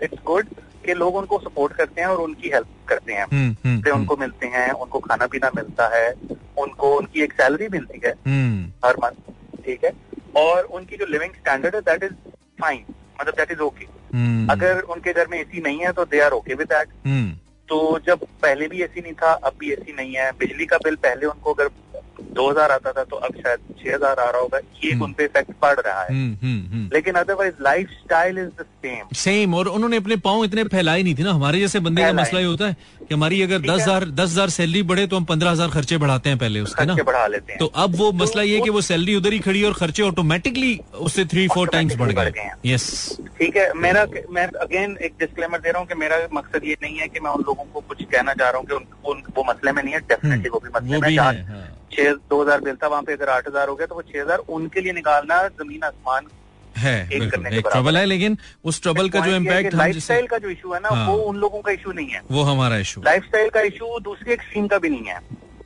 इट्स 0.04 0.20
गुड 0.26 0.48
कि 0.86 0.94
लोग 0.94 1.16
उनको 1.16 1.40
सपोर्ट 1.40 1.74
करते 1.74 2.02
हैं 2.02 2.08
और 2.08 2.22
उनकी 2.22 2.50
हेल्प 2.54 2.68
करते 2.88 3.14
हैं। 3.14 3.26
हम्म, 3.34 3.56
हम्म, 3.66 3.82
से 3.82 3.92
उनको 3.92 4.18
मिलते 4.18 4.48
हैं 4.56 4.70
उनको 4.72 5.00
खाना 5.00 5.28
पीना 5.28 5.52
मिलता 5.56 5.88
है 5.96 6.10
उनको 6.64 6.96
उनकी 6.98 7.22
एक 7.24 7.34
सैलरी 7.34 7.68
मिलती 7.72 8.02
है 8.06 8.14
हम्म, 8.28 8.72
हर 8.86 8.98
मंथ 9.04 9.64
ठीक 9.66 9.84
है? 9.86 9.92
और 10.38 10.64
उनकी 10.78 10.98
जो 10.98 11.06
लिविंग 11.06 11.34
स्टैंडर्ड 11.34 11.76
है 11.76 11.82
दैट 11.82 12.04
इज़ 12.04 12.14
फाइन 12.62 12.84
मतलब 13.22 13.34
दैट 13.38 13.52
इज़ 13.52 13.60
ओके 13.62 13.86
हम्म, 14.14 14.48
अगर 14.52 14.80
उनके 14.94 15.14
घर 15.14 15.28
में 15.32 15.40
एसी 15.40 15.62
नहीं 15.62 15.80
है 15.80 15.92
तो 15.94 16.06
they 16.06 16.20
are 16.20 16.32
okay 16.32 16.54
with 16.54 16.68
that 16.68 16.90
hmm, 17.06 17.32
तो 17.70 17.78
जब 18.08 18.26
पहले 18.42 18.68
भी 18.68 18.82
एसी 18.84 19.02
नहीं 19.02 19.14
था 19.22 19.32
अब 19.44 19.54
भी 19.60 19.72
एसी 19.72 19.94
नहीं 19.94 20.16
है 20.16 20.32
बिजली 20.40 20.66
का 20.66 20.78
बिल 20.84 20.96
पहले 21.06 21.26
उनको 21.26 21.54
अगर 21.54 21.68
दो 22.36 22.50
हज़ार 22.50 22.72
आता 22.72 22.92
था 22.92 23.04
तो 23.04 23.16
अब 23.18 23.36
शायद 23.36 23.60
छह 23.80 23.94
हज़ार 23.96 24.20
आ 24.20 24.30
रहा 24.30 24.42
होगा। 24.42 24.58
ये 24.58 24.88
एक 24.88 24.94
हम्म। 24.94 25.04
उन 25.04 25.14
पे 25.18 25.24
इफ़ेक्ट 25.26 25.52
पड़ 25.62 25.76
रहा 25.80 26.02
है। 26.02 26.08
Hmm, 26.10 26.34
hmm. 26.44 26.90
लेकिन 26.94 27.16
otherwise 27.16 27.62
life 27.64 27.90
style 28.00 28.38
is 28.40 28.50
the 28.62 28.66
same 28.86 29.14
same 29.16 29.54
और 29.56 29.68
उन्होंने 29.70 29.98
अपने 29.98 30.16
पाँव 30.26 30.44
इतने 30.46 30.64
फैलाए 30.74 31.04
नहीं 31.04 31.16
थे 31.16 31.24
ना। 31.24 31.32
हमारे 31.34 31.60
जैसे 31.60 31.80
बंदे 31.80 32.02
का 32.02 32.14
मसला 32.14 32.40
ये 32.40 32.46
होता 32.46 32.68
है 32.68 32.76
कि 33.00 33.14
हमारी 33.14 33.42
अगर 33.42 33.60
दस 33.62 33.82
हज़ार 33.82 34.06
दस 34.12 34.30
हज़ार 34.32 34.50
सैलरी 34.50 34.82
बढ़े 34.84 35.06
तो 35.08 35.18
हम 35.18 35.26
पंद्रह 35.26 35.52
हज़ार 35.52 35.70
खर्चे 35.70 35.98
बढ़ाते 35.98 36.30
हैं 36.30 36.38
पहले 36.40 36.60
उसके 36.60 36.86
ना? 36.86 36.96
बढ़ा 37.04 37.26
लेते 37.28 37.52
हैं। 37.52 37.60
तो 37.60 37.66
अब 37.84 37.96
वो 37.96 38.12
मसला 38.24 38.42
ये 38.44 38.56
है 38.56 38.62
कि 38.62 38.70
वो- 38.70 38.84
सैलरी 38.86 39.16
उधर 39.16 39.34
ही 39.34 39.40
खड़ी 39.40 39.64
और 39.64 39.74
खर्चे 39.74 40.04
ऑटोमेटिकली 40.04 40.80
उससे 41.08 41.26
थ्री 41.26 41.48
फोर 41.48 41.68
टाइम्स 41.68 41.96
बढ़ 41.96 42.12
गए। 42.12 42.32
हैं। 42.38 42.52
यस 42.66 42.86
ठीक 43.40 43.58
है 43.58 43.72
मेरा 43.78 44.06
मैं 44.32 44.48
अगेन 44.62 44.98
एक 45.02 45.14
डिस्क्लेमर 45.20 45.60
दे 45.60 45.70
रहा 45.70 45.80
हूँ 45.80 45.88
कि 45.88 45.96
मेरा 45.96 46.18
मकसद 46.34 46.66
ये 46.66 46.78
नहीं 46.84 46.98
है 46.98 47.08
कि 47.08 47.20
मैं 47.20 47.32
उन 47.32 47.44
लोगों 47.48 47.64
को 47.64 47.82
कुछ 47.90 48.04
कहना 48.04 48.34
चाह 48.34 48.50
रहा 48.50 48.58
हूँ 48.58 48.68
कि 48.68 48.76
उन, 48.76 48.86
उन, 49.06 49.24
वो 49.38 49.44
मसले 49.50 49.72
में 49.72 49.82
नहीं 49.84 49.94
है। 49.94 50.00
डेफिनेटली 50.10 50.50
वो 50.50 50.60
भी 50.60 50.70
मसले 50.76 51.00
में। 51.00 51.74
छह 51.96 52.14
दो 52.30 52.42
हज़ार 52.42 52.62
मिलता 52.62 52.86
था 52.86 52.90
वहाँ 52.90 53.04
पे 53.04 53.14
अगर 53.14 53.30
आठ 53.32 53.48
हज़ार 53.48 53.68
हो 53.70 53.76
गया 53.76 53.88
तो 53.88 53.96
वो 53.96 54.02
छह 54.04 54.22
हज़ार 54.22 54.40
उनके 54.58 54.82
लिए 54.82 54.94
निकालना 54.94 55.48
ज़मीन 55.62 55.84
आसमान 55.84 56.28
है 56.78 56.98
एक 57.14 57.30
करने 57.32 57.58
एक 57.58 57.68
ट्रबल 57.68 57.98
है। 57.98 58.06
लेकिन 58.06 58.38
उस 58.66 58.82
ट्रबल 58.82 59.10
का 59.10 59.20
जो 59.20 59.36
इम्पैक्ट 59.36 59.74
लाइफ 59.76 59.98
स्टाइल 60.04 60.28
का 60.28 60.38
जो 60.38 60.50
इशू 60.50 60.74
है 60.74 60.80
ना 60.80 60.90
हाँ। 60.90 61.08
वो 61.08 61.16
उन 61.24 61.38
लोगों 61.38 61.62
का 61.62 61.72
इशू 61.72 61.92
नहीं 61.92 62.08
है। 62.10 62.22
वो 62.32 62.44
हमारा 62.44 62.78
इशू 62.80 63.02
लाइफ 63.02 63.24
स्टाइल 63.26 63.50
का 63.50 63.62
इशू 63.70 64.00
दूसरी 64.02 64.34
एक्सट्रीम 64.34 64.68
का 64.68 64.78
भी 64.78 64.90
नहीं 64.90 65.06
है। 65.06 65.20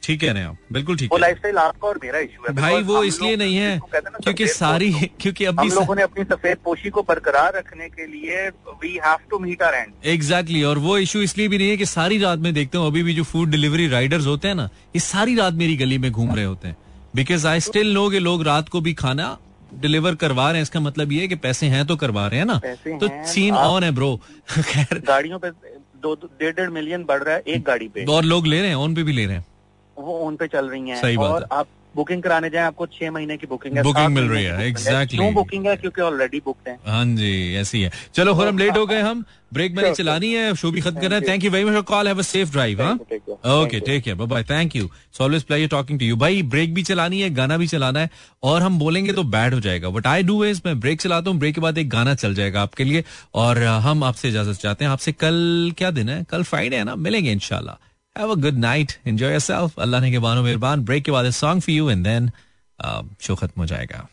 ठीक 0.04 0.20
कह 0.22 0.32
रहे 0.32 0.42
हैं 0.42 0.50
आप। 0.50 0.58
बिल्कुल 0.74 0.98
ठीक 0.98 1.12
वो 1.12 1.18
है। 1.18 1.22
लाइफस्टाइल 1.22 1.58
आपका 1.58 1.88
और 1.88 2.00
मेरा 2.04 2.20
इशू 2.20 2.44
है। 2.44 2.54
भाई 2.56 2.82
वो 2.84 3.04
इसलिए 3.04 3.36
नहीं 3.36 3.56
है 3.56 3.80
क्योंकि 4.24 4.48
सारी 4.48 4.92
क्योंकि 5.22 5.46
हम 5.46 5.56
अभी 5.58 5.70
लोगों 5.70 5.96
ने 5.96 6.02
अपनी 6.02 6.24
सफ़ेद 6.24 6.58
पोशी 6.58 6.90
को 6.90 7.02
बरकरार 7.02 7.54
रखने 7.56 7.90
के 7.90 8.06
लिए 8.06 8.48
we 8.84 9.00
have 9.06 9.18
to 9.30 9.40
meet 9.40 9.62
our 9.62 9.74
and 9.74 9.94
exactly 10.06 10.64
और 10.64 10.78
वो 10.78 10.98
इशू 10.98 11.22
इसलिए 11.22 11.48
भी 11.48 11.58
नहीं 11.58 11.70
है 11.70 11.78
कि 11.78 11.86
सारी 11.86 12.18
रात 12.20 12.40
में 12.40 12.54
देखता 12.54 12.80
हूँ 12.80 12.88
अभी 12.88 13.04
भी 13.04 13.14
जो 13.14 13.24
फ़ूड 13.24 13.50
डिलीवरी 13.50 13.88
राइडर्स 13.88 14.26
होते 14.26 14.48
हैं 14.48 14.56
ना 14.56 14.64
ये 14.66 15.00
सारी 15.00 15.36
रात 15.36 15.54
मेरी 15.54 15.76
गली 15.78 15.98
में 15.98 16.12
घूम 16.12 16.36
रहे 16.36 16.46
होते 16.46 16.68
हैं। 16.68 16.78
बिकॉज़ 17.16 17.48
आई 17.48 17.60
स्टिल 17.60 17.94
नो 17.94 18.10
कि 18.10 18.20
लोग 18.20 18.44
रात 18.44 18.70
को 18.70 18.82
भी 18.82 18.94
खाना 18.94 19.38
डिलीवर 19.74 20.16
करवा 20.16 20.48
रहे 20.48 20.56
हैं। 20.56 20.64
इसका 20.64 20.80
मतलब 20.80 21.12
ये 21.12 21.22
है 21.22 21.28
कि 21.28 21.36
पैसे 21.36 21.66
हैं 21.66 21.86
तो 21.88 21.96
करवा 21.96 22.28
रहे 22.28 22.40
हैं 22.40 22.46
ना। 22.46 22.60
तो 22.98 23.32
सीन 23.32 23.56
ऑन 23.56 23.84
है 23.84 23.92
ब्रो 23.92 24.20
खैर। 24.60 25.00
गाड़ियों 25.08 25.40
पे 25.40 25.50
दो- 26.04 26.24
डेढ़ 26.24 26.56
डेढ़ 26.56 26.70
मिलियन 26.70 27.04
बढ़ 27.04 27.24
रहा 27.24 27.36
है 27.36 27.44
एक 27.48 27.64
गाड़ी 27.64 27.88
पे। 27.88 28.06
और 28.06 28.24
लोग 28.24 28.48
ले 28.48 28.60
रहे 28.60 28.68
हैं 28.70 28.76
ऑन 28.76 28.96
पे 28.96 29.04
भी 29.04 29.14
ले 29.14 29.26
रहे 29.26 29.36
हैं। 29.36 29.46
वो 30.00 30.20
ओन 30.28 30.36
पे 30.36 30.48
चल 30.48 30.70
रही 30.70 30.90
हैं 30.90 31.02
सही 31.02 31.18
बात 31.18 31.32
और 31.32 31.42
है। 31.42 31.60
आप 31.60 31.68
बुकिंग 31.96 32.22
कराने 32.24 32.50
जाए 32.50 32.64
आपको 32.64 32.86
छह 32.88 33.12
महीने 33.12 33.36
की 33.38 33.48
बुकिंग 33.48 33.78
है 33.78 33.84
सात 33.84 34.10
मिल 34.12 34.24
रही 34.24 34.44
है, 34.44 34.72
exactly. 34.72 35.16
क्यों 35.16 35.34
बुकिंग 35.34 35.66
है? 35.68 35.76
क्योंकि 35.78 36.02
ऑलरेडी 36.02 36.40
बुकड 36.46 36.70
है। 36.70 36.78
हाँ 36.88 37.06
जी 37.16 37.56
ऐसी 37.58 37.82
है। 37.82 37.92
चलो 38.16 38.34
हम 38.34 38.58
लेट 38.58 38.78
हो 38.78 38.86
गए 38.86 39.00
हम। 39.02 39.24
ब्रेक 39.54 39.76
मैंने 39.76 39.94
चलानी 39.96 40.32
है 40.34 40.54
शो 40.56 40.72
भी 40.72 40.82
खत्म 40.82 41.02
करना 41.02 41.16
है। 41.16 41.22
Thank 41.28 41.44
you 41.44 41.52
very 41.52 41.66
much 41.66 41.74
for 41.74 41.82
call 41.84 42.08
have 42.08 42.20
a 42.20 42.22
safe 42.22 42.52
drive 42.52 42.82
हाँ. 42.82 42.94
Okay 43.54 43.80
take 43.80 44.04
care 44.04 44.16
bye 44.16 44.28
bye 44.28 44.44
thank 44.50 44.76
you 44.76 44.90
so 45.18 45.24
always 45.24 45.44
player 45.44 45.70
talking 45.70 46.00
to 46.00 46.06
you 46.06 46.16
भाई 46.18 46.44
ब्रेक 46.52 46.74
भी 46.74 46.84
चलानी 46.84 47.22
है 47.22 47.30
गाना 47.34 47.58
भी 47.58 47.68
चलाना 47.68 48.00
है 48.00 48.10
और 48.44 48.62
हम 48.62 48.80
बोलेंगे 48.80 49.14
तो 49.14 49.24
बैड 49.26 49.54
हो 49.54 49.60
जाएगा। 49.60 49.90
बट 49.90 50.08
आई 50.08 50.24
डू 50.24 50.44
इज़ 50.46 50.62
मैं 50.66 50.80
ब्रेक 50.80 51.02
चलाता 51.02 51.30
हूँ 51.30 51.40
ब्रेक 51.40 51.56
के 51.56 51.62
बाद 51.62 51.78
एक 51.78 51.90
गाना 51.90 52.16
चल 52.16 52.36
जाएगा 52.36 52.62
आपके 52.62 52.84
लिए 52.84 53.04
और 53.36 53.58
uh, 53.58 53.80
हम 53.82 54.04
आपसे 54.04 54.30
इजाज़त 54.30 54.62
चाहते 54.62 54.86
हैं। 54.86 54.92
आपसे 54.92 55.12
कल 55.12 55.74
क्या 55.78 55.92
दिन 55.92 56.10
है? 56.10 56.24
कल 56.32 56.44
फ्राइडे 56.44 56.76
है 56.76 56.84
ना? 56.84 56.96
मिलेंगे 56.98 57.32
इनशाला 57.32 57.80
have 58.20 58.32
a 58.32 58.36
good 58.42 58.58
night 58.60 58.92
enjoy 59.08 59.32
yourself 59.32 59.80
अल्लाह 59.80 60.02
ने 60.02 60.12
के 60.12 60.20
बानो 60.20 60.44
मेहरबान 60.44 60.84
ब्रेक 60.86 61.04
के 61.04 61.12
बाद 61.12 61.30
song 61.42 61.62
for 61.62 61.76
you 61.76 61.90
and 61.90 62.04
then 62.04 62.32
show 63.22 63.36
खत्म 63.36 63.62
हो 63.62 63.66
जाएगा 63.68 64.08